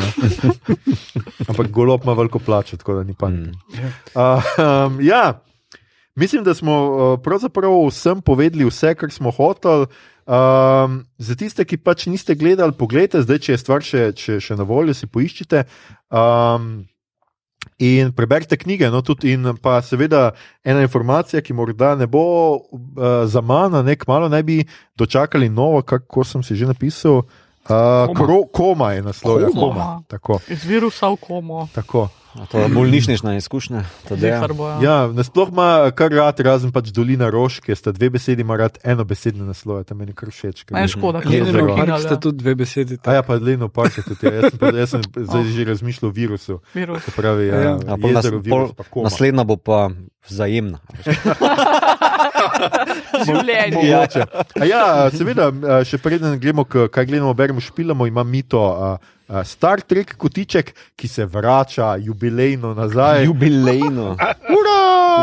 Ampak 1.49 1.67
golob 1.69 2.01
ima 2.03 2.13
veliko 2.13 2.39
plačo, 2.39 2.77
tako 2.77 2.93
da 2.93 3.03
ni 3.03 3.13
panike. 3.13 3.51
Mm. 3.51 3.91
Uh, 4.15 4.41
um, 4.87 4.97
ja, 5.01 5.41
mislim, 6.15 6.43
da 6.43 6.53
smo 6.53 6.73
uh, 6.73 7.19
pravzaprav 7.19 7.69
vsem 7.85 8.21
povedali 8.21 8.65
vse, 8.65 8.95
kar 8.95 9.11
smo 9.11 9.31
hoteli. 9.31 9.85
Um, 10.25 11.03
za 11.21 11.35
tiste, 11.37 11.61
ki 11.69 11.77
pač 11.77 12.07
niste 12.09 12.33
gledali, 12.33 12.73
pogledajte, 12.73 13.21
zdaj, 13.21 13.39
če 13.45 13.53
je 13.53 13.61
stvar 13.61 13.85
še, 13.85 14.03
še, 14.17 14.39
še 14.41 14.57
na 14.57 14.65
voljo, 14.65 14.97
si 14.97 15.09
poiščite. 15.09 15.65
Um, 16.09 16.85
In 17.81 18.13
preberite 18.15 18.55
knjige, 18.55 18.87
no, 18.93 19.01
tudi, 19.03 19.33
in 19.35 19.49
pa 19.59 19.81
seveda 19.83 20.29
ena 20.63 20.83
informacija, 20.85 21.41
ki 21.43 21.51
morda 21.57 21.89
ne 21.99 22.05
bo 22.07 22.21
uh, 22.55 23.25
za 23.27 23.41
mano, 23.43 23.81
nek 23.83 24.05
malo 24.07 24.29
naj 24.31 24.43
bi 24.47 24.61
dočakali 24.95 25.49
novo, 25.51 25.81
kako 25.83 26.23
sem 26.23 26.45
si 26.45 26.55
že 26.55 26.69
napisal. 26.69 27.25
Uh, 27.25 27.44
Koma. 27.65 28.13
kro, 28.15 28.43
koma 28.45 28.91
je 28.91 29.01
naslov, 29.03 29.41
ja, 29.41 29.47
Koma. 29.47 29.61
koma. 29.63 30.01
Tako, 30.07 30.39
Iz 30.47 30.63
virusa 30.63 31.07
v 31.07 31.17
komo. 31.17 31.67
tako. 31.71 32.09
To 32.45 32.59
je 32.59 32.67
bolnišnična 32.67 33.35
izkušnja. 33.37 33.83
Bojo. 34.51 34.81
Ja, 34.81 35.07
nasploh 35.07 35.47
ima 35.49 35.87
kar 35.89 36.11
rad, 36.11 36.35
razen 36.37 36.67
pač 36.69 36.87
Dolina 36.87 37.29
Rož, 37.29 37.59
ki 37.59 37.71
sta 37.73 37.91
dve 37.91 38.09
besedi, 38.09 38.41
ima 38.41 38.57
rad 38.57 38.75
eno 38.83 39.03
besedne 39.03 39.45
naslove, 39.45 39.83
tam 39.83 39.97
meni 39.97 40.11
kar 40.11 40.29
všeč. 40.29 40.65
je- 40.77 40.87
škoda, 40.89 41.21
ker 41.21 41.31
Park 41.31 41.47
Park 41.47 41.63
prekinjali. 41.65 42.01
sta 42.01 42.15
tudi 42.17 42.37
dve 42.37 42.55
besedi. 42.55 42.97
A 43.01 43.13
ja, 43.13 43.23
pa 43.23 43.33
Leno 43.35 43.69
Park 43.69 43.97
je 43.97 44.03
tudi, 44.03 44.19
ja, 44.21 44.33
jaz 44.33 44.51
sem, 44.51 44.59
pa, 44.59 44.67
jaz 44.69 44.89
sem 44.89 45.01
zdaj 45.25 45.43
že 45.45 45.63
razmišljal 45.65 46.05
o 46.05 46.13
virusu. 46.13 46.59
Virus. 46.73 47.03
Se 47.03 47.11
pravi, 47.13 47.47
ja, 47.47 47.55
Ja. 47.55 47.61
ja. 47.63 47.75
A 47.87 47.95
pol 47.95 48.11
nas, 48.11 48.25
jezero, 48.25 48.43
pol, 48.43 48.67
virus, 48.67 49.03
naslednja 49.05 49.43
bo 49.43 49.55
pa 49.55 49.89
vzajemna. 50.27 50.79
Življenje. 53.27 53.75
Mogoče. 53.79 54.25
Ja, 54.69 55.09
seveda, 55.13 55.49
še 55.87 55.99
preden 56.01 56.39
gremo, 56.39 56.65
k, 56.67 56.87
kaj 56.91 57.09
gledamo, 57.09 57.33
beremo, 57.37 57.63
špilamo, 57.63 58.07
ima 58.07 58.23
mito 58.23 58.63
Star 59.43 59.81
Trek 59.81 60.13
kotiček, 60.21 60.73
ki 60.95 61.07
se 61.07 61.25
vrača 61.25 61.95
jubilejno 61.97 62.73
nazaj. 62.77 63.25
Jubilejno. 63.25 64.11
Ura! 64.59 64.75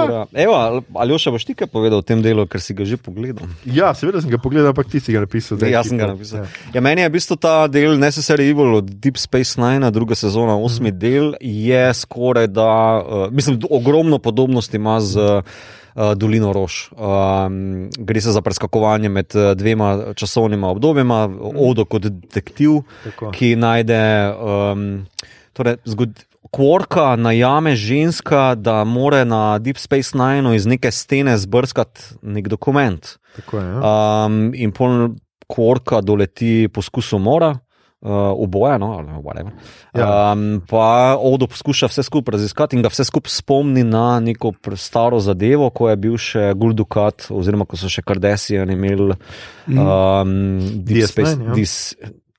Ura. 0.05 0.27
Evo, 0.33 0.83
Aljoša, 0.95 1.31
boš 1.31 1.45
ti 1.45 1.55
kaj 1.55 1.69
povedal 1.71 2.01
o 2.03 2.07
tem 2.07 2.23
delu, 2.23 2.47
ker 2.51 2.61
si 2.61 2.75
ga 2.75 2.85
že 2.89 2.97
pogledal? 2.99 3.47
Ja, 3.65 3.93
seveda 3.95 4.23
sem 4.25 4.33
ga 4.33 4.41
pogledal, 4.43 4.73
ampak 4.73 4.91
ti 4.91 5.01
si 5.01 5.15
ga 5.15 5.23
napisal. 5.23 5.61
Ne, 5.63 5.71
jaz 5.71 5.91
sem 5.91 6.01
ga 6.01 6.11
napisal. 6.11 6.43
Ja. 6.43 6.79
Ja, 6.79 6.83
meni 6.85 7.05
je 7.05 7.13
v 7.13 7.15
bistvu 7.15 7.37
ta 7.39 7.55
del 7.71 7.95
Necessary 8.01 8.49
Evil 8.51 8.81
od 8.81 8.91
Deep 8.91 9.21
Space 9.23 9.61
Nine, 9.61 9.91
druga 9.95 10.19
sezona, 10.19 10.57
osmi 10.59 10.91
mm. 10.91 10.99
del, 10.99 11.31
je 11.39 11.85
skoraj 11.95 12.51
da, 12.51 12.73
uh, 12.99 13.29
mislim, 13.31 13.61
ogromno 13.71 14.19
podobnosti 14.19 14.77
ima 14.77 14.99
z 15.01 15.21
uh, 15.21 15.63
Dolino 15.95 16.53
Rož. 16.53 16.89
Um, 16.93 17.91
gre 17.99 18.21
se 18.21 18.33
za 18.33 18.41
preskakovanje 18.43 19.09
med 19.09 19.35
uh, 19.35 19.53
dvema 19.57 20.15
časovnima 20.15 20.71
obdobjema, 20.71 21.29
Odo 21.57 21.85
kot 21.85 22.03
detektiv, 22.03 22.83
Tako. 23.05 23.31
ki 23.31 23.57
najde. 23.57 24.03
Um, 24.37 25.07
torej, 25.53 25.77
zgod, 25.85 26.25
Kvorka 26.53 27.17
najame 27.17 27.77
ženska, 27.77 28.55
da 28.55 28.85
more 28.85 29.25
na 29.25 29.59
Deep 29.59 29.79
Space 29.79 30.19
Nine 30.19 30.57
iz 30.57 30.67
neke 30.67 30.91
stene 30.91 31.39
zbrskati 31.39 32.03
nek 32.23 32.49
dokument. 32.49 33.07
Tako 33.37 33.59
je, 33.59 33.69
ja. 33.69 33.79
Um, 34.27 34.51
in 34.55 34.73
pol 34.77 35.15
korka 35.47 36.01
doleti 36.01 36.69
poskus 36.73 37.13
umora. 37.13 37.55
Uh, 38.03 38.35
oboje, 38.35 38.81
no, 38.83 38.99
ali 38.99 39.13
whatever. 39.23 39.53
Ja. 39.95 40.33
Um, 40.33 40.63
pa 40.67 41.15
Odo 41.23 41.47
poskuša 41.47 41.87
vse 41.87 42.03
skupaj 42.03 42.33
raziskati 42.35 42.75
in 42.75 42.83
ga 42.83 42.91
vse 42.91 43.05
skupaj 43.07 43.31
spomni 43.31 43.85
na 43.87 44.19
neko 44.19 44.51
staro 44.75 45.21
zadevo, 45.23 45.69
ko 45.71 45.87
je 45.87 46.01
bil 46.03 46.17
še 46.19 46.49
Guldukat, 46.59 47.29
oziroma 47.31 47.63
ko 47.63 47.79
so 47.79 47.87
še 47.87 48.03
Kardashian 48.03 48.75
imeli 48.75 49.15
um, 49.15 50.35
Deep 50.83 51.07
DS9, 51.07 51.13
Space. 51.13 51.37
ja. 51.39 51.55
Dis, 51.55 51.77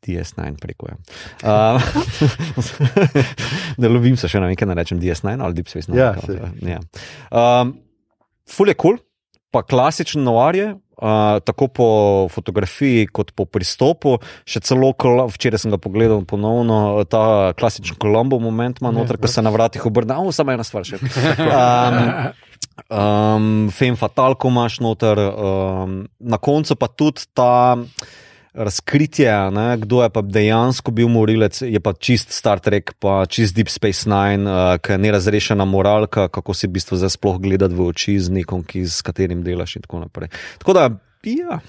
DS9 0.03 0.59
preko 0.59 0.91
je. 0.91 0.99
Uh, 1.47 1.79
ne 3.81 3.87
lovim 3.87 4.19
se 4.19 4.27
še 4.27 4.43
na 4.43 4.51
nekaj, 4.51 4.67
ne 4.67 4.75
rečem 4.75 4.99
DS9 4.99 5.47
ali 5.47 5.59
Deep 5.61 5.71
Space 5.71 5.87
9. 5.87 5.95
Ja, 5.95 6.11
saj. 6.19 6.43
ja. 6.67 6.83
Um, 7.31 7.77
ful 8.51 8.67
je 8.67 8.75
kul, 8.75 8.99
cool, 8.99 9.01
pa 9.53 9.61
klasičen 9.61 10.25
noir 10.25 10.57
je. 10.57 10.71
Uh, 11.03 11.41
tako 11.43 11.67
po 11.67 11.85
fotografiji, 12.31 13.07
kot 13.11 13.33
po 13.35 13.43
pristopu, 13.49 14.19
še 14.47 14.61
celo, 14.63 14.93
včeraj 15.33 15.63
sem 15.65 15.73
ga 15.73 15.79
pogledal 15.81 16.21
ponovno, 16.29 17.01
ta 17.09 17.51
klasičen 17.57 17.97
Kolombo 17.99 18.37
moment 18.39 18.77
ima 18.79 18.93
noter, 18.93 19.17
ko 19.19 19.27
se 19.27 19.41
na 19.43 19.51
vratih 19.51 19.83
obrne, 19.89 20.15
oh, 20.21 20.29
samo 20.31 20.53
ena 20.53 20.63
stvar 20.63 20.87
še. 20.87 21.01
Um, 22.73 22.95
um, 22.97 23.49
Fem 23.73 23.97
fatalko 23.99 24.49
imaš 24.49 24.79
noter, 24.81 25.19
um, 25.19 25.97
na 26.19 26.39
koncu 26.41 26.77
pa 26.79 26.87
tudi 26.89 27.27
ta 27.35 27.75
razkritje, 28.53 29.51
ne, 29.51 29.77
kdo 29.77 30.03
je 30.03 30.09
pa 30.13 30.21
dejansko 30.21 30.91
bil 30.91 31.09
morilec, 31.09 31.61
je 31.61 31.79
pa 31.79 31.93
čist 31.93 32.31
Star 32.31 32.61
Trek, 32.61 32.93
pa 32.99 33.25
čist 33.25 33.55
Deep 33.55 33.69
Space 33.69 34.09
Nine, 34.09 34.45
uh, 34.45 34.77
ki 34.77 34.93
je 34.93 34.97
nerazrešena 34.97 35.65
moralka, 35.65 36.27
kako 36.29 36.53
si 36.53 36.69
v 36.69 36.77
bistvu 36.77 37.01
zdaj 37.01 37.15
sploh 37.17 37.41
gledati 37.41 37.75
v 37.75 37.87
oči 37.89 38.19
z 38.19 38.33
nekom, 38.41 38.61
ki, 38.63 38.85
s 38.85 39.01
katerim 39.01 39.41
delaš 39.43 39.77
in 39.79 39.87
tako 39.87 40.03
naprej. 40.05 40.29
Tako 40.61 40.77
da, 40.77 40.89
ja, 41.25 41.59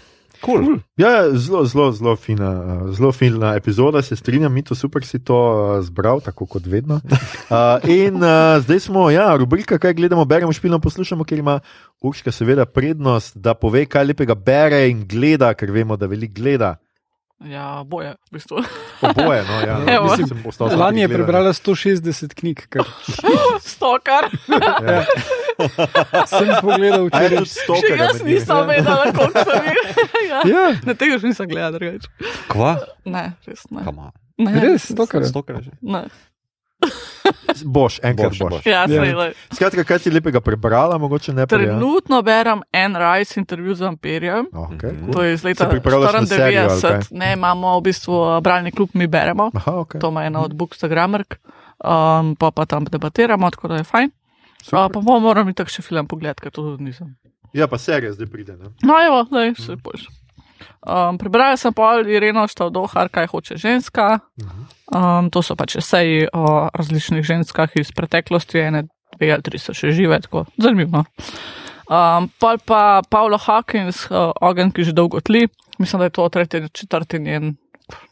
kul. 0.44 0.60
Cool. 0.64 0.78
Ja, 1.00 1.24
zelo, 1.32 1.64
zelo, 1.64 1.88
zelo 1.96 2.14
fina, 2.20 2.50
zelo 2.92 3.12
fina 3.12 3.54
epizoda, 3.56 4.02
se 4.02 4.16
strinjam, 4.16 4.52
mi 4.52 4.62
to 4.62 4.76
super 4.76 5.04
si 5.04 5.18
to 5.18 5.38
uh, 5.38 5.80
zbral, 5.84 6.20
tako 6.20 6.46
kot 6.46 6.66
vedno. 6.66 7.00
Uh, 7.04 7.80
in 8.04 8.20
uh, 8.22 8.60
zdaj 8.64 8.84
smo, 8.86 9.08
ja, 9.10 9.32
rubrika, 9.36 9.78
kaj 9.78 9.96
gledamo, 9.98 10.24
beremo, 10.24 10.52
špilamo, 10.52 10.82
poslušamo, 10.84 11.24
ker 11.24 11.40
ima 11.40 11.60
Urška 12.04 12.32
seveda 12.32 12.66
prednost, 12.66 13.36
da 13.36 13.54
pove, 13.54 13.86
kaj 13.88 14.04
lepega 14.04 14.34
bere 14.34 14.84
in 14.90 15.06
gleda, 15.08 15.54
ker 15.56 15.72
vemo, 15.72 15.96
da 15.96 16.06
veliko 16.06 16.36
gleda. 16.36 16.74
Ja, 17.42 17.82
boje, 17.82 18.14
v 18.30 18.34
bistvu. 18.38 18.62
Oboje, 19.02 19.42
no, 19.42 19.56
ja. 19.66 19.76
Evo. 19.96 20.04
Mislim, 20.04 20.28
sem 20.28 20.42
postal 20.42 20.70
sam 20.70 20.78
Lani 20.80 21.00
je 21.02 21.08
prebrala 21.08 21.52
160 21.52 22.34
knjig, 22.34 22.66
kar 22.70 22.86
Stokar. 23.74 24.30
Ja. 24.48 25.02
sem 26.30 26.48
pogledal 26.62 27.04
je 27.04 27.10
včeraj. 27.10 27.44
Še 27.50 27.90
jaz 27.98 28.22
nisem 28.22 28.62
vedela, 28.70 29.10
koliko 29.12 29.44
sem 29.50 29.66
jih. 29.66 30.04
ja. 30.30 30.40
Ja, 30.48 30.64
Na 30.86 30.94
tega 30.94 31.18
še 31.18 31.34
nisem 31.34 31.50
gledala, 31.50 31.74
drugače. 31.76 32.30
Kva? 32.48 32.76
Ne, 33.04 33.26
res 33.50 33.66
ne. 33.70 33.82
Kama. 33.84 34.12
ne. 34.38 34.54
res, 34.62 34.88
to 34.94 35.06
kar 35.10 35.26
je. 35.26 35.32
Stokrat 35.34 35.66
že. 35.66 35.74
Ne. 35.82 36.06
Boš, 37.64 38.00
enkrat 38.02 38.28
Boš, 38.28 38.38
boš. 38.38 38.50
boš. 38.52 38.66
Ja, 38.66 38.84
Ja. 38.84 39.32
Skratka, 39.48 39.84
kaj 39.84 39.98
si 39.98 40.10
lepega 40.10 40.40
prebrala, 40.40 40.98
mogoče 40.98 41.32
ne 41.32 41.46
prej. 41.46 41.60
ja? 41.60 41.66
Trenutno 41.70 42.22
berem 42.22 42.60
en 42.70 42.92
Rice 42.94 43.40
intervju 43.40 43.74
z 43.74 43.80
vampirjem. 43.82 44.46
Okay, 44.46 44.92
Mhm. 44.92 45.00
cool. 45.00 45.12
To 45.12 45.22
je 45.22 45.34
iz 45.34 45.44
leta 45.44 45.64
Se 45.64 45.70
pripravljaš 45.70 46.12
na 46.12 46.26
serijo, 46.26 46.60
ali 46.62 46.80
kaj? 46.80 46.90
94. 46.90 47.08
Ne, 47.12 47.32
imamo 47.32 47.78
v 47.78 47.82
bistvu 47.82 48.14
bralni 48.40 48.72
klub, 48.72 48.90
mi 48.92 49.06
beremo. 49.08 49.50
Aha, 49.54 49.72
okay. 49.74 50.00
To 50.00 50.08
ima 50.08 50.24
ena 50.24 50.40
od 50.40 50.54
Bookstagrammerk, 50.54 51.38
um, 51.80 52.36
pa 52.36 52.50
pa 52.50 52.64
tam 52.66 52.84
debatiramo, 52.84 53.50
tako 53.50 53.68
da 53.68 53.76
je 53.76 53.84
fajn. 53.84 54.10
Uh, 54.62 54.70
pa 54.70 54.88
pa 54.90 55.00
moram 55.00 55.46
mi 55.46 55.54
tak 55.54 55.68
še 55.68 55.82
film 55.82 56.06
pogledati, 56.06 56.40
ker 56.40 56.50
to 56.50 56.62
tudi 56.64 56.84
nisem. 56.84 57.16
Ja, 57.52 57.66
pa 57.66 57.78
serija 57.78 58.12
zdaj 58.12 58.26
pride. 58.26 58.52
Ne? 58.54 58.68
No, 58.82 58.94
evo, 58.98 59.24
zdaj 59.24 59.54
se 59.56 59.76
boš. 59.76 60.08
Um, 60.84 61.18
prebrala 61.18 61.56
sem 61.56 61.72
pol 61.72 62.06
Ireno 62.08 62.46
Štavdohar, 62.48 63.08
kaj 63.08 63.26
hoče 63.32 63.56
ženska. 63.56 64.20
Um, 64.92 65.30
to 65.32 65.42
so 65.42 65.56
pač 65.56 65.76
eseji 65.80 66.28
o 66.32 66.68
različnih 66.74 67.24
ženskah 67.24 67.72
iz 67.80 67.92
preteklosti, 67.92 68.60
ene, 68.60 68.84
dve 69.16 69.32
ali 69.32 69.42
tri 69.42 69.58
so 69.58 69.72
še 69.76 69.92
žive, 69.96 70.20
tako 70.20 70.44
zanimivo. 70.60 71.04
Um, 71.84 72.28
pol 72.40 72.60
pa 72.64 73.02
Paolo 73.10 73.36
Hawkins, 73.38 74.06
uh, 74.10 74.32
ogen, 74.40 74.72
ki 74.72 74.84
že 74.84 74.92
dolgo 74.96 75.20
tli, 75.20 75.48
mislim, 75.78 76.00
da 76.00 76.08
je 76.08 76.16
to 76.16 76.28
tretji, 76.28 76.68
četrti 76.72 77.18
njen 77.20 77.56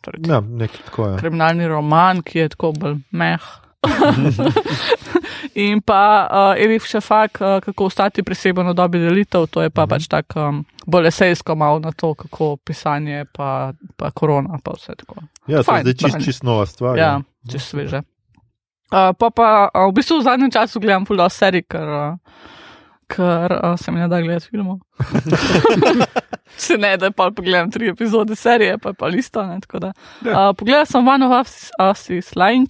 torej, 0.04 0.20
Ja, 0.28 0.42
tako 0.84 1.06
je. 1.12 1.18
kriminalni 1.18 1.68
roman, 1.68 2.20
ki 2.22 2.38
je 2.38 2.48
tako 2.56 2.72
bolj 2.72 2.98
meh. 3.12 3.40
In 5.54 5.82
pa 5.82 6.28
uh, 6.30 6.62
Elif 6.64 6.86
Šafak, 6.86 7.40
uh, 7.40 7.60
kako 7.60 7.84
ostati 7.90 8.22
priseben 8.22 8.68
v 8.68 8.74
dobi 8.74 8.98
delitev, 9.02 9.46
to 9.50 9.62
je 9.62 9.70
pa 9.70 9.86
pač 9.90 10.06
tako 10.10 10.40
um, 10.48 10.62
bolj 10.86 11.10
esejsko 11.10 11.56
malo 11.58 11.82
na 11.82 11.92
to, 11.92 12.14
kako 12.14 12.56
pisanje, 12.56 13.24
pa, 13.34 13.72
pa 13.96 14.10
korona, 14.10 14.58
pa 14.62 14.76
vse 14.76 14.94
tako. 14.98 15.26
Ja, 15.50 15.62
Fajn, 15.66 15.82
zdaj 15.86 15.98
čist, 15.98 16.24
čist 16.24 16.46
nova 16.46 16.66
stvar. 16.66 16.98
Ja, 16.98 17.18
če 17.48 17.58
sveže. 17.58 18.02
Uh, 18.92 19.10
pa 19.18 19.30
pa 19.32 19.48
uh, 19.72 19.88
v 19.88 19.96
bistvu 19.98 20.20
v 20.20 20.26
zadnjem 20.28 20.52
času 20.52 20.80
gledam 20.80 21.06
fuldo 21.08 21.26
serij, 21.32 21.64
ker, 21.64 21.88
uh, 21.88 22.16
ker 23.10 23.56
uh, 23.56 23.74
se 23.80 23.92
mi 23.92 24.02
ne 24.02 24.08
da 24.08 24.20
gledati 24.22 24.52
filmov. 24.52 24.78
se 26.64 26.76
ne 26.78 26.96
da 27.00 27.10
pa 27.10 27.30
pogledam 27.32 27.70
tri 27.72 27.88
epizode 27.88 28.36
serije, 28.36 28.78
pa 28.78 28.92
pa 28.92 29.08
lista. 29.08 29.46
Ne, 29.48 29.60
uh, 29.64 30.52
pogledal 30.52 30.86
sem 30.86 31.08
One 31.08 31.26
of 31.26 31.32
Us, 31.40 31.72
Us 31.80 32.10
is 32.12 32.36
Lying. 32.36 32.68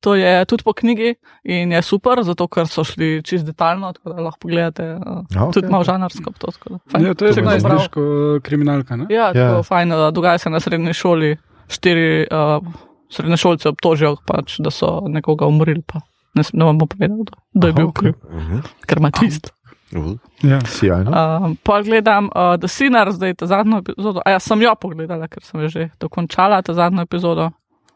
To 0.00 0.14
je 0.14 0.44
tudi 0.44 0.62
po 0.62 0.72
knjigi 0.72 1.14
in 1.44 1.72
je 1.72 1.82
super, 1.82 2.20
zato 2.22 2.46
ker 2.46 2.66
so 2.66 2.84
šli 2.84 3.22
čist 3.22 3.44
detaljno, 3.44 3.92
tako 3.92 4.08
da 4.08 4.20
lahko 4.20 4.38
pogledate. 4.40 4.84
Uh, 4.94 5.00
A, 5.32 5.42
okej. 5.42 5.52
Tudi 5.52 5.68
malo 5.68 5.84
žanarsko. 5.84 6.30
To, 6.32 6.46
tako 6.48 6.68
da. 6.68 6.78
Ja, 7.00 7.14
to 7.14 7.24
je 7.24 7.30
To 7.30 7.32
že 7.32 7.42
me 7.42 7.48
je 7.48 7.60
najzniško 7.60 8.00
kriminalka. 8.40 8.96
Ne? 8.96 9.06
Ja, 9.08 9.26
Ja. 9.28 9.50
tako 9.50 9.62
fajn, 9.64 9.88
da 9.90 10.10
dogaja 10.10 10.38
se 10.38 10.50
na 10.50 10.60
srednji 10.60 10.92
šoli. 10.92 11.36
Štiri 11.68 12.26
uh, 12.28 12.62
srednješolce 13.08 13.68
obtožijo, 13.68 14.16
pač, 14.22 14.58
da 14.58 14.70
so 14.70 15.00
nekoga 15.02 15.46
umorili. 15.46 15.82
Pa. 15.82 16.00
Ne, 16.34 16.42
ne 16.52 16.64
vam 16.64 16.78
bom 16.78 16.86
povedal, 16.86 17.16
kdo- 17.16 17.38
kdo 17.50 17.66
je 17.66 17.70
Aha, 17.70 17.76
bil 17.76 17.86
okej. 17.86 18.00
kriv, 18.02 18.14
Mhm. 18.30 18.58
ker 18.82 18.98
ima 18.98 19.10
tvist. 19.10 19.50
Uh, 19.92 20.14
Ja. 20.42 20.60
Sijajno. 20.60 21.10
Um, 21.10 21.56
pa 21.56 21.80
gledam 21.80 22.24
uh, 22.26 22.56
The 22.56 22.68
Sinner, 22.68 23.08
zdaj 23.08 23.34
ta 23.34 23.46
zadnjo 23.46 23.78
epizodo. 23.78 24.20
A 24.20 24.30
ja, 24.30 24.38
sem 24.38 24.60
jo 24.60 24.74
pogledala, 24.76 25.26
ker 25.26 25.42
sem 25.42 25.60
jo 25.60 25.68
že 25.68 25.90
dokončala, 25.98 26.62
ta 26.62 26.74
zadnjo 26.74 27.02
epizodo. 27.02 27.50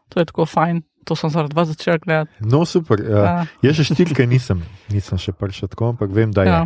To 0.09 0.19
je 0.19 0.25
tako 0.25 0.45
fajn, 0.45 0.81
to 1.05 1.15
sem 1.15 1.29
zaradi 1.29 1.55
vas 1.55 1.67
začela 1.67 1.97
gledati. 1.97 2.31
No, 2.41 2.65
super. 2.65 2.99
Uh, 2.99 3.09
Ja. 3.09 3.45
jaz 3.63 3.75
še 3.75 3.89
štirke 3.89 4.27
nisem, 4.27 4.61
nisem 4.89 5.17
še 5.17 5.33
prišel 5.33 5.67
tako, 5.69 5.93
ampak 5.93 6.09
vem, 6.09 6.31
da 6.31 6.43
je. 6.43 6.49
Ja. 6.51 6.61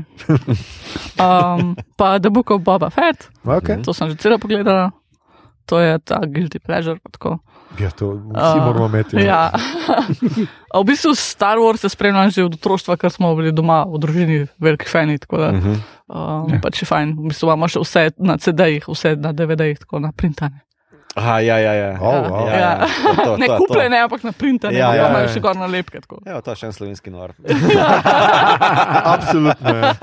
Um, 1.18 1.76
pa 1.96 2.20
The 2.20 2.30
Book 2.30 2.52
of 2.52 2.62
Boba 2.62 2.90
Fett, 2.90 3.30
Okay. 3.46 3.82
to 3.82 3.94
sem 3.94 4.10
že 4.10 4.16
celo 4.18 4.38
pogledala. 4.38 4.92
To 5.66 5.80
je 5.80 5.98
ta 6.00 6.20
guilty 6.22 6.60
pleasure. 6.62 7.00
pa 7.02 7.10
tako. 7.10 7.40
Ja, 7.80 7.90
to 7.90 8.22
vsi 8.32 8.58
Uh, 8.60 8.66
moramo 8.66 8.86
imeti. 8.88 9.18
Ja. 9.18 9.50
v 10.76 10.84
bistvu 10.86 11.16
Star 11.16 11.58
Wars 11.58 11.82
je 11.84 11.90
spremljal 11.90 12.30
že 12.30 12.46
od 12.46 12.54
otroštva, 12.54 12.96
ker 12.98 13.10
smo 13.10 13.34
bili 13.36 13.52
doma 13.52 13.82
v 13.84 13.98
družini, 13.98 14.38
veliki 14.62 14.86
fani. 14.86 15.18
Tako 15.18 15.38
da 15.42 15.48
mhm. 15.52 15.74
um, 16.08 16.54
Ja. 16.54 16.60
pač 16.62 16.84
je 16.84 16.86
fajn. 16.86 17.16
V 17.18 17.34
bistvu 17.34 17.50
imamo 17.50 17.68
še 17.68 17.80
vse 17.82 18.04
na 18.20 18.38
CD-jih, 18.38 18.86
vse 18.86 19.16
na 19.18 19.34
DVD-jih, 19.34 19.80
tako 19.82 20.00
na 20.00 20.12
printane. 20.14 20.62
Aha, 21.16 21.40
ja, 21.40 21.58
ja, 21.58 21.74
ja. 21.74 21.90
Oh, 21.96 22.28
wow. 22.28 22.48
ja, 22.48 22.56
ja. 22.56 22.88
To, 23.16 23.24
to, 23.24 23.38
Ne 23.38 23.48
to, 23.48 23.54
to. 23.54 23.58
kupljene, 23.60 24.00
ampak 24.00 24.24
na 24.24 24.32
printane, 24.32 24.74
Ja, 24.74 24.90
ja, 24.90 24.96
ja, 24.96 25.10
ja, 25.10 25.20
ja. 25.20 25.28
še 25.28 25.40
gor 25.40 25.56
na 25.56 25.66
lepke. 25.66 26.02
tako. 26.02 26.20
Ja, 26.26 26.42
to 26.42 26.52
je 26.52 26.56
še 26.56 26.66
en 26.66 26.74
slovenski 26.74 27.10
nor. 27.10 27.32
Absolutno. 29.06 29.70
Ja. 29.70 29.94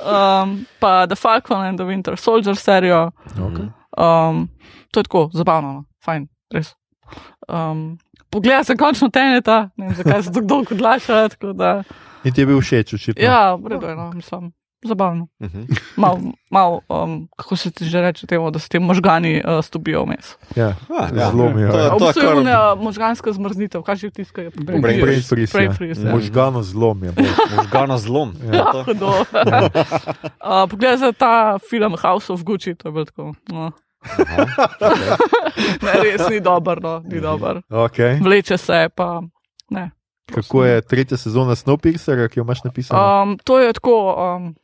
Um, 0.00 0.66
pa 0.78 1.06
The 1.06 1.16
Falcon 1.16 1.60
and 1.62 1.78
the 1.78 1.84
Winter 1.84 2.16
Soldier 2.16 2.56
serijo. 2.56 3.10
Okay. 3.30 3.68
Um, 3.94 4.48
to 4.90 5.00
je 5.00 5.04
tako, 5.04 5.30
zabavno, 5.32 5.72
no. 5.72 5.84
fajn, 6.00 6.24
res. 6.50 6.72
Um, 7.46 7.98
Poglej, 8.30 8.62
sem 8.64 8.78
končno 8.78 9.08
teneta, 9.10 9.70
ne 9.76 9.86
vem, 9.86 9.94
zakaj 9.96 10.22
se 10.22 10.32
tako 10.32 10.46
dolgo 10.46 10.74
odlaša. 10.74 11.28
tako 11.28 11.52
da- 11.52 11.82
In 12.24 12.32
ti 12.32 12.40
je 12.40 12.46
bil 12.46 12.60
všeč, 12.60 12.94
očitno. 12.94 13.18
Ja, 13.20 13.58
redu 13.60 13.86
je, 13.86 13.96
no, 13.96 14.10
mislim, 14.12 14.52
zabavno. 14.82 15.26
Mhm. 15.38 15.62
Mal, 15.96 16.18
mal, 16.50 16.80
um, 16.88 17.28
kako 17.36 17.56
se 17.56 17.70
ti 17.70 17.84
že 17.84 18.00
reče 18.00 18.26
temu, 18.26 18.50
da 18.50 18.58
se 18.58 18.68
ti 18.68 18.78
možgani 18.78 19.42
uh, 19.42 19.64
stopijo 19.64 20.04
vmes. 20.04 20.36
ja. 20.56 20.74
Ah, 20.90 21.08
ja. 21.10 21.30
Zelo 21.30 21.50
mi 21.50 21.62
je. 21.62 21.70
To 21.70 21.78
je- 21.78 21.84
ja. 21.84 21.88
To 21.90 21.94
je 21.96 22.00
bistvu 22.06 22.22
je 22.22 22.44
kar- 22.46 22.76
možganska 22.76 23.32
zmrznitev, 23.32 23.82
kaj 23.82 23.96
že 23.96 24.10
tiskajo. 24.10 24.50
Brain 24.56 24.80
Brain 24.82 25.00
freeze. 25.00 25.28
freeze, 25.28 25.52
Brain 25.52 25.70
ja. 25.70 25.74
freeze, 25.74 26.02
Ja. 26.02 26.08
ja. 26.08 26.14
Možgano 26.14 26.62
zlom 26.62 27.04
je. 27.04 27.12
Možgano 27.56 27.98
zlom. 27.98 28.34
Ja, 28.46 28.64
to. 28.72 28.82
Hudo. 28.84 29.08
uh, 30.42 30.66
Poglej 30.66 30.96
za 30.96 31.12
ta 31.12 31.34
film 31.60 31.96
House 31.96 32.28
of 32.28 32.42
Gucci, 32.42 32.74
to 32.74 32.88
je 32.88 32.92
bilo 32.92 33.04
tako. 33.04 33.34
No. 33.48 33.70
Aha, 34.00 34.46
okay. 34.80 35.16
Ne, 35.82 35.92
res 36.02 36.24
ni 36.30 36.40
dober, 36.40 36.80
no, 36.82 37.02
ni 37.04 37.20
dober. 37.20 37.60
Okay. 37.68 38.16
Vleče 38.18 38.56
se 38.56 38.88
pa. 38.88 39.20
Ne. 39.70 39.90
Kako 40.26 40.64
je 40.64 40.80
tretja 40.80 41.16
sezona 41.16 41.52
Snowpiercerja, 41.52 42.28
ki 42.28 42.38
jo 42.38 42.44
imaš 42.44 42.64
napisano? 42.64 43.22
Um, 43.22 43.38
to 43.38 43.58
je 43.58 43.72
tako. 43.72 43.96
Um, 44.36 44.54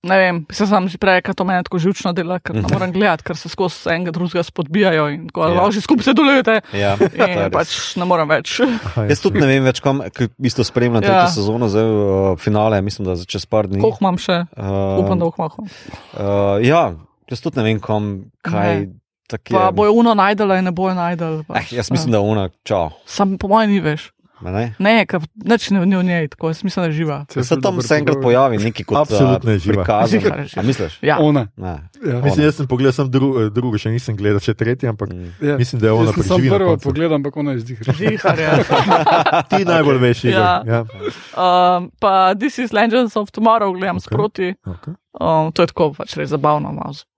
Ne 0.00 0.16
vem, 0.16 0.46
se 0.48 0.64
sem 0.64 0.88
že 0.88 0.96
prej, 0.96 1.20
ker 1.20 1.36
to 1.36 1.44
meni 1.44 1.60
tako 1.60 1.76
žučno 1.76 2.14
dela, 2.16 2.38
ker 2.40 2.56
ne 2.56 2.64
morem 2.64 2.88
gledati, 2.88 3.20
ker 3.20 3.36
se 3.36 3.48
skozi 3.48 3.90
enega 3.90 4.10
drugega 4.10 4.40
spodbijajo 4.40 5.08
in 5.10 5.26
tako 5.28 5.48
Ja. 5.50 5.66
že 5.68 5.80
skupaj 5.80 6.04
se 6.04 6.14
dolujete. 6.14 6.54
Ja, 6.74 6.96
to 6.96 7.04
res. 7.04 7.52
pač 7.52 7.70
ne 7.96 8.04
morem 8.04 8.24
več. 8.26 8.60
Aha, 8.60 9.04
ja. 9.04 9.10
Jaz 9.10 9.20
tudi 9.20 9.36
ne 9.38 9.46
vem 9.46 9.60
več, 9.62 9.80
kam 9.80 10.00
v 10.00 10.30
bistvu 10.38 10.64
spremljam 10.64 11.04
Ja. 11.04 11.28
sezono, 11.28 11.68
zdaj 11.68 11.84
uh, 11.84 12.00
finale, 12.38 12.80
mislim, 12.80 13.04
da 13.04 13.14
za 13.14 13.28
čez 13.28 13.44
par 13.44 13.68
dni. 13.68 13.76
Koh 13.78 14.00
imam 14.00 14.16
še, 14.16 14.48
Uh, 14.50 15.04
upam, 15.04 15.18
da 15.18 15.26
jih 15.26 15.36
imam. 15.36 15.68
Uh, 16.16 16.56
ja, 16.64 16.82
jaz 17.28 17.40
tudi 17.40 17.60
ne 17.60 17.64
vem, 17.64 17.76
kam, 17.78 18.08
kaj 18.40 18.88
tako 19.28 19.52
Pa 19.52 19.66
je. 19.66 19.72
bojo 19.74 19.92
uno 19.94 20.14
najdela 20.14 20.56
in 20.56 20.64
ne 20.64 20.72
bojo 20.72 20.94
najdela. 20.94 21.44
Eh, 21.54 21.68
jaz 21.72 21.92
mislim, 21.92 22.10
da 22.10 22.18
je 22.18 22.24
ona, 22.26 22.48
čau. 22.64 22.88
Sam 23.04 23.36
po 23.36 23.48
mojem 23.48 23.70
ni 23.70 23.80
več. 23.80 24.08
Ne? 24.42 24.74
Ne, 24.78 25.06
nič 25.44 25.70
ni 25.70 25.78
ni 25.80 25.96
v 25.96 26.02
njej, 26.02 26.28
tako 26.28 26.48
jaz 26.48 26.64
mislim, 26.64 26.82
da 26.82 26.86
je 26.86 26.92
živa. 26.94 27.24
Se 27.28 27.44
Se 27.44 27.60
tam 27.60 27.82
se 27.82 27.94
enkrat 27.94 28.16
pojavi 28.22 28.58
neki 28.58 28.84
kot 28.84 28.98
Absolutno 28.98 29.50
je 29.50 29.58
živa. 29.58 29.84
prikaz. 29.84 30.10
Ziher 30.10 30.32
je 30.34 30.44
živa. 30.46 30.60
A 30.60 30.62
misliš? 30.62 30.98
Ja. 31.02 31.16
Ona. 31.20 31.46
Ne. 31.56 31.76
Ja. 32.02 32.20
Mislim, 32.20 32.44
jaz 32.44 32.54
sem 32.54 32.66
pogledal 32.66 32.92
sem 32.92 33.10
dru, 33.10 33.28
eh, 33.36 33.50
drugo, 33.50 33.76
še 33.76 33.90
nisem 33.90 34.16
gledal, 34.16 34.40
še 34.40 34.54
tretje, 34.54 34.88
ampak 34.88 35.10
Mm. 35.10 35.32
Ja. 35.40 35.56
mislim, 35.56 35.80
da 35.80 35.86
je 35.86 35.92
ona 35.92 36.10
Jaz 36.10 36.26
sem 36.26 36.48
prvo 36.48 36.76
pogledal, 36.78 37.14
ampak 37.14 37.36
ona 37.36 37.52
je 37.52 37.58
zdihra. 37.58 37.92
Zihar 37.92 38.38
je. 38.38 38.50
Ti 39.50 39.64
najbolj 39.64 39.98
veš. 39.98 40.24
Ja. 40.24 40.62
Ja. 40.64 40.80
Um, 41.36 41.90
pa 41.98 42.34
This 42.34 42.58
is 42.58 42.72
Legends 42.72 43.16
of 43.16 43.30
Tomorrow, 43.30 43.72
gledam 43.72 43.96
Ok. 43.96 44.00
okay. 44.00 44.06
sproti. 44.06 44.48
Okay. 44.66 44.94
Um, 45.10 45.50
to 45.50 45.62
je 45.62 45.66
tako 45.72 45.90
pač 45.98 46.14
res 46.14 46.30
zabavno. 46.30 46.70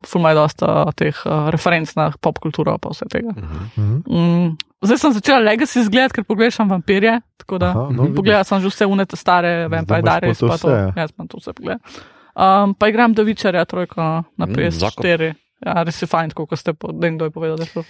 Fulma 0.08 0.32
je 0.32 0.38
dosta 0.40 0.86
teh 0.96 1.12
uh, 1.28 1.50
referenc 1.52 1.92
na 1.98 2.08
pop 2.20 2.38
kulturo 2.40 2.78
pa 2.80 2.88
vse 2.88 3.04
tega. 3.12 3.34
Mhm. 3.36 3.66
Mhm. 3.76 3.96
Mm, 4.08 4.56
zdaj 4.80 4.98
sem 4.98 5.12
začela 5.12 5.44
Legacy 5.44 5.84
zgledati, 5.84 6.16
ker 6.16 6.24
pogrešam 6.24 6.72
vampirje. 6.72 7.20
Tako 7.36 7.58
da 7.58 7.74
Aha, 7.76 7.90
no, 7.92 8.08
pogledala 8.16 8.44
sem 8.48 8.62
že 8.64 8.72
vse 8.72 8.86
unete 8.88 9.16
stare 9.16 9.68
Vampire 9.68 10.02
Diaries. 10.02 10.40
Pa 10.40 10.56
to, 10.56 10.68
vse, 10.68 10.72
ja. 10.72 10.92
jaz 10.96 11.12
sem 11.12 11.28
to 11.28 11.36
vse 11.36 11.52
pogledala. 11.52 11.84
Um, 12.32 12.72
pa 12.74 12.88
igram 12.88 13.12
do 13.12 13.26
Vičarja, 13.28 13.64
trojko 13.68 14.24
na 14.36 14.46
Mm, 14.46 14.54
PS4. 14.56 15.34
Ja, 15.66 15.82
res 15.84 16.00
je 16.02 16.08
fajn, 16.08 16.32
kot 16.32 16.58
ste 16.58 16.72
po, 16.72 16.90
da 16.96 17.10
kdo 17.12 17.28
je 17.28 17.30
povedal, 17.30 17.56
da 17.60 17.68
je 17.68 17.70
to. 17.76 17.84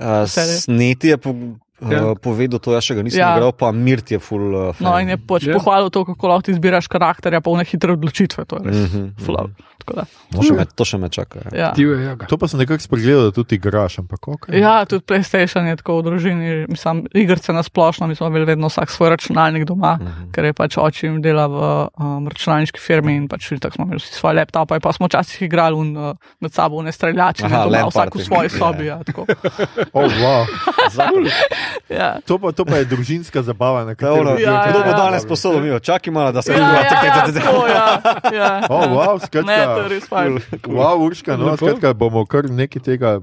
Uh. 0.00 0.24
Sneti 0.26 1.12
je 1.12 1.18
po, 1.20 1.36
Ja. 1.84 2.04
uh, 2.04 2.14
povedal, 2.14 2.58
to 2.58 2.70
jaz 2.70 2.84
še 2.84 2.94
ga 2.94 3.02
nisem 3.02 3.18
Ja. 3.18 3.34
igral, 3.34 3.52
pa 3.52 3.72
Mirt 3.72 4.06
je 4.06 4.18
full. 4.18 4.52
Uh, 4.52 4.74
No, 4.78 4.94
in 4.96 5.08
je 5.08 5.16
pač 5.18 5.42
Ja. 5.42 5.54
pohvalil 5.54 5.88
to, 5.88 6.04
kako 6.04 6.28
lahko 6.28 6.42
ti 6.42 6.52
izbiraš 6.52 6.86
karakterja, 6.86 7.40
pa 7.40 7.50
vne 7.50 7.64
hitre 7.64 7.92
odločitve. 7.92 8.44
To 8.44 8.56
je 8.56 8.62
res. 8.64 8.76
Mhm, 8.84 9.18
mhm. 9.18 9.50
Tako 9.78 9.94
da, 9.96 10.04
To 10.30 10.42
še 10.42 10.54
me, 10.54 10.64
to 10.68 10.84
še 10.84 10.96
me 10.96 11.08
čaka. 11.08 11.38
Ja. 11.44 11.50
Ja. 11.52 11.68
Divja 11.72 11.98
jaga. 12.04 12.26
To 12.26 12.36
pa 12.36 12.46
sem 12.46 12.54
nekako 12.56 12.78
spregledal, 12.80 13.24
da 13.24 13.32
tudi 13.32 13.56
igraš, 13.56 13.98
ampak 13.98 14.22
ok. 14.28 14.44
Ja, 14.52 14.84
tudi 14.84 15.02
PlayStation 15.02 15.66
je 15.66 15.74
tako 15.74 15.98
v 15.98 16.02
družini, 16.04 16.46
mislim, 16.68 17.10
igrice 17.12 17.50
na 17.50 17.60
splošno, 17.60 18.06
mi 18.06 18.14
smo 18.14 18.28
imeli 18.28 18.46
vedno 18.46 18.68
vsak 18.68 18.86
svoj 18.88 19.10
računalnik 19.10 19.64
doma, 19.64 19.96
Mhm. 19.96 20.30
ker 20.30 20.44
je 20.44 20.52
pač 20.52 20.76
oče 20.76 21.02
jim 21.02 21.18
dela 21.18 21.46
v 21.46 21.58
um, 21.98 22.22
računalniški 22.24 22.78
firmi 22.78 23.16
in 23.16 23.26
pač 23.26 23.50
tako 23.52 23.74
smo 23.74 23.84
imeli 23.84 23.98
vsi 23.98 24.14
svoje 24.14 24.34
laptope, 24.36 24.78
pa 24.78 24.92
smo 24.92 25.06
včasih 25.06 25.42
igrali 25.42 25.74
un, 25.74 25.90
uh, 25.92 26.14
med 26.38 26.52
sabo 26.52 26.78
ne 26.80 26.92
streljači, 26.92 27.42
Aha, 27.42 27.64
doma, 27.64 27.70
LAN 27.72 27.90
vsak 27.90 28.14
v 28.14 28.22
svoji 28.22 28.46
Ja. 28.46 28.54
sobi. 28.54 28.84
Ja, 28.84 29.02
tako. 29.02 29.26
Oh, 29.92 30.06
wow. 30.06 30.46
Ja. 31.88 32.20
to, 32.26 32.38
pa, 32.38 32.52
to 32.52 32.64
pa 32.64 32.80
je 32.80 32.84
družinska 32.84 33.42
zabava, 33.42 33.84
na 33.84 33.94
To 33.94 34.00
katero 34.00 34.38
Ja, 34.40 34.66
Kdo 34.70 34.78
ja, 34.78 34.84
bo 34.84 34.92
ja. 34.92 34.96
danes 34.96 35.26
posodil, 35.26 35.60
mi 35.60 35.80
čakaj 35.80 36.12
malo, 36.12 36.32
da 36.32 36.42
se 36.42 36.52
Ja, 36.52 36.58
ja, 36.58 36.82
ja, 36.82 37.32
tako, 37.32 37.66
ja, 37.66 38.00
ja, 38.32 38.60
Oh, 38.72 38.82
ja. 38.82 38.88
wow, 38.88 39.14
Ne, 39.16 39.20
to 39.20 39.38
je 39.38 39.44
skratka, 39.44 39.88
res 39.88 40.04
fajn. 40.08 40.30
wow, 40.66 40.96
Urška, 40.98 41.36
no, 41.36 41.56
skratka, 41.56 41.94
bomo 41.94 42.26
kar 42.26 42.48
nekaj 42.50 42.82
tega 42.82 43.20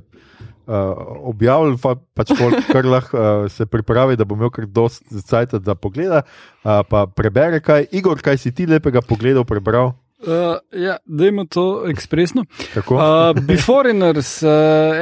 uh, 0.69 0.95
objavili, 1.29 1.77
pa, 1.81 1.95
pač 2.17 2.33
pol, 2.37 2.53
kar 2.69 2.85
lahko 2.85 3.17
uh, 3.17 3.47
se 3.51 3.65
pripravi, 3.65 4.17
da 4.19 4.25
bo 4.27 4.37
imel 4.37 4.51
kar 4.53 4.67
dost 4.69 5.03
cajt, 5.09 5.57
da 5.65 5.75
pogleda, 5.75 6.23
uh, 6.63 6.81
pa 6.85 7.05
prebere 7.09 7.61
kaj. 7.63 7.89
Igor, 7.91 8.21
kaj 8.21 8.37
si 8.37 8.53
ti 8.55 8.69
lepega 8.69 9.01
pogledal, 9.01 9.47
prebral? 9.47 9.95
Uh, 10.19 10.81
ja, 10.81 10.97
dajmo 11.05 11.45
to 11.45 11.85
ekspresno. 11.87 12.43
Tako? 12.73 12.95
Uh, 12.95 13.39
Beforeigners, 13.47 14.43
uh, 14.43 14.49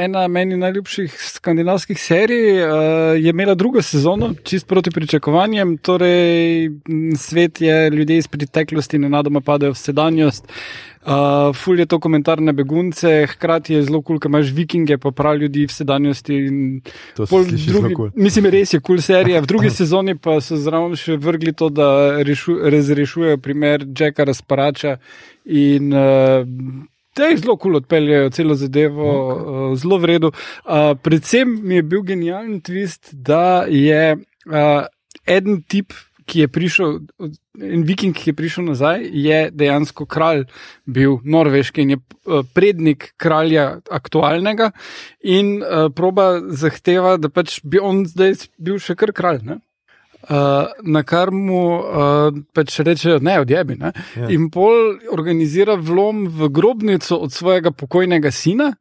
ena 0.03 0.27
meni 0.27 0.57
najljubših 0.57 1.15
skandinavskih 1.21 2.01
serij, 2.01 2.61
uh, 2.61 2.69
je 3.17 3.29
imela 3.29 3.55
drugo 3.55 3.81
sezono, 3.81 4.33
čist 4.43 4.67
proti 4.67 4.91
pričakovanjem. 4.91 5.77
Torej, 5.77 6.69
svet 7.17 7.61
je, 7.61 7.89
ljudje 7.89 8.17
iz 8.17 8.27
preteklosti 8.27 8.97
nenadoma 8.97 9.41
padajo 9.41 9.73
v 9.73 9.81
sedanjost. 9.81 10.53
Uh, 11.07 11.55
ful 11.55 11.79
je 11.79 11.85
to 11.85 11.99
komentar 12.03 12.41
na 12.43 12.51
begunce, 12.51 13.27
hkrati 13.31 13.73
je 13.73 13.83
zelo 13.83 14.01
kul, 14.01 14.17
cool, 14.17 14.19
ker 14.19 14.27
imaš 14.27 14.49
vikinge, 14.51 14.97
pa 14.99 15.13
prav 15.15 15.37
ljudi 15.39 15.63
v 15.63 15.71
sedanjosti. 15.71 16.39
to 17.15 17.25
se 17.25 17.43
sliši 17.43 17.69
drugi- 17.71 17.95
kul. 17.95 18.09
Mislim, 18.15 18.45
res 18.51 18.73
je 18.73 18.79
kul 18.79 18.97
cool 18.97 19.01
serija. 19.01 19.39
V 19.39 19.47
drugi 19.47 19.69
sezoni 19.69 20.17
pa 20.19 20.41
so 20.41 20.57
zraven 20.59 20.97
še 20.99 21.15
vrgli 21.15 21.53
to, 21.55 21.69
da 21.69 22.19
rešu, 22.27 22.57
razrešujejo 22.59 23.37
primer 23.37 23.85
Jacka 23.87 24.25
Razparača 24.27 24.97
in 25.45 25.93
uh, 25.93 26.43
da 27.15 27.31
jih 27.31 27.39
zelo 27.39 27.55
kul 27.55 27.71
cool 27.71 27.79
odpeljajo 27.79 28.29
celo 28.29 28.59
zadevo, 28.59 29.07
okay. 29.07 29.71
uh, 29.71 29.79
zelo 29.79 29.97
v 30.03 30.11
redu. 30.11 30.31
Uh, 30.65 30.91
predvsem 30.99 31.55
mi 31.63 31.79
je 31.79 31.83
bil 31.83 32.03
genijalen 32.03 32.59
twist, 32.59 33.13
da 33.13 33.63
je 33.63 34.17
uh, 34.17 34.83
en 35.25 35.61
tip. 35.63 35.95
Ki 36.27 36.41
je 36.41 36.47
prišel, 36.51 36.97
en 37.61 37.83
viking, 37.87 38.15
ki 38.15 38.31
je 38.31 38.35
prišel 38.37 38.67
nazaj, 38.69 39.05
je 39.11 39.39
dejansko 39.51 40.05
kralj 40.05 40.45
bil 40.85 41.19
norveški 41.23 41.85
in 41.85 41.95
je 41.95 41.99
eh, 41.99 42.41
prednik 42.53 43.13
kralja 43.17 43.79
aktualnega 43.91 44.71
in 45.21 45.57
uh, 45.61 45.87
proba 45.93 46.37
zahteva, 46.53 47.17
da 47.17 47.29
pač 47.29 47.59
bi 47.63 47.79
on 47.81 48.05
zdaj 48.07 48.47
bil 48.57 48.77
še 48.81 48.95
kar 48.95 49.11
kralj. 49.15 49.41
Ne? 49.47 49.57
Uh, 50.27 50.71
na 50.83 51.03
kar 51.07 51.31
mu 51.31 51.61
uh, 51.77 52.35
pač 52.55 52.79
rečejo, 52.83 53.19
ne, 53.23 53.37
odjebi. 53.43 53.77
Ne? 53.79 53.93
Ja. 54.15 54.29
In 54.33 54.49
pol 54.53 54.97
organizira 55.13 55.77
vlom 55.79 56.25
v 56.27 56.49
grobnico 56.53 57.19
od 57.23 57.33
svojega 57.35 57.71
pokojnega 57.71 58.31
sina, 58.31 58.73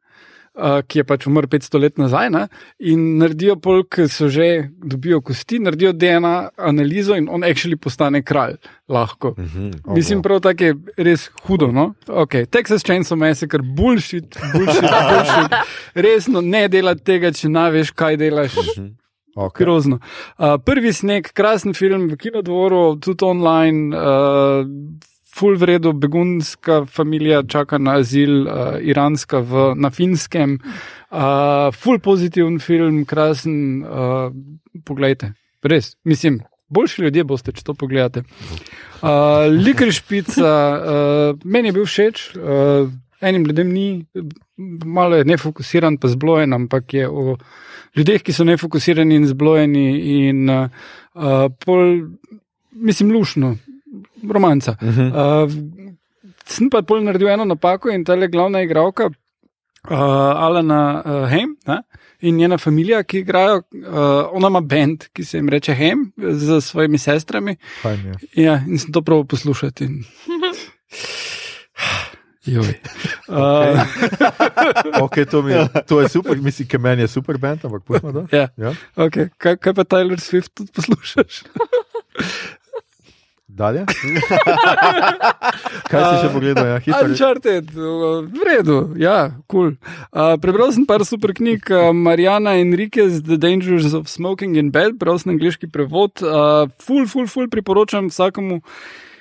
uh, 0.57 0.81
ki 0.87 0.99
je 0.99 1.05
pač 1.07 1.27
umrl 1.29 1.47
500 1.47 1.81
let 1.81 1.97
nazaj. 2.01 2.29
Ne? 2.33 2.43
In 2.91 3.05
naredijo 3.21 3.57
pol, 3.61 3.83
ki 3.85 4.07
so 4.11 4.29
že 4.33 4.67
dobijo 4.77 5.21
kosti, 5.21 5.61
naredijo 5.63 5.93
DNA 5.93 6.35
analizo 6.57 7.17
in 7.17 7.29
on 7.29 7.45
actually 7.47 7.77
postane 7.77 8.23
kralj. 8.25 8.57
Lahko. 8.89 9.33
Mhm. 9.37 9.71
Mislim, 9.95 10.21
prav 10.23 10.41
tako 10.41 10.63
je 10.63 10.75
res 10.97 11.29
hudo. 11.45 11.71
No? 11.71 11.93
Okay. 12.07 12.45
Texas 12.45 12.83
Chainsaw 12.83 13.17
Massacre, 13.17 13.61
bullshit, 13.61 14.37
bullshit, 14.53 14.87
bullshit. 15.11 15.57
Resno, 15.95 16.41
ne 16.41 16.67
delati 16.67 17.03
tega, 17.03 17.31
če 17.31 17.51
ne 17.51 17.67
veš, 17.71 17.91
kaj 17.91 18.17
delaš. 18.17 18.55
Okay. 19.37 19.65
Grozno. 19.65 19.99
Uh, 20.39 20.55
prvi 20.65 20.89
sneg, 20.93 21.29
krasen 21.37 21.75
film 21.77 22.07
v 22.09 22.17
kinodvoru, 22.17 22.95
tudi 23.03 23.27
online, 23.27 23.93
uh, 23.93 24.65
full 25.37 25.57
vredo, 25.57 25.93
begunska 25.93 26.81
družina 26.85 27.43
čaka 27.47 27.77
na 27.77 27.99
azil, 28.01 28.47
uh, 28.47 28.77
iranska 28.81 29.39
v, 29.39 29.71
na 29.77 29.91
finskem. 29.93 30.57
Uh, 31.11 31.69
full 31.73 31.99
pozitiven 31.99 32.59
film, 32.59 33.05
krasen. 33.05 33.83
Uh, 33.83 34.31
poglejte, 34.85 35.33
res, 35.63 35.95
mislim. 36.03 36.41
Boljši 36.67 37.05
ljudje 37.05 37.23
boste, 37.23 37.53
če 37.55 37.63
to 37.63 37.73
pogledate. 37.79 38.25
Uh, 38.99 39.45
Likri 39.47 39.93
špica, 39.95 40.49
uh, 40.51 41.45
meni 41.45 41.69
je 41.69 41.75
bil 41.77 41.85
všeč, 41.87 42.23
uh, 42.35 42.89
enim 43.21 43.45
ljudem 43.47 43.71
ni, 43.71 43.87
malo 44.83 45.15
je 45.15 45.25
nefokusiran, 45.25 45.95
pa 46.01 46.11
zblojen, 46.11 46.53
ampak 46.53 46.93
je 46.93 47.07
o 47.07 47.37
ljudeh, 47.95 48.19
ki 48.19 48.35
so 48.35 48.43
nefokusirani 48.43 49.15
in 49.15 49.29
zblojeni, 49.29 49.85
in 50.27 50.49
uh, 50.51 50.67
uh, 51.15 51.47
pol, 51.63 52.09
mislim, 52.73 53.15
lušno, 53.15 53.55
romanca. 54.29 54.75
Uh 54.81 54.87
-huh. 54.87 55.43
uh, 55.43 55.51
sem 56.45 56.69
pa 56.69 56.81
pol 56.81 57.03
naredil 57.03 57.27
eno 57.29 57.45
napako 57.45 57.89
in 57.89 58.03
ta 58.03 58.15
le 58.15 58.27
glavna 58.27 58.61
igralka, 58.61 59.05
uh, 59.89 59.93
Alana 60.45 61.03
uh, 61.05 61.29
Hem. 61.29 61.55
Ne? 61.67 61.81
In 62.19 62.35
njena 62.35 62.57
družina, 62.57 63.03
ki 63.03 63.19
igrajo, 63.19 63.57
uh, 63.57 64.31
ona 64.31 64.47
ima 64.47 64.61
bend, 64.61 65.05
ki 65.13 65.23
se 65.25 65.37
jim 65.37 65.49
reče 65.49 65.73
Hem, 65.73 66.11
z 66.17 66.61
svojimi 66.61 66.97
sestrami. 66.97 67.55
Fajn 67.81 67.99
je. 68.05 68.43
Ja, 68.43 68.61
in 68.67 68.79
sem 68.79 68.91
to 68.91 69.01
prav 69.01 69.25
poslušati. 69.25 69.83
In... 69.83 70.03
Joj. 72.47 72.73
Uh, 73.27 73.79
Okay, 75.01 75.25
to, 75.31 75.41
mi, 75.41 75.51
je- 75.51 75.67
to 75.87 76.01
je 76.01 76.09
super, 76.09 76.37
mislim, 76.37 76.67
ker 76.67 76.79
meni 76.79 77.01
je 77.01 77.07
super 77.07 77.37
band, 77.37 77.65
ampak 77.65 77.83
pojmo 77.83 78.11
da. 78.11 78.25
ja. 78.31 78.47
Ja. 78.57 78.73
okay. 78.95 79.29
kaj, 79.37 79.57
kaj 79.57 79.73
pa 79.73 79.83
Tyler 79.83 80.17
Swift 80.17 80.49
tudi 80.55 80.71
poslušaš? 80.71 81.43
Dalje. 83.57 83.83
Kaj 85.89 86.01
si 86.03 86.15
še 86.21 86.29
pogledal? 86.29 86.67
Ja, 86.69 86.77
hitro. 86.83 87.07
Uncharted, 87.09 87.71
uh, 87.73 88.21
v 88.21 88.45
redu, 88.45 88.77
ja, 89.01 89.33
kul. 89.49 89.73
Cool. 89.73 89.73
Uh, 90.13 90.35
prebral 90.41 90.69
sem 90.75 90.85
par 90.85 91.01
super 91.07 91.33
knjig, 91.33 91.65
uh, 91.73 91.89
Mariana 91.95 92.53
Enriquez, 92.61 93.23
The 93.25 93.39
Dangers 93.41 93.97
of 93.97 94.11
Smoking 94.11 94.59
in 94.61 94.69
Bed, 94.75 94.99
prebral 95.01 95.17
sem 95.21 95.33
angliški 95.33 95.71
prevod. 95.73 96.21
Uh, 96.21 96.69
ful, 96.83 97.09
ful, 97.09 97.25
ful 97.31 97.49
priporočam 97.49 98.11
vsakemu, 98.13 98.61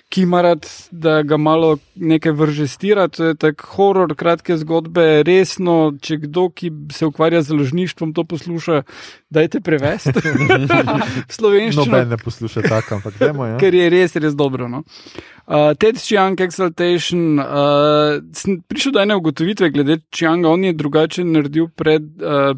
ki 0.08 0.22
ima 0.22 0.42
rad, 0.42 0.66
da 0.90 1.22
ga 1.22 1.36
malo 1.36 1.76
nekaj 1.94 2.32
vržestira. 2.32 3.08
To 3.08 3.24
je 3.24 3.34
tak 3.34 3.60
horor, 3.74 4.14
kratke 4.16 4.56
zgodbe, 4.56 5.22
resno, 5.26 5.92
če 6.02 6.20
kdo, 6.26 6.48
ki 6.54 6.70
se 6.94 7.06
ukvarja 7.06 7.42
z 7.42 7.50
založništvom, 7.50 8.12
to 8.14 8.24
posluša, 8.24 8.82
dajte 9.30 9.60
prevesti. 9.60 10.14
V 10.14 11.34
slovenščino 11.38 11.84
Noben 11.84 12.14
ne 12.14 12.20
posluša 12.22 12.62
tako, 12.68 13.00
ampak 13.00 13.18
dajmo. 13.18 13.50
Ja. 13.50 13.58
ker 13.62 13.74
je 13.74 13.90
res, 13.90 14.14
res 14.22 14.38
dobro. 14.38 14.70
No? 14.70 14.84
Uh, 15.46 15.74
Ted 15.78 15.98
Chiang 16.02 16.38
Exaltation, 16.40 17.42
uh, 17.42 18.56
prišel 18.70 18.94
do 18.94 19.02
ene 19.02 19.18
ugotovitve 19.18 19.70
glede 19.74 20.00
Chianga, 20.14 20.50
on 20.54 20.64
je 20.64 20.72
drugače 20.74 21.26
naredil 21.26 21.68
pred. 21.74 22.06
Uh, 22.22 22.54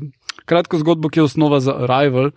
Kratko 0.48 0.80
zgodbo, 0.80 1.10
ki 1.12 1.20
je 1.20 1.28
osnova 1.28 1.60
za 1.60 1.76
Arrival. 1.84 2.32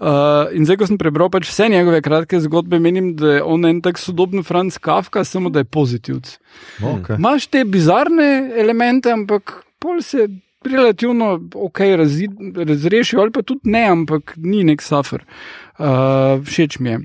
Uh, 0.00 0.48
in 0.56 0.64
zdaj, 0.64 0.80
ko 0.80 0.88
sem 0.88 0.98
prebral 1.00 1.28
pač 1.32 1.50
vse 1.50 1.68
njegove 1.68 2.00
kratke 2.04 2.40
zgodbe, 2.40 2.80
menim, 2.80 3.12
da 3.20 3.36
je 3.36 3.42
on 3.44 3.68
en 3.68 3.82
tak 3.84 4.00
sodoben 4.00 4.44
Franz 4.46 4.80
Kafka, 4.80 5.24
samo 5.28 5.52
da 5.52 5.60
je 5.60 5.68
pozitivc. 5.68 6.38
Okay. 6.80 7.20
Imáš 7.20 7.50
te 7.52 7.66
bizarne 7.68 8.30
elemente, 8.56 9.12
ampak 9.12 9.60
pol 9.78 10.00
se 10.04 10.28
relativno 10.64 11.36
ok 11.54 11.80
razi, 12.00 12.28
razrešijo, 12.56 13.20
ali 13.20 13.32
pa 13.32 13.42
tudi 13.42 13.72
ne, 13.72 13.84
ampak 13.92 14.34
ni 14.36 14.64
nek 14.64 14.82
suffer. 14.82 15.24
Uh, 15.76 16.40
všeč 16.44 16.80
mi 16.80 16.90
je. 16.90 17.00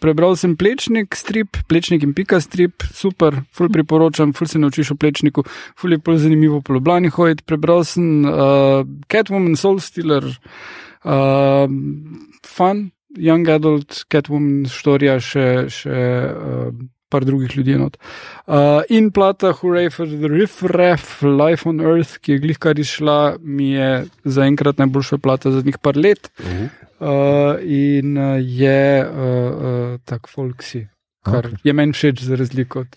Prebral 0.00 0.36
sem 0.40 0.56
plečnik, 0.56 1.16
strip, 1.18 1.58
plečnik 1.68 2.04
in 2.06 2.14
pika 2.16 2.40
strip, 2.40 2.84
super, 2.96 3.42
ful 3.52 3.68
priporočam, 3.72 4.32
ful 4.36 4.48
se 4.48 4.58
naučiš 4.58 4.94
o 4.94 4.96
plečniku, 5.00 5.44
ful 5.78 5.92
je 5.92 6.00
pol 6.00 6.16
zanimivo 6.20 6.62
po 6.64 6.74
Ljubljani 6.74 7.12
hoditi. 7.12 7.44
Prebral 7.46 7.84
sem 7.84 8.24
uh, 8.24 8.86
Catwoman, 9.12 9.58
Soul 9.60 9.80
Stealer, 9.84 10.24
uh, 11.04 11.66
fun, 12.46 12.86
young 13.16 13.52
adult, 13.52 14.06
Catwoman, 14.08 14.64
storija 14.70 15.20
še. 15.20 15.50
še 15.68 16.00
uh, 16.30 16.72
par 17.10 17.26
drugih 17.26 17.56
ljudi. 17.56 17.76
not. 17.78 17.96
Uh, 18.46 18.82
in 18.88 19.10
plata 19.10 19.52
Hooray 19.52 19.90
for 19.90 20.06
the 20.06 20.28
Riff 20.28 20.62
Raff, 20.62 21.22
Life 21.22 21.68
on 21.68 21.80
Earth, 21.80 22.18
ki 22.22 22.32
je 22.32 22.38
glih 22.38 22.58
kar 22.58 22.78
izšla, 22.78 23.36
mi 23.40 23.72
je 23.74 24.06
zaenkrat 24.24 24.78
najboljša 24.78 25.18
plata 25.18 25.50
zadnjih 25.50 25.78
par 25.78 25.96
let. 25.96 26.30
Uh, 27.00 27.56
in 27.64 28.18
uh, 28.18 28.36
je 28.38 29.04
uh, 29.04 29.10
uh, 29.10 30.00
tak 30.04 30.28
folksi, 30.28 30.86
kar 31.22 31.46
Ok. 31.46 31.52
okay. 31.52 31.60
je 31.64 31.72
meni 31.72 31.92
všeč 31.92 32.22
za 32.24 32.36
razliko 32.36 32.80
od 32.80 32.96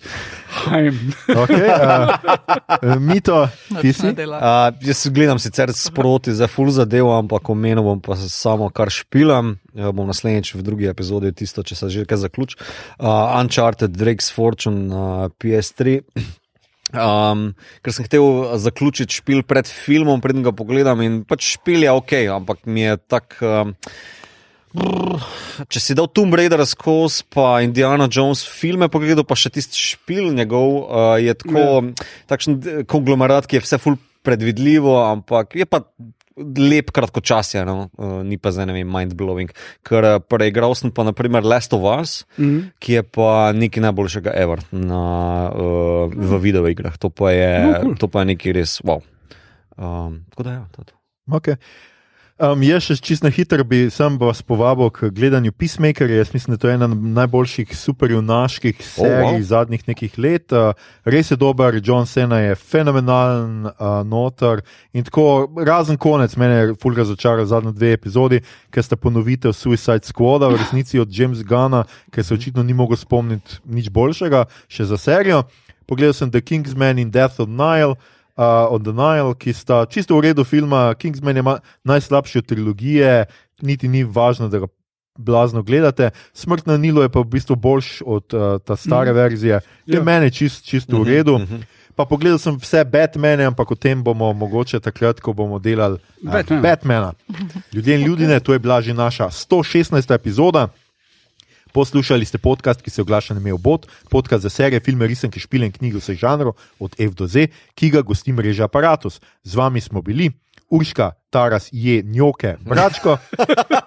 Haim. 0.63 0.99
Okay, 1.28 1.67
uh, 1.67 2.95
mito, 2.99 3.47
ti 3.82 3.91
Nič 3.91 3.97
si? 3.97 4.05
ne 4.05 4.13
dela. 4.15 4.38
Uh, 4.39 4.88
jaz 4.88 5.07
gledam 5.11 5.39
sicer 5.39 5.74
sproti 5.76 6.34
za 6.34 6.47
full 6.47 6.71
zadevo, 6.71 7.11
ampak 7.17 7.49
omenil 7.49 7.84
bom 7.84 7.99
pa 7.99 8.15
samo, 8.15 8.69
kar 8.69 8.93
špilam. 8.93 9.57
Ja, 9.76 9.91
bom 9.91 10.07
naslednjič 10.07 10.53
v 10.55 10.63
drugi 10.63 10.88
epizodi 10.88 11.34
tisto, 11.36 11.65
če 11.65 11.76
se 11.76 11.89
že 11.89 12.05
kaj 12.07 12.24
zaključi. 12.24 12.59
Uh, 13.01 13.36
Uncharted, 13.41 13.91
Drake's 13.97 14.32
Fortune, 14.32 14.88
uh, 14.93 15.28
PS3. 15.41 15.99
Um, 16.93 17.55
ker 17.82 17.93
sem 17.95 18.05
hotel 18.05 18.26
zaključiti 18.61 19.17
špil 19.17 19.41
pred 19.49 19.65
filmom, 19.65 20.21
preden 20.21 20.45
ga 20.45 20.53
pogledam. 20.55 21.01
In 21.01 21.24
pač 21.26 21.55
špil 21.57 21.88
je 21.88 21.91
ok, 21.91 22.19
ampak 22.38 22.67
mi 22.69 22.86
je 22.86 22.99
tak. 23.09 23.39
Um, 23.41 23.74
brr, 24.74 25.21
Če 25.69 25.80
si 25.80 25.93
dal 25.93 26.07
Tomb 26.09 26.34
Raider 26.34 26.61
skozi, 26.65 27.24
pa 27.30 27.61
Indiana 27.61 28.07
Jones 28.07 28.41
filme 28.43 28.89
pogledal, 28.89 29.24
pa 29.24 29.36
še 29.36 29.51
tisti 29.51 29.78
špil 29.78 30.32
njegov, 30.34 30.69
uh, 30.82 31.15
je 31.17 31.34
tako, 31.36 31.93
takšen 32.26 32.57
d- 32.57 32.82
konglomerat, 32.86 33.45
ki 33.45 33.57
je 33.57 33.63
vse 33.63 33.78
ful 33.78 33.95
predvidljivo, 34.24 34.97
ampak 35.03 35.53
je 35.53 35.65
pa 35.65 35.84
lep 36.36 36.89
kratkočasje, 36.89 37.61
no? 37.61 37.93
uh, 37.93 38.24
ni 38.24 38.38
pa 38.38 38.49
zdaj 38.49 38.65
ne 38.65 38.74
vem, 38.74 38.89
mind-blowing. 38.89 39.53
Ker 39.86 40.01
uh, 40.03 40.17
preigral 40.19 40.74
sem 40.74 40.89
pa 40.89 41.03
naprimer 41.03 41.45
Last 41.45 41.74
of 41.74 41.86
Us, 41.86 42.26
Mhm. 42.41 42.74
ki 42.80 42.93
je 42.93 43.03
pa 43.05 43.30
nekaj 43.53 43.84
najboljšega 43.84 44.34
ever 44.34 44.65
na, 44.71 45.03
uh, 45.51 46.09
v 46.09 46.41
videoigrah. 46.41 46.97
To 46.97 47.09
pa 47.09 47.30
je, 47.30 47.51
No, 47.61 47.74
cool. 47.84 47.95
to 47.95 48.07
pa 48.07 48.21
je 48.21 48.34
nekaj 48.34 48.51
res 48.53 48.82
wow. 48.82 49.05
Um, 49.78 50.26
tako 50.30 50.41
da 50.43 50.51
ja, 50.51 50.63
to 50.71 50.82
je 50.82 50.86
to. 50.89 50.95
Okay. 51.30 51.55
Um, 52.41 52.63
jaz 52.65 52.88
še 52.88 52.95
čisto 52.97 53.27
na 53.27 53.29
hitro 53.29 53.61
bi 53.61 53.91
sam 53.93 54.15
vas 54.17 54.39
povabil 54.41 54.89
k 54.89 55.11
gledanju 55.13 55.51
Peacemakerja. 55.53 56.17
Jaz 56.17 56.31
mislim, 56.34 56.55
da 56.55 56.61
to 56.61 56.69
je 56.69 56.77
ena 56.79 56.88
najboljših 56.89 57.75
superjunaških 57.77 58.79
serij 58.81 59.21
wow. 59.21 59.27
oh, 59.27 59.36
wow. 59.38 59.43
zadnjih 59.45 59.84
nekih 59.86 60.17
let. 60.17 60.49
Uh, 60.49 60.73
res 61.05 61.29
je 61.29 61.38
dober, 61.38 61.77
John 61.77 62.09
Cena 62.09 62.39
je 62.41 62.55
fenomenalen 62.57 63.67
uh, 63.69 64.01
noter. 64.01 64.63
In 64.97 65.05
tako, 65.05 65.45
razen 65.61 65.99
konec, 66.01 66.34
mene 66.41 66.55
je 66.55 66.73
ful 66.81 66.97
razočaral 66.97 67.45
zadnje 67.45 67.75
dve 67.77 67.93
epizodi, 67.99 68.41
ker 68.73 68.81
sta 68.81 68.97
ponovitev 68.97 69.53
Suicide 69.53 70.09
Squada 70.09 70.49
v 70.49 70.57
resnici 70.57 70.97
od 70.97 71.13
James 71.13 71.45
Gunna, 71.45 71.84
ker 72.09 72.25
se 72.25 72.34
očitno 72.34 72.65
ni 72.65 72.73
mogel 72.73 72.97
spomniti 72.97 73.61
nič 73.69 73.93
boljšega, 73.93 74.47
še 74.73 74.89
za 74.89 74.97
serijo. 74.97 75.43
Pogledal 75.86 76.17
sem 76.17 76.34
The 76.34 76.41
Kingsman 76.41 76.97
in 76.97 77.13
Death 77.13 77.38
of 77.38 77.53
Nile. 77.53 77.93
Uh, 78.34 78.65
od 78.73 78.81
The 78.81 78.93
Nile, 78.97 79.36
ki 79.38 79.53
sta 79.53 79.86
čisto 79.86 80.17
v 80.17 80.25
redu 80.25 80.41
filma. 80.43 80.93
Kingsman 80.97 81.38
je 81.38 81.43
najslabši 81.86 82.41
od 82.41 82.45
trilogije, 82.49 83.25
niti 83.61 83.88
ni 83.88 84.01
važno, 84.03 84.47
da 84.49 84.63
ga 84.63 84.67
blazno 85.17 85.61
gledate. 85.61 86.09
Smrt 86.34 86.65
na 86.65 86.77
Nilu 86.77 87.01
je 87.01 87.09
pa 87.09 87.19
v 87.19 87.29
bistvu 87.29 87.55
boljš 87.55 88.01
od 88.05 88.34
uh, 88.34 88.57
ta 88.65 88.75
stare 88.75 89.11
mm. 89.11 89.15
verzije, 89.15 89.59
ki 89.86 89.91
je 89.91 89.97
Ja. 89.97 90.03
meni 90.03 90.31
čist, 90.31 90.65
čisto 90.65 90.99
v 90.99 91.07
redu. 91.07 91.38
Mhm. 91.38 91.61
Pa 91.95 92.05
pogledal 92.09 92.39
sem 92.41 92.57
vse 92.57 92.81
Batmane, 92.89 93.45
ampak 93.45 93.71
o 93.71 93.75
tem 93.77 94.01
bomo 94.03 94.34
mogoče 94.34 94.79
takrat, 94.79 95.19
ko 95.21 95.34
bomo 95.34 95.59
delali 95.59 96.01
uh, 96.01 96.31
Batmana. 96.34 96.61
Batmana. 96.61 97.13
Ljudje 97.73 97.95
in 97.95 98.05
ljudje, 98.05 98.39
to 98.39 98.53
je 98.53 98.59
bila 98.59 98.81
že 98.81 98.93
naša 98.93 99.29
116. 99.29 100.13
epizoda. 100.15 100.67
Poslušali 101.74 102.26
ste 102.26 102.38
podcast, 102.38 102.82
ki 102.82 102.89
se 102.89 103.01
oglaša 103.01 103.34
na 103.34 103.39
Mejo 103.39 103.57
Bot, 103.57 103.88
podcast 104.09 104.43
za 104.43 104.49
serije, 104.49 104.80
filme, 104.80 105.07
risanke, 105.07 105.39
špile 105.39 105.65
in 105.65 105.71
knjige 105.74 105.97
vseh 105.97 106.19
žanrov, 106.19 106.53
od 106.80 106.93
F 107.01 107.17
do 107.17 107.26
Z, 107.28 107.47
ki 107.74 107.89
ga 107.89 108.05
gosti 108.05 108.34
mreža 108.34 108.69
Apparatus. 108.69 109.17
Z 109.43 109.55
vami 109.57 109.82
smo 109.82 110.01
bili 110.01 110.30
Urška, 110.69 111.11
Taras, 111.30 111.69
Je, 111.71 112.03
Njoke, 112.05 112.55
Bračko 112.61 113.17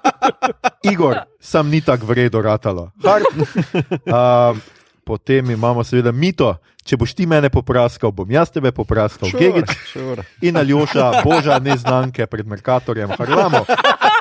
Igor, 0.93 1.17
sam 1.41 1.71
ni 1.71 1.81
tako 1.81 2.07
vredno 2.07 2.43
ratalo. 2.43 2.91
Uh, 3.03 4.59
potem 5.07 5.51
imamo 5.51 5.85
seveda 5.85 6.13
mito, 6.13 6.57
če 6.83 6.97
boš 6.99 7.15
ti 7.15 7.27
mene 7.27 7.51
popraskal, 7.51 8.11
bom 8.11 8.31
jaz 8.31 8.51
tebe 8.51 8.73
popraskal. 8.75 9.31
Sure, 9.31 9.43
Gegič 9.43 9.79
sure. 9.93 10.27
in 10.43 10.57
Aljoša, 10.59 11.23
boža 11.23 11.59
neznanke 11.63 12.27
pred 12.27 12.47
Merkatorjem, 12.47 13.15
Harlamo. 13.15 13.63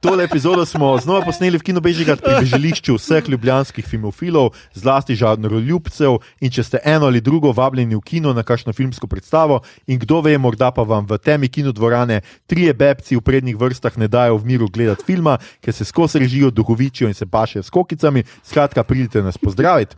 Tole 0.00 0.24
epizodo 0.24 0.66
smo 0.66 0.98
znova 0.98 1.20
posneli 1.22 1.58
v 1.58 1.62
Kino 1.62 1.80
Bežigat 1.80 2.18
pri 2.18 2.40
bežališču 2.42 2.96
vseh 2.98 3.28
ljubljanskih 3.30 3.86
filmofilov, 3.86 4.50
zlasti 4.74 5.14
žanroljubcev. 5.14 6.18
In 6.42 6.50
če 6.50 6.64
ste 6.66 6.80
eno 6.82 7.06
ali 7.06 7.22
drugo 7.22 7.52
vabljeni 7.54 7.94
v 7.94 8.02
kino 8.02 8.32
na 8.34 8.42
kakšno 8.42 8.74
filmsko 8.74 9.06
predstavo, 9.06 9.60
in 9.86 10.02
kdo 10.02 10.20
ve, 10.26 10.34
morda 10.38 10.72
pa 10.74 10.82
vam 10.82 11.06
v 11.06 11.18
temi 11.22 11.48
kinodvorane 11.48 12.20
trije 12.50 12.74
bebci 12.74 13.16
v 13.16 13.22
prednjih 13.22 13.56
vrstah 13.56 13.94
ne 13.98 14.10
dajo 14.10 14.42
v 14.42 14.50
miru 14.50 14.66
gledati 14.66 15.06
filma, 15.06 15.38
ker 15.62 15.74
se 15.74 15.86
skozi 15.86 16.18
režijo, 16.18 16.50
duhovičijo 16.50 17.08
in 17.08 17.14
se 17.14 17.26
pašejo 17.26 17.62
s 17.62 17.70
kokicami, 17.70 18.26
skratka, 18.42 18.82
pridite 18.82 19.22
nas 19.22 19.38
pozdraviti. 19.38 19.94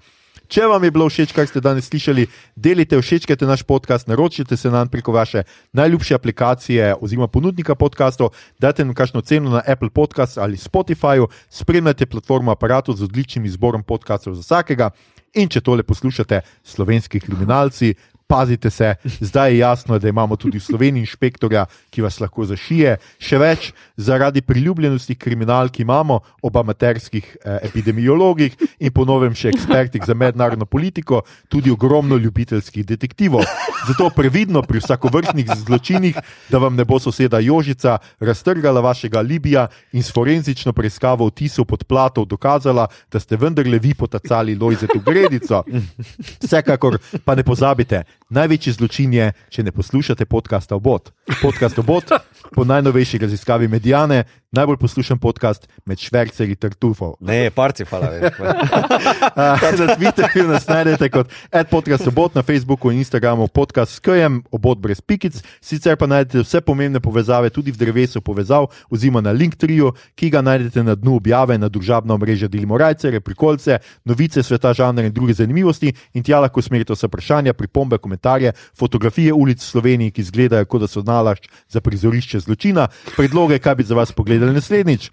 Če 0.51 0.65
vam 0.67 0.83
je 0.83 0.91
bilo 0.91 1.05
všeč, 1.07 1.31
kar 1.31 1.47
ste 1.47 1.61
danes 1.63 1.87
slišali, 1.87 2.25
delite, 2.59 2.99
všečkajte 2.99 3.47
naš 3.47 3.63
podcast, 3.63 4.09
naročite 4.11 4.57
se 4.59 4.71
nam 4.71 4.89
preko 4.91 5.13
vaše 5.15 5.45
najljubše 5.79 6.17
aplikacije 6.19 6.89
oziroma 6.99 7.29
ponudnika 7.31 7.77
podkastov, 7.79 8.33
dajte 8.59 8.83
nam 8.83 8.97
kakšno 8.99 9.23
ceno 9.23 9.53
na 9.55 9.63
Apple 9.63 9.93
Podcast 9.95 10.39
ali 10.43 10.59
Spotifyju, 10.59 11.29
spremljajte 11.55 12.11
platformo 12.11 12.51
aparatu 12.51 12.97
z 12.99 13.07
odličnim 13.07 13.47
izborom 13.47 13.87
podkastov 13.87 14.35
za 14.35 14.43
vsakega. 14.43 14.91
In 15.39 15.47
če 15.47 15.61
tole 15.63 15.87
poslušate, 15.87 16.41
slovenski 16.67 17.21
kriminalci, 17.23 17.95
pazite 18.31 18.71
se, 18.71 18.95
zdaj 19.05 19.51
je 19.51 19.59
jasno, 19.59 19.99
da 19.99 20.09
imamo 20.09 20.37
tudi 20.37 20.59
v 20.59 20.63
Sloveniji 20.63 21.03
inšpektorja, 21.03 21.65
ki 21.91 22.03
vas 22.05 22.21
lahko 22.23 22.45
zašije. 22.47 22.93
Še 23.19 23.39
več, 23.43 23.73
zaradi 23.99 24.43
priljubljenosti 24.47 25.17
kriminalk 25.19 25.81
imamo 25.83 26.21
ob 26.43 26.57
amaterskih 26.63 27.27
eh, 27.27 27.59
epidemiologih 27.67 28.55
in 28.79 28.95
ponovem 28.95 29.35
še 29.35 29.51
ekspertih 29.51 30.07
za 30.07 30.15
mednarodno 30.15 30.69
politiko, 30.71 31.25
tudi 31.51 31.75
ogromno 31.75 32.21
ljubiteljskih 32.23 32.87
detektivov. 32.87 33.43
Zato 33.89 34.13
previdno 34.15 34.63
pri 34.63 34.79
vsakovrstnih 34.79 35.51
zločinih, 35.65 36.23
da 36.53 36.63
vam 36.63 36.79
ne 36.79 36.87
bo 36.87 37.01
soseda 37.03 37.43
Jožica 37.43 37.99
raztrgala 38.21 38.81
vašega 38.81 39.25
Libija 39.27 39.67
in 39.93 40.07
s 40.07 40.15
forenzično 40.15 40.73
preiskavo 40.77 41.27
vtisov 41.33 41.67
pod 41.67 41.83
platov 41.85 42.31
dokazala, 42.31 42.87
da 43.11 43.19
ste 43.19 43.37
vendarle 43.37 43.83
vi 43.83 43.95
potacali 43.95 44.55
Lojzetu 44.55 45.03
Gredico. 45.03 45.65
Vsekakor 46.47 47.01
pa 47.25 47.35
ne 47.35 47.43
pozabite, 47.43 48.05
največji 48.31 48.73
zločin 48.73 49.15
je, 49.15 49.33
če 49.51 49.63
ne 49.67 49.73
poslušate 49.75 50.27
podcasta 50.27 50.79
Obot. 50.79 51.13
Podcast 51.43 51.79
Obot, 51.79 52.05
po 52.55 52.65
najnovejši 52.65 53.19
raziskavi 53.19 53.69
Medijane, 53.69 54.25
najbolj 54.53 54.77
poslušan 54.77 55.19
podcast 55.19 55.69
med 55.87 55.99
švercerji 55.99 56.57
Tartufov. 56.57 57.15
Ne, 57.21 57.51
parci, 57.51 57.85
hvala. 57.85 58.09
veš. 58.09 58.39
Na 59.37 59.57
Twitterju 59.97 60.49
nas 60.49 60.67
najdete 60.69 61.09
kot 61.09 61.31
podcast 61.71 62.07
Obot, 62.07 62.35
na 62.35 62.43
Facebooku 62.43 62.91
in 62.91 62.99
Instagramu 62.99 63.49
podcast 63.49 63.93
s 63.93 63.99
KM, 63.99 64.41
Obot 64.51 64.79
brez 64.79 65.01
pikic. 65.01 65.43
Sicer 65.61 65.97
pa 65.97 66.07
najdete 66.07 66.43
vse 66.43 66.61
pomembne 66.61 67.01
povezave 67.01 67.51
tudi 67.51 67.71
v 67.71 67.77
drevesu 67.77 68.21
povezav, 68.21 68.67
oziroma 68.91 69.21
na 69.21 69.31
Linktriju, 69.31 69.93
ki 70.15 70.31
ga 70.31 70.43
najdete 70.43 70.83
na 70.83 70.95
dnu 70.95 71.15
objave 71.17 71.59
na 71.59 71.69
družabno 71.69 72.19
mrežo 72.19 72.49
Delimo 72.49 72.79
Rajce, 72.79 73.11
Reprikolce, 73.11 73.79
novice 74.05 74.43
sveta 74.43 74.73
žanra 74.75 75.07
in 75.07 75.13
druge 75.13 75.35
zanimivosti. 75.35 75.95
In 76.15 76.27
tja 76.27 76.41
lahko 76.41 76.63
smerite 76.63 76.93
vse 76.93 77.07
vprašanja, 77.07 77.55
pripombe, 77.55 77.99
komentarje, 77.99 78.53
fotografije 78.79 79.33
ulic 79.33 79.63
v 79.63 79.71
Sloveniji, 79.71 80.11
ki 80.11 80.21
izgledajo 80.21 80.67
kot 80.67 80.81
da 80.81 80.89
so 80.89 81.03
nalašč 81.21 81.49
za 81.69 81.81
prizorišče 81.81 82.41
zločina, 82.41 82.89
predloge, 83.17 83.59
kaj 83.59 83.75
bi 83.75 83.85
za 83.85 83.95
vas 83.95 84.13
pogledali 84.13 84.57
naslednjič. 84.57 85.11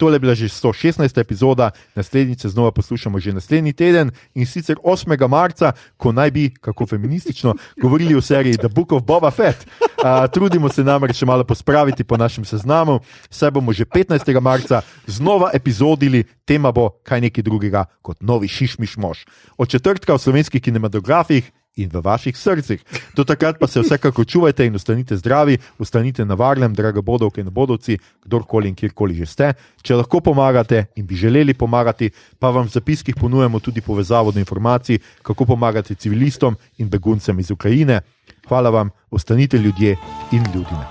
Tole 0.00 0.16
je 0.16 0.24
bila 0.24 0.34
že 0.34 0.48
116. 0.48 1.20
epizoda, 1.20 1.70
naslednjič 1.94 2.40
se 2.40 2.48
znova 2.48 2.72
poslušamo 2.72 3.20
že 3.20 3.36
naslednji 3.36 3.72
teden 3.72 4.10
in 4.34 4.46
sicer 4.46 4.76
8. 4.80 5.28
marca, 5.28 5.72
ko 5.96 6.12
naj 6.12 6.30
bi, 6.30 6.48
kako 6.60 6.86
feministično, 6.86 7.54
govorili 7.82 8.16
o 8.16 8.22
seriji 8.24 8.56
The 8.56 8.68
Book 8.68 8.92
of 8.92 9.02
Boba 9.02 9.30
Fett. 9.30 9.66
Uh, 10.00 10.24
trudimo 10.32 10.68
se 10.72 10.84
namreč 10.84 11.20
še 11.20 11.26
malo 11.28 11.44
pospraviti 11.44 12.04
po 12.04 12.16
našem 12.16 12.44
seznamu, 12.48 13.00
saj 13.30 13.50
bomo 13.50 13.72
že 13.76 13.84
15. 13.84 14.40
marca 14.40 14.80
znova 15.06 15.50
epizodili, 15.52 16.24
tema 16.48 16.72
bo 16.72 16.88
kaj 17.04 17.20
nekaj 17.20 17.44
drugega 17.44 17.84
kot 18.02 18.24
novi 18.24 18.48
šišmiš 18.48 18.96
mož. 18.96 19.28
Od 19.60 19.68
četrtka 19.68 20.16
v 20.16 20.18
slovenskih 20.18 20.62
kinematografih. 20.62 21.52
In 21.80 21.88
v 21.88 22.02
vaših 22.04 22.36
srcih. 22.36 22.82
Do 23.16 23.24
takrat 23.24 23.58
pa 23.58 23.66
se 23.66 23.80
vsekakor 23.80 24.26
čuvajte 24.26 24.66
in 24.66 24.74
ostanite 24.76 25.16
zdravi, 25.16 25.58
ostanite 25.78 26.24
na 26.24 26.34
varnem, 26.34 26.74
drago 26.74 27.02
bodovke 27.02 27.40
in 27.40 27.48
bodovci, 27.50 27.98
kdorkoli 28.24 28.68
in 28.68 28.74
kjerkoli 28.76 29.14
že 29.14 29.26
ste. 29.26 29.52
Če 29.82 29.96
lahko 29.96 30.20
pomagate 30.20 30.86
in 30.96 31.06
bi 31.06 31.16
želeli 31.16 31.54
pomagati, 31.54 32.10
pa 32.38 32.50
vam 32.50 32.66
v 32.68 32.74
zapiskih 32.76 33.16
ponujemo 33.16 33.60
tudi 33.60 33.80
povezavo 33.80 34.32
do 34.32 34.38
informacij, 34.38 34.98
kako 35.22 35.44
pomagati 35.44 35.94
civilistom 35.94 36.56
in 36.78 36.88
beguncem 36.88 37.38
iz 37.40 37.50
Ukrajine. 37.50 38.00
Hvala 38.48 38.70
vam, 38.70 38.90
ostanite 39.10 39.58
ljudje 39.58 39.96
in 40.32 40.44
ljudine. 40.54 40.84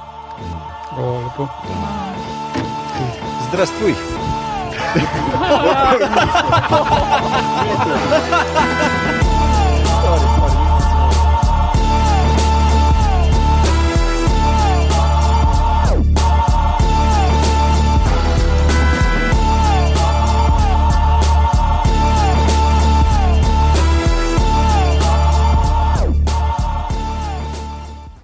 O, 0.98 1.22
lepo. 1.22 1.48
Zdrastuj. 3.50 3.94